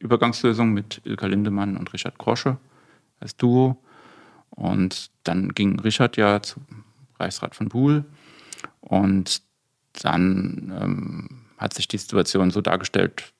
[0.00, 2.58] Übergangslösung mit Ilka Lindemann und Richard Krosche
[3.18, 3.82] als Duo.
[4.50, 6.66] Und dann ging Richard ja zum
[7.18, 8.04] Reichsrat von Buhl.
[8.82, 9.47] Und
[10.04, 13.32] dann ähm, hat sich die Situation so dargestellt,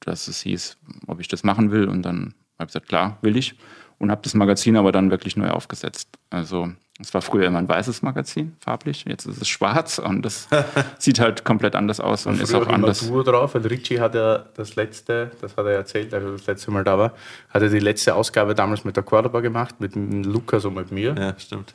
[0.00, 0.76] dass es hieß,
[1.06, 1.88] ob ich das machen will.
[1.88, 3.54] Und dann habe ich gesagt, klar, will ich.
[3.98, 6.08] Und habe das Magazin aber dann wirklich neu aufgesetzt.
[6.28, 9.04] Also es war früher immer ein weißes Magazin, farblich.
[9.06, 10.48] Jetzt ist es schwarz und das
[10.98, 13.06] sieht halt komplett anders aus und, und ist auch anders.
[13.06, 16.46] Duo drauf, weil Richie hat ja das letzte, das hat er erzählt, als er das
[16.46, 17.14] letzte Mal da war,
[17.50, 21.14] hat er die letzte Ausgabe damals mit der Cordoba gemacht, mit Lukas und mit mir.
[21.16, 21.74] Ja, stimmt.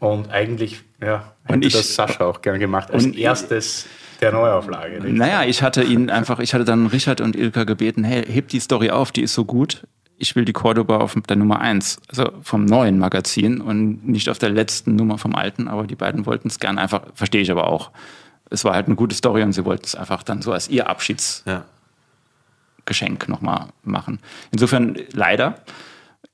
[0.00, 3.86] Und eigentlich, ja, hätte ich, das Sascha auch gern gemacht, als erstes
[4.20, 5.00] der Neuauflage.
[5.00, 5.16] Nicht?
[5.16, 8.60] Naja, ich hatte ihn einfach, ich hatte dann Richard und Ilka gebeten, hey, heb die
[8.60, 9.86] Story auf, die ist so gut.
[10.16, 14.38] Ich will die Cordoba auf der Nummer 1, also vom neuen Magazin und nicht auf
[14.38, 17.68] der letzten Nummer vom alten, aber die beiden wollten es gern einfach, verstehe ich aber
[17.68, 17.92] auch.
[18.50, 20.88] Es war halt eine gute Story und sie wollten es einfach dann so als ihr
[20.88, 21.64] Abschiedsgeschenk
[22.90, 23.28] ja.
[23.28, 24.18] nochmal machen.
[24.50, 25.60] Insofern leider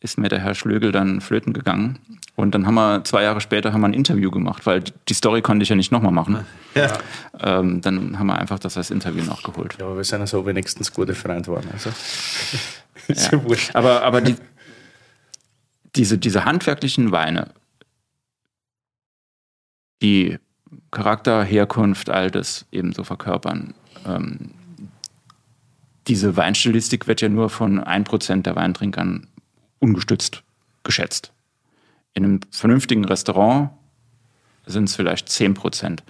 [0.04, 1.98] ist mir der Herr Schlögel dann flöten gegangen.
[2.36, 5.40] Und dann haben wir zwei Jahre später haben wir ein Interview gemacht, weil die Story
[5.40, 6.44] konnte ich ja nicht nochmal machen.
[6.74, 6.98] Ja.
[7.40, 9.76] Ähm, dann haben wir einfach das als Interview nachgeholt.
[9.78, 11.68] Ja, aber wir sind ja so wenigstens gute Freunde geworden.
[11.72, 11.90] Also.
[13.08, 13.38] ja.
[13.38, 14.36] ja aber aber die,
[15.96, 17.50] diese, diese handwerklichen Weine,
[20.02, 20.38] die
[20.90, 23.72] Charakter, Herkunft, all das ebenso verkörpern.
[24.06, 24.50] Ähm,
[26.08, 29.28] diese Weinstilistik wird ja nur von 1% der Weintrinkern
[29.84, 30.42] ungestützt
[30.82, 31.32] geschätzt.
[32.14, 33.70] In einem vernünftigen Restaurant
[34.66, 36.02] sind es vielleicht 10 Prozent.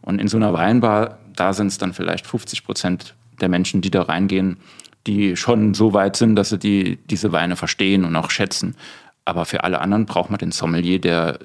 [0.00, 3.90] Und in so einer Weinbar, da sind es dann vielleicht 50 Prozent der Menschen, die
[3.90, 4.58] da reingehen,
[5.06, 8.76] die schon so weit sind, dass sie die, diese Weine verstehen und auch schätzen.
[9.24, 11.38] Aber für alle anderen braucht man den Sommelier, der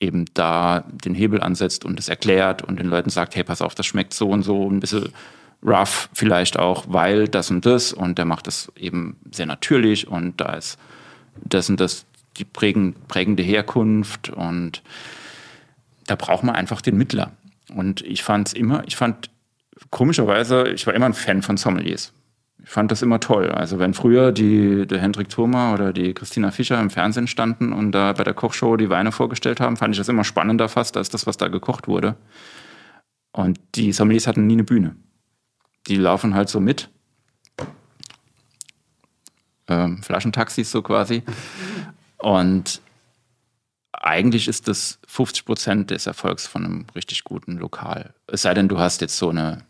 [0.00, 3.74] eben da den Hebel ansetzt und es erklärt und den Leuten sagt, hey, pass auf,
[3.74, 5.10] das schmeckt so und so, ein bisschen
[5.64, 10.40] rough vielleicht auch, weil das und das und der macht das eben sehr natürlich und
[10.40, 10.78] da ist
[11.36, 14.82] das und das die prägende Herkunft und
[16.06, 17.32] da braucht man einfach den Mittler.
[17.74, 19.30] Und ich fand es immer, ich fand
[19.90, 22.12] komischerweise, ich war immer ein Fan von Sommeliers.
[22.62, 23.50] Ich fand das immer toll.
[23.50, 27.92] Also wenn früher die, der Hendrik Thurmer oder die Christina Fischer im Fernsehen standen und
[27.92, 31.08] da bei der Kochshow die Weine vorgestellt haben, fand ich das immer spannender fast als
[31.08, 32.16] das, was da gekocht wurde.
[33.32, 34.96] Und die Sommeliers hatten nie eine Bühne
[35.86, 36.90] die laufen halt so mit.
[39.68, 41.22] Ähm, Flaschentaxis so quasi.
[42.18, 42.80] Und
[43.92, 48.14] eigentlich ist das 50 Prozent des Erfolgs von einem richtig guten Lokal.
[48.26, 49.64] Es sei denn, du hast jetzt so eine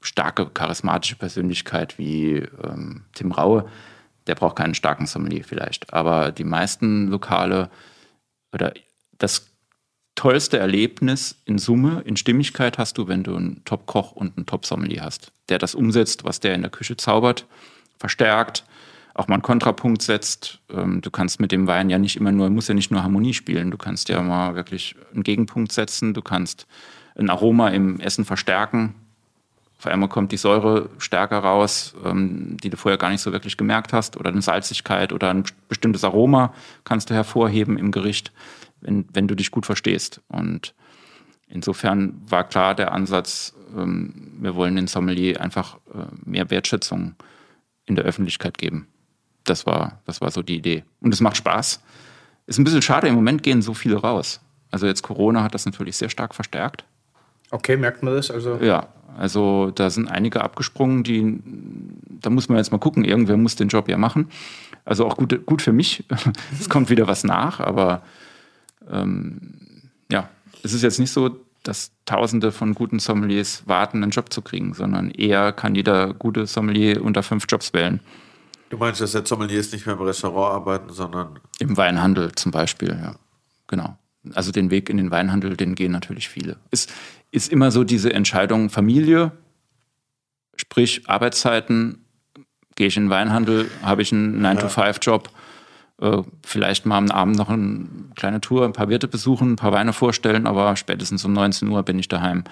[0.00, 3.68] starke, charismatische Persönlichkeit wie ähm, Tim Raue.
[4.26, 5.92] Der braucht keinen starken Sommelier vielleicht.
[5.92, 7.70] Aber die meisten Lokale
[8.52, 8.72] oder
[9.18, 9.53] das
[10.14, 15.02] tollste Erlebnis in Summe, in Stimmigkeit hast du, wenn du einen Top-Koch und einen Top-Sommelier
[15.02, 17.46] hast, der das umsetzt, was der in der Küche zaubert,
[17.98, 18.64] verstärkt,
[19.14, 20.58] auch mal einen Kontrapunkt setzt.
[20.70, 23.34] Ähm, du kannst mit dem Wein ja nicht immer nur, muss ja nicht nur Harmonie
[23.34, 26.66] spielen, du kannst ja mal wirklich einen Gegenpunkt setzen, du kannst
[27.16, 28.94] ein Aroma im Essen verstärken.
[29.78, 33.56] Auf einmal kommt die Säure stärker raus, ähm, die du vorher gar nicht so wirklich
[33.56, 36.52] gemerkt hast, oder eine Salzigkeit oder ein bestimmtes Aroma
[36.84, 38.32] kannst du hervorheben im Gericht
[38.84, 40.20] wenn, wenn du dich gut verstehst.
[40.28, 40.74] Und
[41.48, 47.16] insofern war klar der Ansatz, ähm, wir wollen den Sommelier einfach äh, mehr Wertschätzung
[47.86, 48.88] in der Öffentlichkeit geben.
[49.44, 50.84] Das war, das war so die Idee.
[51.00, 51.82] Und es macht Spaß.
[52.46, 54.40] Ist ein bisschen schade, im Moment gehen so viele raus.
[54.70, 56.84] Also jetzt Corona hat das natürlich sehr stark verstärkt.
[57.50, 58.30] Okay, merkt man das?
[58.30, 61.40] Also ja, also da sind einige abgesprungen, die,
[62.20, 64.28] da muss man jetzt mal gucken, irgendwer muss den Job ja machen.
[64.84, 66.04] Also auch gut, gut für mich.
[66.60, 68.02] es kommt wieder was nach, aber
[68.90, 70.28] ähm, ja,
[70.62, 74.74] es ist jetzt nicht so, dass Tausende von guten Sommeliers warten, einen Job zu kriegen,
[74.74, 78.00] sondern eher kann jeder gute Sommelier unter fünf Jobs wählen.
[78.68, 81.38] Du meinst, dass der Sommeliers nicht mehr im Restaurant arbeiten, sondern.
[81.58, 83.16] Im Weinhandel zum Beispiel, ja.
[83.66, 83.96] Genau.
[84.34, 86.56] Also den Weg in den Weinhandel, den gehen natürlich viele.
[86.70, 86.86] Es
[87.30, 89.32] ist immer so diese Entscheidung Familie,
[90.56, 92.04] sprich Arbeitszeiten,
[92.74, 95.30] gehe ich in den Weinhandel, habe ich einen 9-to-5-Job
[96.00, 99.72] äh, vielleicht mal am Abend noch eine kleine Tour, ein paar Wirte besuchen, ein paar
[99.72, 102.44] Weine vorstellen, aber spätestens um 19 Uhr bin ich daheim.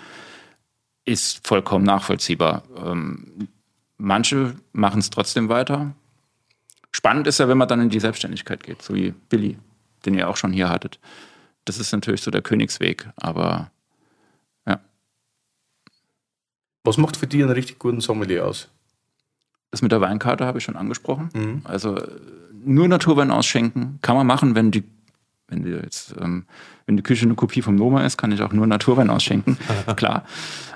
[1.05, 2.63] Ist vollkommen nachvollziehbar.
[2.85, 3.49] Ähm,
[3.97, 5.95] manche machen es trotzdem weiter.
[6.93, 9.59] Spannend ist ja, wenn man dann in die Selbstständigkeit geht, so wie Billy,
[10.05, 11.01] den ihr auch schon hier hattet.
[11.65, 13.71] Das ist natürlich so der Königsweg, aber
[14.67, 14.81] ja.
[16.85, 18.69] Was macht für dich einen richtig guten Sommelier aus?
[19.73, 21.31] Das mit der Weinkarte habe ich schon angesprochen.
[21.35, 21.63] Mhm.
[21.65, 21.99] Also
[22.65, 23.99] nur Naturwein ausschenken.
[24.03, 24.85] Kann man machen, wenn die,
[25.49, 26.45] wenn die jetzt, ähm,
[26.87, 29.57] wenn die Küche eine Kopie vom Noma ist, kann ich auch nur Naturwein ausschenken.
[29.97, 30.25] Klar.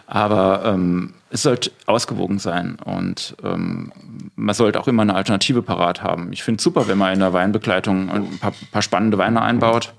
[0.06, 3.92] Aber ähm, es sollte ausgewogen sein und ähm,
[4.34, 6.32] man sollte auch immer eine Alternative parat haben.
[6.32, 9.94] Ich finde es super, wenn man in der Weinbegleitung ein paar, paar spannende Weine einbaut,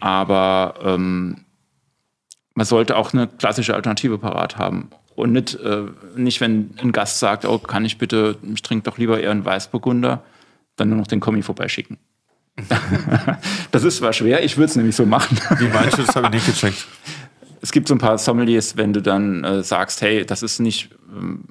[0.00, 1.44] aber ähm,
[2.54, 4.88] man sollte auch eine klassische Alternative parat haben.
[5.16, 5.84] Und nicht, äh,
[6.14, 9.44] nicht, wenn ein Gast sagt, oh, kann ich bitte, ich trinke doch lieber eher einen
[9.44, 10.22] Weißburgunder,
[10.76, 11.96] dann nur noch den Kommi vorbeischicken.
[13.70, 15.38] das ist zwar schwer, ich würde es nämlich so machen.
[15.58, 16.86] Wie meinst du, das habe ich nicht gecheckt.
[17.62, 20.90] Es gibt so ein paar Sommeliers, wenn du dann äh, sagst, hey, das ist nicht,
[21.14, 21.44] ähm,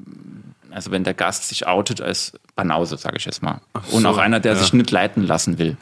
[0.70, 3.62] also wenn der Gast sich outet als Banause, sage ich jetzt mal.
[3.88, 4.60] So, und auch einer, der ja.
[4.60, 5.76] sich nicht leiten lassen will.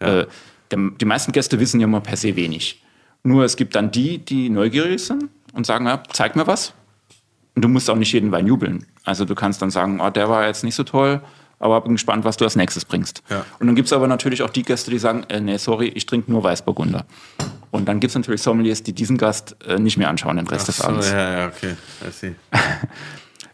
[0.00, 0.20] Ja.
[0.20, 0.26] Äh,
[0.70, 2.82] der, die meisten Gäste wissen ja immer per se wenig.
[3.22, 6.74] Nur es gibt dann die, die neugierig sind und sagen, ja, zeig mir was.
[7.54, 8.86] Und du musst auch nicht jeden Wein jubeln.
[9.04, 11.20] Also du kannst dann sagen, oh, der war jetzt nicht so toll
[11.62, 13.22] aber bin gespannt, was du als nächstes bringst.
[13.30, 13.46] Ja.
[13.60, 16.06] Und dann gibt es aber natürlich auch die Gäste, die sagen, äh, nee, sorry, ich
[16.06, 17.06] trinke nur Weißburgunder.
[17.70, 20.64] Und dann gibt es natürlich Sommeliers, die diesen Gast äh, nicht mehr anschauen den Rest
[20.64, 21.10] Ach des so, Abends.
[21.10, 22.34] Ja, ja, okay.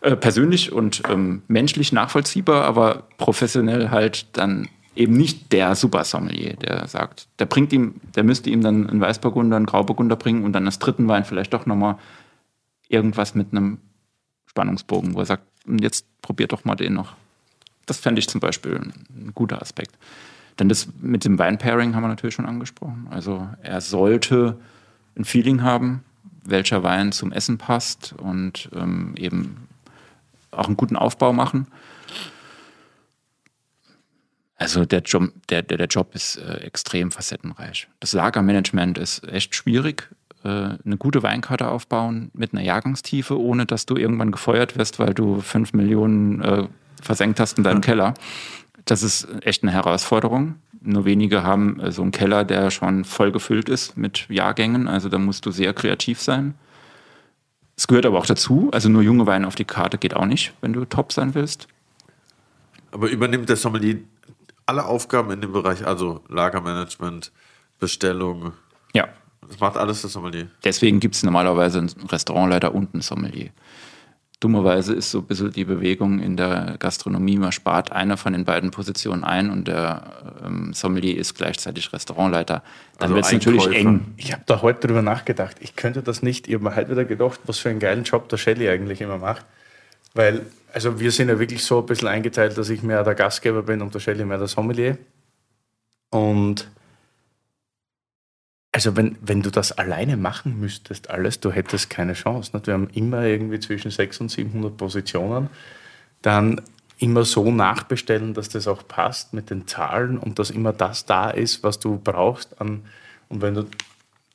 [0.00, 6.88] äh, persönlich und ähm, menschlich nachvollziehbar, aber professionell halt dann eben nicht der Super-Sommelier, der
[6.88, 10.64] sagt, der bringt ihm, der müsste ihm dann einen Weißburgunder, einen Grauburgunder bringen und dann
[10.64, 11.96] als dritten Wein vielleicht doch nochmal
[12.88, 13.78] irgendwas mit einem
[14.48, 15.44] Spannungsbogen, wo er sagt,
[15.80, 17.14] jetzt probiert doch mal den noch.
[17.86, 19.96] Das fände ich zum Beispiel ein guter Aspekt.
[20.58, 23.06] Denn das mit dem Wein-Pairing haben wir natürlich schon angesprochen.
[23.10, 24.58] Also er sollte
[25.16, 26.04] ein Feeling haben,
[26.44, 29.68] welcher Wein zum Essen passt und ähm, eben
[30.50, 31.68] auch einen guten Aufbau machen.
[34.56, 37.88] Also der Job, der, der, der Job ist äh, extrem facettenreich.
[38.00, 40.08] Das Lagermanagement ist echt schwierig.
[40.44, 40.48] Äh,
[40.84, 45.40] eine gute Weinkarte aufbauen mit einer Jahrgangstiefe, ohne dass du irgendwann gefeuert wirst, weil du
[45.40, 46.68] fünf Millionen äh,
[47.02, 48.14] versenkt hast in deinem Keller.
[48.84, 50.56] Das ist echt eine Herausforderung.
[50.80, 54.86] Nur wenige haben äh, so einen Keller, der schon voll gefüllt ist mit Jahrgängen.
[54.86, 56.54] Also da musst du sehr kreativ sein.
[57.76, 58.70] Es gehört aber auch dazu.
[58.72, 61.68] Also nur junge Weine auf die Karte geht auch nicht, wenn du top sein willst.
[62.92, 63.98] Aber übernimmt der Sommelier
[64.66, 67.32] alle Aufgaben in dem Bereich, also Lagermanagement,
[67.78, 68.52] Bestellung?
[68.92, 69.08] Ja.
[69.48, 70.48] Das macht alles der Sommelier.
[70.64, 73.50] Deswegen gibt es normalerweise einen Restaurantleiter und einen Sommelier.
[74.40, 78.44] Dummerweise ist so ein bisschen die Bewegung in der Gastronomie, man spart eine von den
[78.44, 80.12] beiden Positionen ein und der
[80.44, 82.62] ähm, Sommelier ist gleichzeitig Restaurantleiter.
[82.98, 84.14] Dann also wird es natürlich eng.
[84.16, 85.56] Ich habe da heute drüber nachgedacht.
[85.58, 86.46] Ich könnte das nicht.
[86.46, 89.18] Ich habe mir halt wieder gedacht, was für einen geilen Job der Shelly eigentlich immer
[89.18, 89.44] macht.
[90.14, 93.64] Weil, also wir sind ja wirklich so ein bisschen eingeteilt, dass ich mehr der Gastgeber
[93.64, 94.98] bin und der Shelly mehr der Sommelier.
[96.10, 96.70] Und
[98.72, 102.50] also wenn, wenn du das alleine machen müsstest, alles, du hättest keine Chance.
[102.54, 102.66] Nicht?
[102.66, 105.48] Wir haben immer irgendwie zwischen 600 und 700 Positionen.
[106.22, 106.60] Dann
[106.98, 111.30] immer so nachbestellen, dass das auch passt mit den Zahlen und dass immer das da
[111.30, 112.60] ist, was du brauchst.
[112.60, 112.84] An,
[113.28, 113.66] und wenn du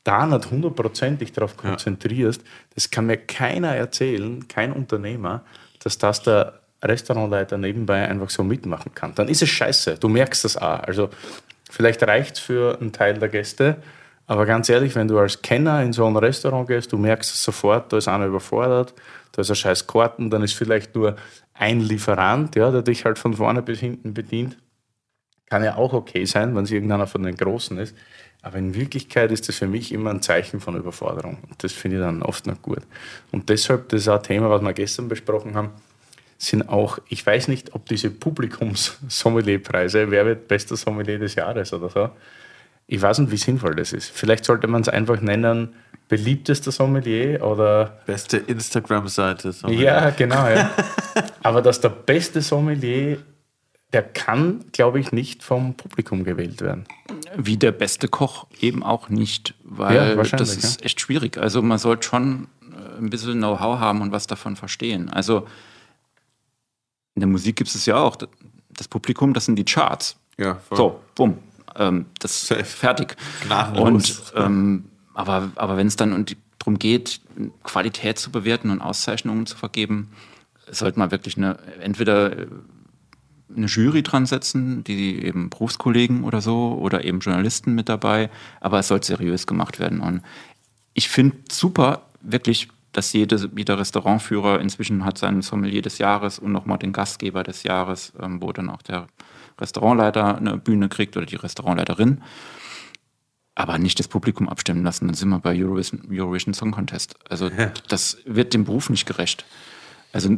[0.03, 2.47] da nicht hundertprozentig darauf konzentrierst, ja.
[2.75, 5.43] das kann mir keiner erzählen, kein Unternehmer,
[5.83, 9.15] dass das der Restaurantleiter nebenbei einfach so mitmachen kann.
[9.15, 9.97] Dann ist es scheiße.
[9.99, 10.79] Du merkst das auch.
[10.79, 11.09] Also
[11.69, 13.77] vielleicht reicht es für einen Teil der Gäste,
[14.25, 17.43] aber ganz ehrlich, wenn du als Kenner in so ein Restaurant gehst, du merkst es
[17.43, 18.93] sofort, da ist einer überfordert,
[19.33, 21.15] da ist ein scheiß Karten, dann ist vielleicht nur
[21.53, 24.57] ein Lieferant, ja, der dich halt von vorne bis hinten bedient.
[25.49, 27.95] Kann ja auch okay sein, wenn es irgendeiner von den Großen ist.
[28.41, 31.37] Aber in Wirklichkeit ist das für mich immer ein Zeichen von Überforderung.
[31.49, 32.81] Und das finde ich dann oft noch gut.
[33.31, 35.69] Und deshalb, das ist auch ein Thema, was wir gestern besprochen haben,
[36.37, 41.89] sind auch, ich weiß nicht, ob diese Publikums-Sommelierpreise, wer wird bester Sommelier des Jahres oder
[41.89, 42.09] so,
[42.87, 44.11] ich weiß nicht, wie sinnvoll das ist.
[44.11, 45.73] Vielleicht sollte man es einfach nennen,
[46.09, 47.99] beliebtester Sommelier oder.
[48.05, 49.53] Beste Instagram-Seite.
[49.67, 50.71] Ja, genau, ja.
[51.41, 53.17] Aber dass der beste Sommelier,
[53.93, 56.85] der kann, glaube ich, nicht vom Publikum gewählt werden.
[57.35, 60.85] Wie der beste Koch eben auch nicht, weil ja, das ist ja.
[60.85, 61.37] echt schwierig.
[61.37, 65.09] Also man sollte schon äh, ein bisschen Know-how haben und was davon verstehen.
[65.09, 65.47] Also
[67.15, 68.17] in der Musik gibt es ja auch.
[68.69, 70.17] Das Publikum, das sind die Charts.
[70.37, 70.77] Ja, voll.
[70.77, 71.37] So, bumm.
[71.77, 73.15] Ähm, das ist fertig.
[73.75, 76.25] Und, ähm, aber aber wenn es dann
[76.59, 77.21] darum geht,
[77.63, 80.11] Qualität zu bewerten und Auszeichnungen zu vergeben,
[80.71, 82.47] sollte man wirklich eine, entweder
[83.55, 88.29] eine Jury dran setzen, die eben Berufskollegen oder so oder eben Journalisten mit dabei,
[88.61, 89.99] aber es sollte seriös gemacht werden.
[89.99, 90.21] Und
[90.93, 96.51] ich finde super, wirklich, dass jede, jeder Restaurantführer inzwischen hat seinen Sommelier des Jahres und
[96.51, 99.07] nochmal den Gastgeber des Jahres, ähm, wo dann auch der
[99.59, 102.21] Restaurantleiter eine Bühne kriegt oder die Restaurantleiterin.
[103.55, 107.15] Aber nicht das Publikum abstimmen lassen, dann sind wir bei Eurovision, Eurovision Song Contest.
[107.29, 107.71] Also ja.
[107.87, 109.45] das wird dem Beruf nicht gerecht.
[110.11, 110.37] Also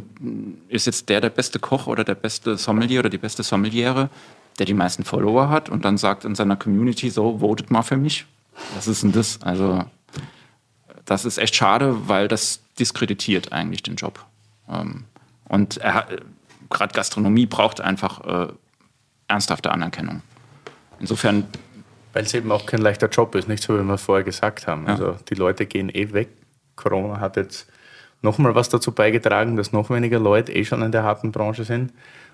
[0.68, 4.10] ist jetzt der der beste Koch oder der beste Sommelier oder die beste Sommeliere,
[4.58, 7.96] der die meisten Follower hat und dann sagt in seiner Community so, votet mal für
[7.96, 8.26] mich.
[8.74, 9.40] Was ist denn das?
[9.42, 9.84] Also
[11.04, 14.24] das ist echt schade, weil das diskreditiert eigentlich den Job.
[14.68, 15.04] Ähm,
[15.48, 18.52] und gerade Gastronomie braucht einfach äh,
[19.28, 20.22] ernsthafte Anerkennung.
[21.00, 21.46] Insofern.
[22.12, 24.86] Weil es eben auch kein leichter Job ist, nicht so wie wir vorher gesagt haben.
[24.86, 24.92] Ja.
[24.92, 26.28] Also die Leute gehen eh weg.
[26.74, 27.66] Corona hat jetzt
[28.22, 31.92] nochmal was dazu beigetragen, dass noch weniger Leute eh schon in der harten Branche sind.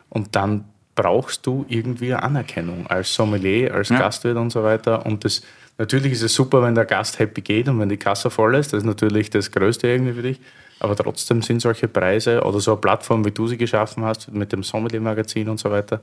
[0.09, 0.64] Und dann
[0.94, 3.98] brauchst du irgendwie Anerkennung als Sommelier, als ja.
[3.98, 5.05] Gastwirt und so weiter.
[5.06, 5.43] Und das,
[5.78, 8.73] natürlich ist es super, wenn der Gast happy geht und wenn die Kasse voll ist.
[8.73, 10.40] Das ist natürlich das Größte irgendwie für dich.
[10.81, 14.52] Aber trotzdem sind solche Preise oder so eine Plattform, wie du sie geschaffen hast, mit
[14.52, 16.01] dem Sommelier-Magazin und so weiter,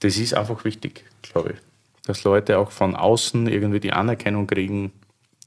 [0.00, 1.58] das ist einfach wichtig, glaube ich.
[2.06, 4.92] Dass Leute auch von außen irgendwie die Anerkennung kriegen,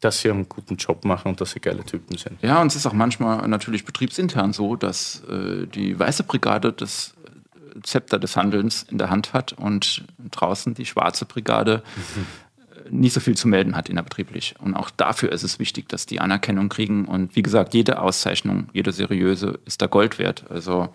[0.01, 2.41] dass sie einen guten Job machen und dass sie geile Typen sind.
[2.41, 7.15] Ja, und es ist auch manchmal natürlich betriebsintern so, dass äh, die weiße Brigade das
[7.25, 12.25] äh, Zepter des Handelns in der Hand hat und draußen die schwarze Brigade mhm.
[12.89, 14.55] nicht so viel zu melden hat innerbetrieblich.
[14.59, 17.05] Und auch dafür ist es wichtig, dass die Anerkennung kriegen.
[17.05, 20.45] Und wie gesagt, jede Auszeichnung, jede seriöse ist da Gold wert.
[20.49, 20.89] Also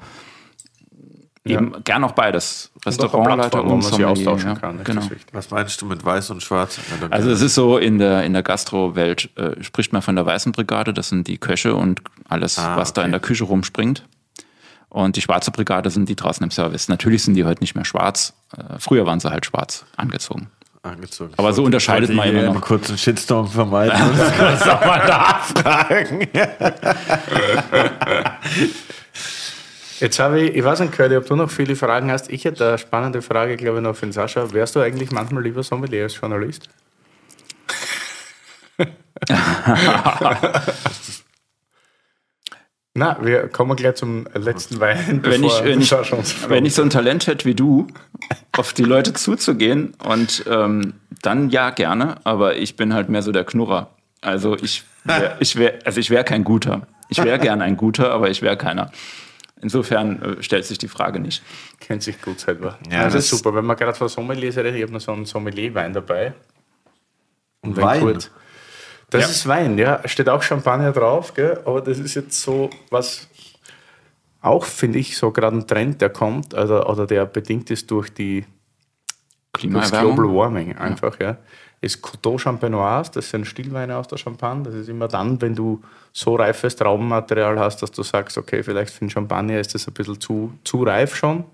[1.46, 1.78] Eben ja.
[1.84, 2.70] gern auch beides.
[2.86, 4.10] Restaurantleiter und, und Sommelier.
[4.10, 4.54] austauschen ja.
[4.54, 4.82] kann.
[4.82, 5.02] Genau.
[5.32, 6.78] Was meinst du mit weiß und schwarz?
[7.10, 10.52] Also es ist so, in der, in der Gastro-Welt äh, spricht man von der weißen
[10.52, 13.00] Brigade, das sind die Köche und alles, ah, was okay.
[13.00, 14.04] da in der Küche rumspringt.
[14.88, 16.88] Und die schwarze Brigade sind die draußen im Service.
[16.88, 18.32] Natürlich sind die heute nicht mehr schwarz.
[18.56, 20.48] Äh, früher waren sie halt schwarz angezogen.
[20.82, 21.32] Angezogen.
[21.36, 22.52] Aber so unterscheidet man immer noch.
[22.52, 23.98] Einen kurzen Shitstorm vermeiden.
[24.16, 26.28] das kannst du auch mal nachfragen.
[30.04, 32.30] Jetzt habe ich, ich weiß nicht, Curly, ob du noch viele Fragen hast.
[32.30, 34.52] Ich hätte eine spannende Frage, glaube ich, noch für den Sascha.
[34.52, 36.68] Wärst du eigentlich manchmal lieber Sommelier als Journalist?
[42.92, 45.20] Na, wir kommen gleich zum letzten Wein.
[45.22, 45.90] Wenn ich, wenn, ich,
[46.50, 47.86] wenn ich so ein Talent hätte wie du,
[48.52, 53.32] auf die Leute zuzugehen und ähm, dann ja gerne, aber ich bin halt mehr so
[53.32, 53.88] der Knurrer.
[54.20, 56.86] Also ich wäre ich wär, also ich wär kein Guter.
[57.08, 58.90] Ich wäre gern ein Guter, aber ich wäre keiner.
[59.64, 61.42] Insofern äh, stellt sich die Frage nicht.
[61.80, 62.78] Kennt sich gut selber.
[62.90, 63.54] Ja, das, das ist super.
[63.54, 66.34] Wenn man gerade von Sommelier redet, ich habe noch so einen Sommelier-Wein dabei.
[67.62, 68.02] Und Wein?
[68.02, 68.30] Kurz,
[69.08, 69.28] das ja.
[69.28, 70.06] ist Wein, ja.
[70.06, 71.62] Steht auch Champagner drauf, gell?
[71.64, 73.26] aber das ist jetzt so was
[74.42, 78.12] auch, finde ich, so gerade ein Trend, der kommt, also, oder der bedingt ist durch
[78.12, 78.44] die
[79.54, 81.26] Global Warming einfach, ja.
[81.30, 81.38] ja
[81.84, 84.64] ist Coteau Champenoise, das sind Stillweine aus der Champagne.
[84.64, 85.82] Das ist immer dann, wenn du
[86.12, 89.94] so reifes Traubenmaterial hast, dass du sagst, okay, vielleicht für den Champagner ist das ein
[89.94, 91.44] bisschen zu, zu reif schon.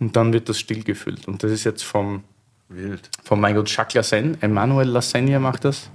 [0.00, 1.28] Und dann wird das still gefüllt.
[1.28, 2.22] Und das ist jetzt vom,
[2.68, 3.10] Wild.
[3.24, 4.40] vom mein Gott, Jacques Lassen.
[4.40, 5.90] Emmanuel Lassaigne macht das.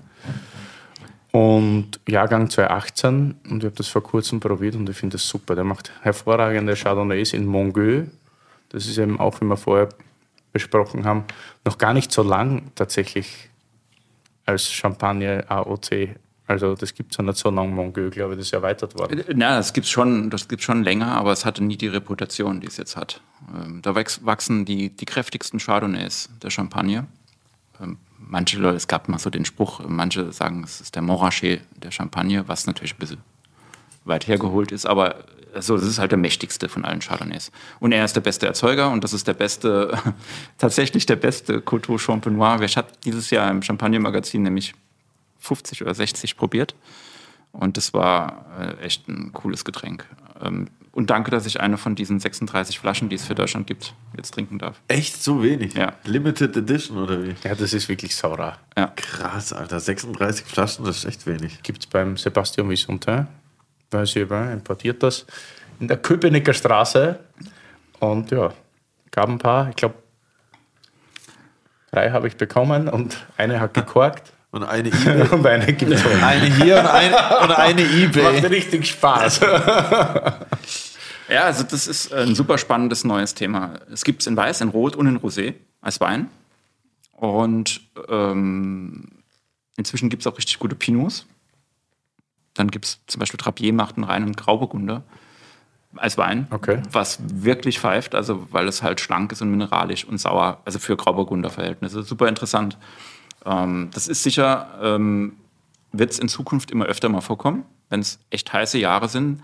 [1.31, 5.55] Und Jahrgang 2018 und ich habe das vor kurzem probiert und ich finde das super.
[5.55, 8.07] Der macht hervorragende Chardonnays in Mongueux.
[8.69, 9.89] Das ist eben auch, wie wir vorher
[10.51, 11.23] besprochen haben,
[11.65, 13.49] noch gar nicht so lang tatsächlich
[14.45, 16.15] als Champagner AOC.
[16.45, 19.23] Also das gibt es ja nicht so lange, Mongueux, glaube ich, das ist erweitert worden.
[19.39, 22.77] Ja, das gibt es schon, schon länger, aber es hatte nie die Reputation, die es
[22.77, 23.21] jetzt hat.
[23.55, 27.07] Ähm, da wachsen die, die kräftigsten Chardonnays der Champagne.
[27.81, 31.61] Ähm, manche Leute, es gab mal so den Spruch, manche sagen, es ist der Montrachet
[31.81, 33.21] der Champagne, was natürlich ein bisschen
[34.05, 37.51] weit hergeholt ist, aber also das ist halt der mächtigste von allen Chardonnays.
[37.79, 39.97] Und er ist der beste Erzeuger und das ist der beste,
[40.57, 42.59] tatsächlich der beste Coteau Champenois.
[42.59, 44.73] Wer hat dieses Jahr im Champagner-Magazin nämlich
[45.39, 46.75] 50 oder 60 probiert.
[47.51, 50.07] Und das war äh, echt ein cooles Getränk.
[50.41, 53.93] Ähm, und danke, dass ich eine von diesen 36 Flaschen, die es für Deutschland gibt,
[54.15, 54.79] jetzt trinken darf.
[54.87, 55.73] Echt so wenig?
[55.73, 55.93] Ja.
[56.03, 57.35] Limited Edition oder wie?
[57.43, 58.57] Ja, das ist wirklich sauer.
[58.77, 58.93] Ja.
[58.95, 59.79] Krass, Alter.
[59.79, 61.61] 36 Flaschen, das ist echt wenig.
[61.63, 62.67] Gibt es beim Sebastian
[63.93, 63.99] Wisontin.
[63.99, 65.25] Weißüber importiert das
[65.79, 67.19] in der Köpenicker Straße.
[67.99, 68.53] Und ja,
[69.11, 69.69] gab ein paar.
[69.69, 69.95] Ich glaube,
[71.91, 74.31] drei habe ich bekommen und eine hat gekorkt.
[74.53, 75.29] Und eine eBay.
[75.31, 78.39] und eine gibt es Eine hier und eine, und eine eBay.
[78.39, 79.39] Macht richtig Spaß.
[81.27, 83.79] Ja, also das ist ein super spannendes neues Thema.
[83.91, 86.29] Es gibt es in Weiß, in Rot und in Rosé als Wein.
[87.13, 89.23] Und ähm,
[89.77, 91.25] inzwischen gibt es auch richtig gute Pinots.
[92.53, 95.03] Dann gibt es zum Beispiel Trapier macht einen reinen Grauburgunder
[95.95, 96.81] als Wein, Okay.
[96.91, 100.95] was wirklich pfeift, also weil es halt schlank ist und mineralisch und sauer, also für
[100.95, 102.03] Grauburgunder-Verhältnisse.
[102.03, 102.77] Super interessant.
[103.45, 105.33] Ähm, das ist sicher, ähm,
[105.91, 109.41] wird es in Zukunft immer öfter mal vorkommen, wenn es echt heiße Jahre sind.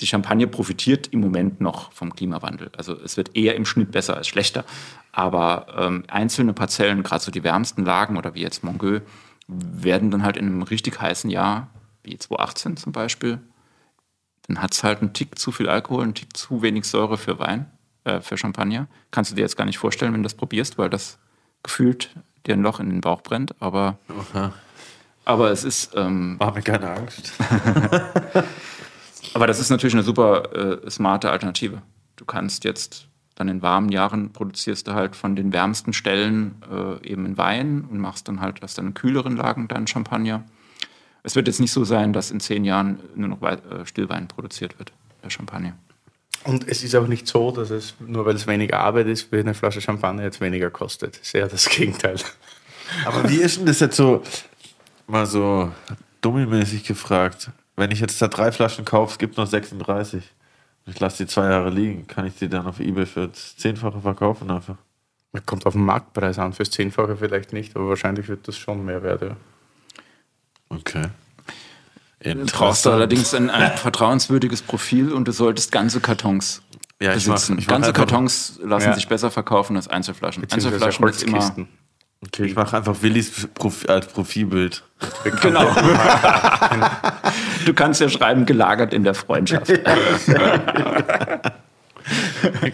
[0.00, 2.70] Die Champagne profitiert im Moment noch vom Klimawandel.
[2.76, 4.64] Also es wird eher im Schnitt besser als schlechter.
[5.12, 9.02] Aber ähm, einzelne Parzellen, gerade so die wärmsten Lagen oder wie jetzt Mongueux,
[9.46, 11.68] werden dann halt in einem richtig heißen Jahr,
[12.10, 13.40] wie 2018 zum Beispiel,
[14.46, 17.38] dann hat es halt einen Tick zu viel Alkohol, einen Tick zu wenig Säure für
[17.38, 17.70] Wein,
[18.04, 18.88] äh, für Champagner.
[19.10, 21.18] Kannst du dir jetzt gar nicht vorstellen, wenn du das probierst, weil das
[21.62, 22.10] gefühlt
[22.46, 23.54] dir ein Loch in den Bauch brennt.
[23.60, 23.98] Aber,
[25.24, 27.32] aber es ist, ähm, Mach mir keine Angst.
[29.34, 31.82] aber das ist natürlich eine super äh, smarte Alternative.
[32.16, 33.06] Du kannst jetzt
[33.36, 37.86] dann in warmen Jahren produzierst du halt von den wärmsten Stellen äh, eben einen Wein
[37.90, 40.44] und machst dann halt aus deinen kühleren Lagen deinen Champagner.
[41.22, 44.78] Es wird jetzt nicht so sein, dass in zehn Jahren nur noch äh, Stillwein produziert
[44.78, 44.92] wird,
[45.22, 45.74] der Champagner.
[46.44, 49.38] Und es ist auch nicht so, dass es, nur weil es weniger Arbeit ist, wie
[49.38, 51.18] eine Flasche Champagner jetzt weniger kostet.
[51.18, 52.16] Ist eher das Gegenteil.
[53.04, 54.22] Aber wie ist denn das jetzt so,
[55.06, 55.70] mal so
[56.22, 57.50] dummelmäßig gefragt?
[57.76, 60.22] Wenn ich jetzt da drei Flaschen kaufe, es gibt noch 36.
[60.86, 62.06] Ich lasse die zwei Jahre liegen.
[62.06, 64.76] Kann ich die dann auf Ebay für das Zehnfache verkaufen einfach?
[65.32, 68.84] Man kommt auf den Marktpreis an, fürs Zehnfache vielleicht nicht, aber wahrscheinlich wird das schon
[68.84, 69.22] mehr wert.
[69.22, 69.36] Ja.
[70.70, 71.08] Okay.
[72.22, 76.62] Du brauchst du allerdings ein, ein vertrauenswürdiges Profil und du solltest ganze Kartons
[77.00, 77.58] Ja, ich mach- besitzen.
[77.58, 78.94] ich mach ganze einfach- Kartons lassen Ja.
[78.94, 80.42] sich besser verkaufen als Einzelflaschen.
[80.50, 81.54] Einzelflaschen ist immer.
[82.22, 84.84] Okay, ich mache einfach Willis Profi als Profilbild.
[85.40, 85.74] Genau.
[87.64, 89.68] du kannst ja schreiben, gelagert in der Freundschaft.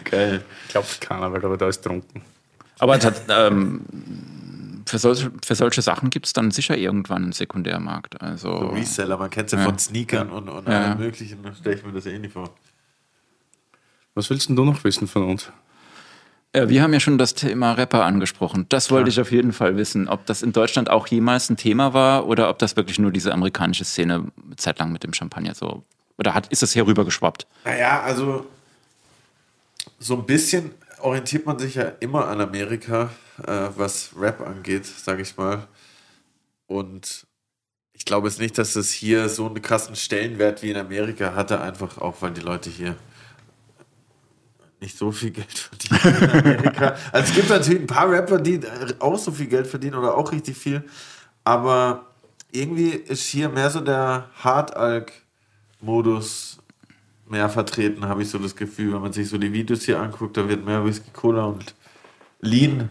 [0.05, 0.45] Geil.
[0.69, 2.23] Glaubt keiner, weil aber da ist trunken.
[2.81, 2.99] Aber
[3.29, 3.83] ähm,
[4.87, 8.21] für, solche, für solche Sachen gibt es dann sicher irgendwann einen Sekundärmarkt.
[8.23, 9.65] Also, Reseller, man kennt sie Ja.
[9.65, 10.73] von Sneakern und, und Ja.
[10.91, 11.43] allem möglichen.
[11.43, 12.51] Da stelle ich mir das ähnlich vor.
[14.15, 15.51] Was willst denn du noch wissen von uns?
[16.53, 18.65] äh, wir haben ja schon das Thema Rapper angesprochen.
[18.71, 21.93] Das wollte ich auf jeden Fall wissen, ob das in Deutschland auch jemals ein Thema
[21.93, 25.55] war oder ob das wirklich nur diese amerikanische Szene eine Zeit lang mit dem Champagner
[25.55, 25.83] so.
[26.17, 27.47] Oder hat, ist das hier rüber geschwappt?
[27.65, 28.47] Naja, also
[29.99, 33.11] so ein bisschen orientiert man sich ja immer an Amerika,
[33.47, 35.67] äh, was Rap angeht, sage ich mal.
[36.67, 37.27] Und
[37.93, 41.61] ich glaube jetzt nicht, dass es hier so einen krassen Stellenwert wie in Amerika hatte,
[41.61, 42.97] einfach auch, weil die Leute hier
[44.81, 46.97] nicht so viel Geld verdienen in Amerika.
[47.13, 48.61] Also es gibt natürlich ein paar Rapper, die
[48.99, 50.85] auch so viel Geld verdienen oder auch richtig viel,
[51.45, 52.07] aber
[52.53, 56.59] irgendwie ist hier mehr so der Hard-Alk-Modus
[57.29, 60.37] mehr vertreten, habe ich so das Gefühl, wenn man sich so die Videos hier anguckt,
[60.37, 61.75] da wird mehr Whisky Cola und
[62.41, 62.91] Lean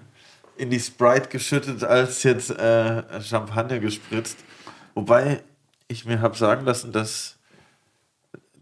[0.58, 4.38] in die Sprite geschüttet als jetzt äh, Champagner gespritzt.
[4.94, 5.44] Wobei
[5.88, 7.38] ich mir habe sagen lassen, dass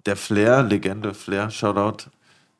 [0.05, 2.09] der Flair, Legende Flair, Shoutout,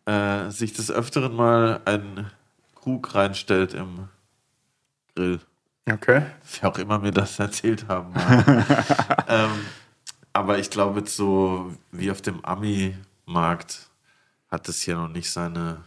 [0.06, 2.32] äh, sich des Öfteren mal einen
[2.76, 4.08] Krug reinstellt im
[5.16, 5.40] Grill.
[5.90, 6.24] Okay.
[6.60, 8.14] Wer auch immer mir das erzählt haben
[9.28, 9.66] ähm,
[10.34, 13.90] aber ich glaube, so wie auf dem Ami-Markt
[14.50, 15.84] hat es hier noch nicht seine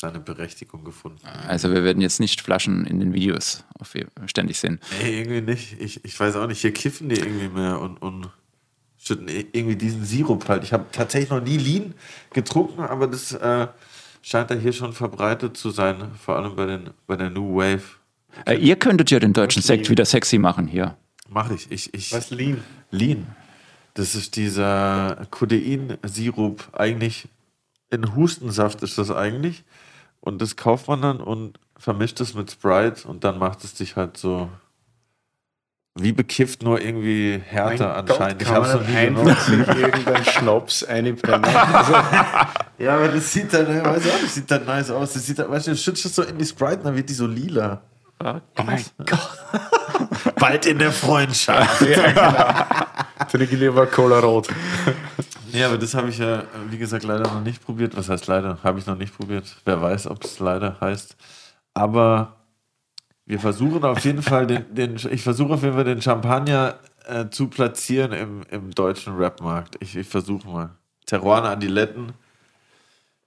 [0.00, 1.20] seine Berechtigung gefunden.
[1.48, 3.94] Also wir werden jetzt nicht Flaschen in den Videos auf
[4.26, 4.80] ständig sehen.
[5.02, 5.80] Nee, irgendwie nicht.
[5.80, 6.60] Ich, ich weiß auch nicht.
[6.60, 8.30] Hier kiffen die irgendwie mehr und, und
[8.98, 10.64] schütten irgendwie diesen Sirup halt.
[10.64, 11.94] Ich habe tatsächlich noch nie Lean
[12.32, 13.68] getrunken, aber das äh,
[14.22, 17.82] scheint da hier schon verbreitet zu sein, vor allem bei, den, bei der New Wave.
[18.44, 20.96] Äh, ihr könntet ja den deutschen Sekt wieder sexy machen hier.
[21.28, 21.70] Mache ich.
[21.70, 22.62] ich, ich Was Lean?
[22.90, 23.26] Lean.
[23.94, 26.68] Das ist dieser Codein-Sirup.
[26.74, 27.28] Eigentlich
[27.90, 29.64] in Hustensaft ist das eigentlich.
[30.26, 33.94] Und das kauft man dann und vermischt es mit Sprite und dann macht es dich
[33.94, 34.48] halt so
[35.94, 38.44] wie bekifft, nur irgendwie härter Mein anscheinend.
[38.44, 41.44] Gott, ich noch nie einfach irgendeinen Schnaps einbrennen.
[41.72, 41.92] Also,
[42.78, 45.12] Ja, aber das sieht dann, weiß ich auch, das sieht dann nice aus.
[45.12, 47.14] Das sieht dann, weißt du, du schützt es so in die Sprite, dann wird die
[47.14, 47.82] so lila.
[48.18, 49.38] Ah, oh mein Gott.
[50.40, 51.82] Bald in der Freundschaft.
[51.82, 52.10] Ja,
[53.16, 53.28] genau.
[53.30, 54.48] Trinke lieber Cola Rot.
[55.52, 57.96] Ja, aber das habe ich ja, wie gesagt, leider noch nicht probiert.
[57.96, 58.58] Was heißt leider?
[58.62, 59.44] Habe ich noch nicht probiert.
[59.64, 61.16] Wer weiß, ob es leider heißt.
[61.74, 62.36] Aber
[63.24, 67.28] wir versuchen auf jeden Fall den, den ich versuche auf jeden Fall den Champagner äh,
[67.28, 69.76] zu platzieren im, im deutschen Rapmarkt.
[69.80, 70.70] Ich, ich versuche mal.
[71.06, 72.12] Terroir Adiletten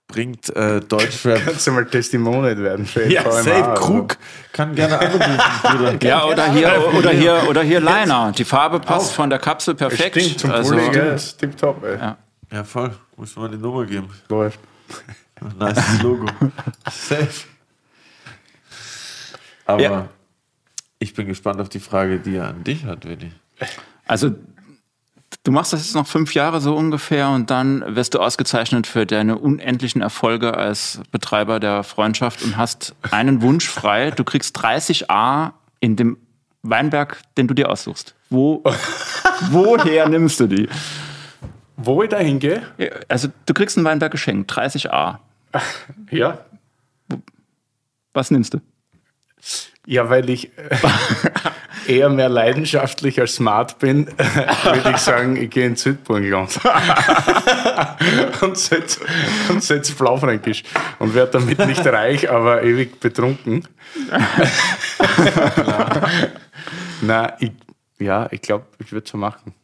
[0.09, 1.39] bringt äh, Deutschrap.
[1.45, 3.73] Kannst du mal Testimonial werden für ja, VMA, safe.
[3.75, 4.17] Krug
[4.51, 5.99] kann gerne anrufen.
[6.03, 8.33] Ja, oder hier, oder hier, oder hier Liner.
[8.37, 10.19] Die Farbe passt von der Kapsel perfekt.
[10.19, 11.13] Stimmt, zum also, Pulli, gell?
[11.15, 11.97] Ist tipptopp, ey.
[11.97, 12.17] Ja.
[12.51, 12.91] Ja, voll.
[13.15, 14.09] Muss man die Nummer geben.
[14.27, 14.59] Läuft.
[15.57, 16.25] Nice Logo.
[16.91, 17.29] Safe.
[19.65, 20.09] Aber Ja.
[20.97, 23.31] ich bin gespannt auf die Frage, die er an dich hat, Willi.
[24.05, 24.31] also
[25.43, 29.05] du machst das jetzt noch fünf Jahre so ungefähr und dann wirst du ausgezeichnet für
[29.05, 34.11] deine unendlichen Erfolge als Betreiber der Freundschaft und hast einen Wunsch frei.
[34.11, 36.17] Du kriegst 30 A in dem
[36.61, 38.15] Weinberg, den du dir aussuchst.
[38.29, 38.63] Wo,
[39.49, 40.67] woher nimmst du die?
[41.77, 42.61] Wo ich da hingehe?
[43.07, 45.21] Also du kriegst einen Weinberg geschenkt, 30 A.
[46.11, 46.39] Ja.
[48.13, 48.61] Was nimmst du?
[49.89, 50.77] Ja, weil ich äh,
[51.87, 56.59] eher mehr leidenschaftlich als smart bin, würde ich sagen, ich gehe ins Südburgenland
[58.41, 58.99] und setze
[59.57, 60.63] setz Blaufränkisch
[60.99, 63.67] und werde damit nicht reich, aber ewig betrunken.
[67.01, 67.53] Na, ich,
[67.97, 69.55] ja, ich glaube, ich würde es so machen.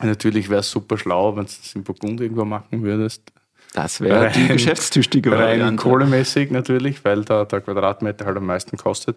[0.00, 3.30] Natürlich wäre es super schlau, wenn du das in Burgund irgendwo machen würdest.
[3.74, 5.82] Das wäre die Rein- geschäftstüchtige Rein Variante.
[5.82, 9.16] kohlemäßig natürlich, weil da der Quadratmeter halt am meisten kostet.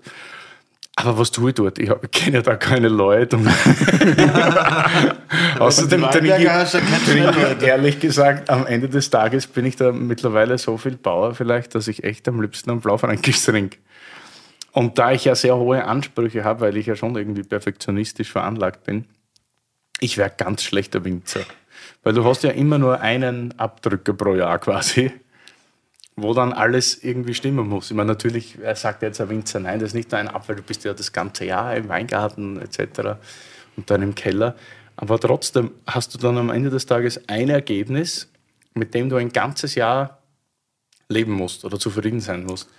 [0.96, 1.78] Aber was tue ich dort?
[1.78, 3.38] Ich kenne ja da keine Leute.
[3.38, 3.48] Und
[5.60, 10.98] Außerdem, trinke ich, ehrlich gesagt, am Ende des Tages bin ich da mittlerweile so viel
[10.98, 13.78] Bauer vielleicht, dass ich echt am liebsten einen Blaufränkisch trinke.
[14.72, 18.84] Und da ich ja sehr hohe Ansprüche habe, weil ich ja schon irgendwie perfektionistisch veranlagt
[18.84, 19.06] bin,
[20.00, 21.42] ich wäre ganz schlechter Winzer.
[22.08, 25.12] Weil du hast ja immer nur einen Abdrücker pro Jahr quasi,
[26.16, 27.92] wo dann alles irgendwie stimmen muss.
[27.92, 30.62] Ich meine, natürlich sagt jetzt ein Winzer, nein, das ist nicht nur ein Apfel, du
[30.62, 33.18] bist ja das ganze Jahr im Weingarten etc.
[33.76, 34.56] und dann im Keller.
[34.96, 38.32] Aber trotzdem hast du dann am Ende des Tages ein Ergebnis,
[38.74, 40.20] mit dem du ein ganzes Jahr
[41.10, 42.70] leben musst oder zufrieden sein musst.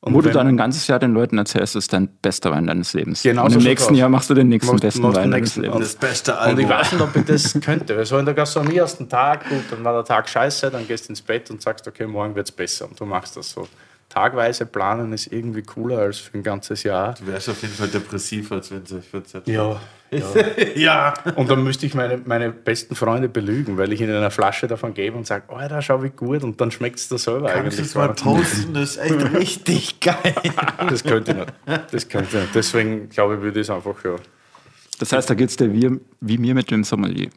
[0.00, 2.92] Und Wo du dann ein ganzes Jahr den Leuten erzählst, ist dein bester Wein deines
[2.92, 3.24] Lebens.
[3.24, 3.96] Genau und im nächsten.
[3.96, 5.56] Jahr machst du den nächsten Machst- besten machst Wein deines.
[5.56, 5.78] Lebens.
[5.80, 6.60] Das beste Und Album.
[6.64, 7.96] ich weiß nicht, ob ich das könnte.
[7.96, 11.08] Weil so in der Gastronomie ersten Tag, gut, dann war der Tag scheiße, dann gehst
[11.08, 12.86] du ins Bett und sagst, okay, morgen wird es besser.
[12.88, 13.66] Und du machst das so.
[14.08, 17.14] Tagweise planen ist irgendwie cooler als für ein ganzes Jahr.
[17.18, 19.80] Du wärst auf jeden Fall depressiv, als wenn sie 14 Ja.
[20.74, 21.14] Ja.
[21.36, 24.94] Und dann müsste ich meine, meine besten Freunde belügen, weil ich ihnen eine Flasche davon
[24.94, 26.42] gebe und sage, oh, da schau wie gut.
[26.42, 27.86] Und dann schmeckt es da selber Kannst du eigentlich.
[27.86, 28.22] es mal gar nicht.
[28.22, 28.74] toasten?
[28.74, 30.34] Das ist echt richtig geil.
[30.88, 31.52] Das könnte ich nicht.
[31.92, 32.54] Das könnte ich nicht.
[32.54, 34.16] Deswegen glaube ich, würde ich es einfach, ja.
[34.98, 37.28] Das heißt, da geht es dir wie, wie mir mit dem Sommelier.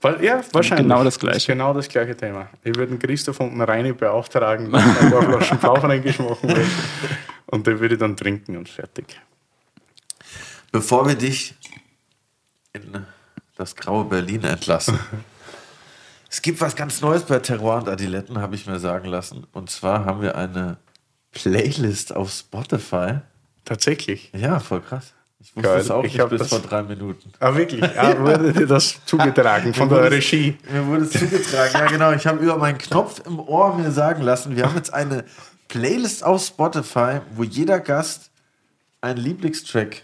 [0.00, 0.86] Weil, ja, wahrscheinlich.
[0.86, 1.36] Genau das Gleiche.
[1.38, 2.48] ist genau das gleiche Thema.
[2.62, 6.66] Ich würde den Christoph und den Reini beauftragen, ein paar Flaschen Blaufränkisch machen will.
[7.46, 9.20] Und den würde ich dann trinken und fertig.
[10.72, 11.54] Bevor wir dich
[12.72, 13.06] in
[13.56, 14.98] das graue Berlin entlassen.
[16.30, 19.46] es gibt was ganz Neues bei Terroir und Adiletten, habe ich mir sagen lassen.
[19.52, 20.76] Und zwar haben wir eine
[21.32, 23.18] Playlist auf Spotify.
[23.64, 24.30] Tatsächlich.
[24.34, 25.12] Ja, voll krass.
[25.40, 25.80] Ich wusste Geil.
[25.80, 27.32] es auch Ich nicht bis das- vor drei Minuten.
[27.40, 27.82] Ah, wirklich?
[27.96, 30.58] Ah, wurde dir das zugetragen von der Regie?
[30.70, 31.72] Mir wurde es zugetragen.
[31.74, 32.12] Ja, genau.
[32.12, 35.24] Ich habe über meinen Knopf im Ohr mir sagen lassen, wir haben jetzt eine
[35.68, 38.30] Playlist auf Spotify, wo jeder Gast
[39.00, 40.02] einen Lieblingstrack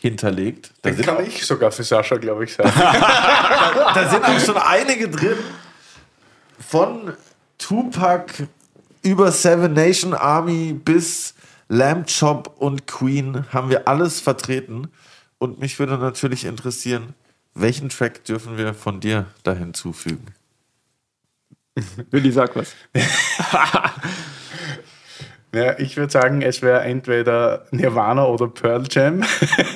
[0.00, 0.72] hinterlegt.
[0.82, 2.72] Da Den sind, kann auch, ich sogar für Sascha, glaube ich, sagen.
[2.74, 5.36] da sind auch schon einige drin.
[6.58, 7.12] Von
[7.58, 8.48] Tupac
[9.02, 11.34] über Seven Nation Army bis
[11.68, 14.88] Lamb Chop und Queen haben wir alles vertreten.
[15.38, 17.14] Und mich würde natürlich interessieren,
[17.54, 20.26] welchen Track dürfen wir von dir da hinzufügen?
[22.10, 22.74] Willi, sag was.
[25.52, 29.22] Ja, ich würde sagen, es wäre entweder Nirvana oder Pearl Jam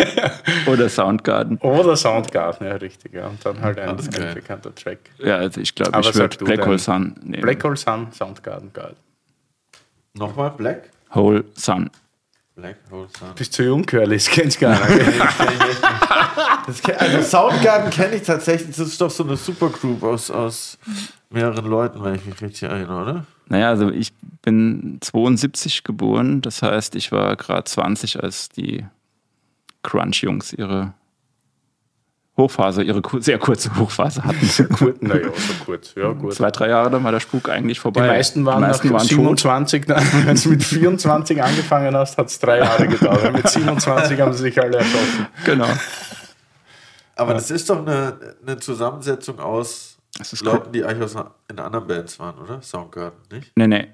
[0.66, 1.58] Oder Soundgarden.
[1.58, 3.12] oder Soundgarden, ja, richtig.
[3.12, 3.26] Ja.
[3.26, 4.98] Und dann halt ein, ein bekannter Track.
[5.18, 6.64] Ja, also ich glaube, ich würde Black.
[6.64, 7.42] Hole Sun nehmen.
[7.42, 8.94] Black Hole Sun, Soundgarden, geil.
[10.14, 10.90] Nochmal Black?
[11.12, 11.90] Hole Sun.
[12.54, 13.28] Black Hole Sun.
[13.34, 15.10] Bist zu jung, Curly, das kennst du gar nicht.
[16.66, 18.76] Das kenn, also Soundgarden kenne ich tatsächlich.
[18.76, 20.78] Das ist doch so eine Supergroup aus, aus
[21.30, 23.26] mehreren Leuten, wenn ich mich richtig erinnere, oder?
[23.48, 24.12] Naja, also ich
[24.42, 28.84] bin 72 geboren, das heißt, ich war gerade 20, als die
[29.82, 30.94] Crunch-Jungs ihre
[32.36, 34.74] Hochphase, ihre ku- sehr kurze Hochphase hatten.
[34.74, 35.94] Gut, naja, so kurz.
[35.94, 36.34] Ja, gut.
[36.34, 38.08] Zwei, drei Jahre, dann war der Spuk eigentlich Die vorbei.
[38.08, 39.38] meisten waren, die meisten nach waren tot.
[39.40, 43.32] 27, dann, wenn du mit 24 angefangen hast, hat es drei Jahre gedauert.
[43.32, 45.26] Mit 27 haben sie sich alle erschossen.
[45.44, 45.68] Genau.
[47.14, 51.16] Aber das ist doch eine, eine Zusammensetzung aus Das ist Leuten, die eigentlich aus,
[51.48, 52.62] in anderen Bands waren, oder?
[52.62, 53.52] Soundgarden, nicht?
[53.56, 53.88] Nee, nee.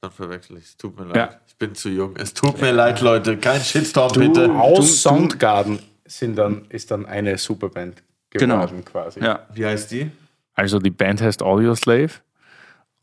[0.00, 0.76] Dann verwechsel ich es.
[0.76, 1.16] Tut mir leid.
[1.16, 1.40] Ja.
[1.46, 2.16] Ich bin zu jung.
[2.16, 3.36] Es tut mir leid, Leute.
[3.38, 4.50] Kein Shitstorm, bitte.
[4.52, 8.56] Aus du- Soundgarden sind dann, ist dann eine Superband Genau.
[8.56, 9.20] geworden quasi.
[9.20, 9.46] Ja.
[9.52, 10.10] Wie heißt die?
[10.54, 12.10] Also die Band heißt Audio Slave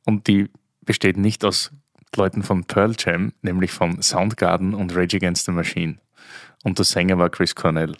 [0.05, 0.49] und die
[0.81, 1.71] besteht nicht aus
[2.15, 5.97] Leuten von Pearl Jam, nämlich von Soundgarden und Rage Against the Machine.
[6.63, 7.95] Und der Sänger war Chris Cornell.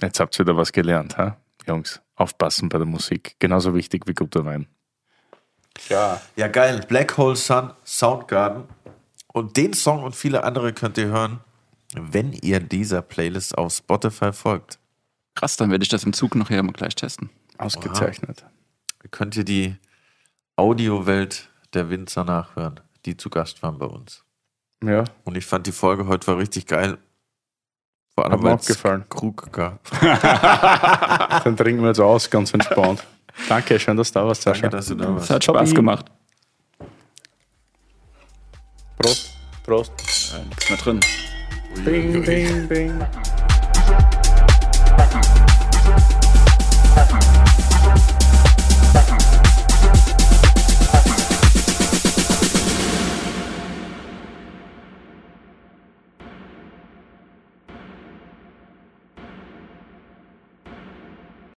[0.00, 1.36] Jetzt habt ihr wieder was gelernt, ha?
[1.66, 2.00] Jungs.
[2.14, 3.36] Aufpassen bei der Musik.
[3.38, 4.66] Genauso wichtig wie guter Wein.
[5.88, 6.20] Ja.
[6.36, 6.84] Ja, geil.
[6.88, 8.64] Black Hole Sun, Soundgarden.
[9.32, 11.40] Und den Song und viele andere könnt ihr hören,
[11.94, 14.78] wenn ihr dieser Playlist auf Spotify folgt.
[15.34, 17.30] Krass, dann werde ich das im Zug nachher mal gleich testen.
[17.58, 18.44] Ausgezeichnet.
[19.10, 19.76] Könnt ihr die
[20.56, 24.24] Audiowelt der Winzer nachhören, die zu Gast waren bei uns.
[24.84, 25.04] Ja.
[25.24, 26.98] Und ich fand die Folge heute war richtig geil.
[28.22, 29.04] Vor Hat allem, mir weil auch gefallen.
[29.08, 29.80] Krug gab.
[31.44, 33.04] Dann trinken wir jetzt aus, ganz entspannt.
[33.48, 34.62] Danke, schön, dass du da warst, Sascha.
[34.62, 35.30] Danke, dass du da Es warst.
[35.30, 36.06] hat Spaß gemacht.
[38.98, 39.30] Prost.
[39.64, 39.92] Prost.
[40.36, 41.00] Äh, nichts mehr drin.
[41.84, 43.06] Bing, bing, bing.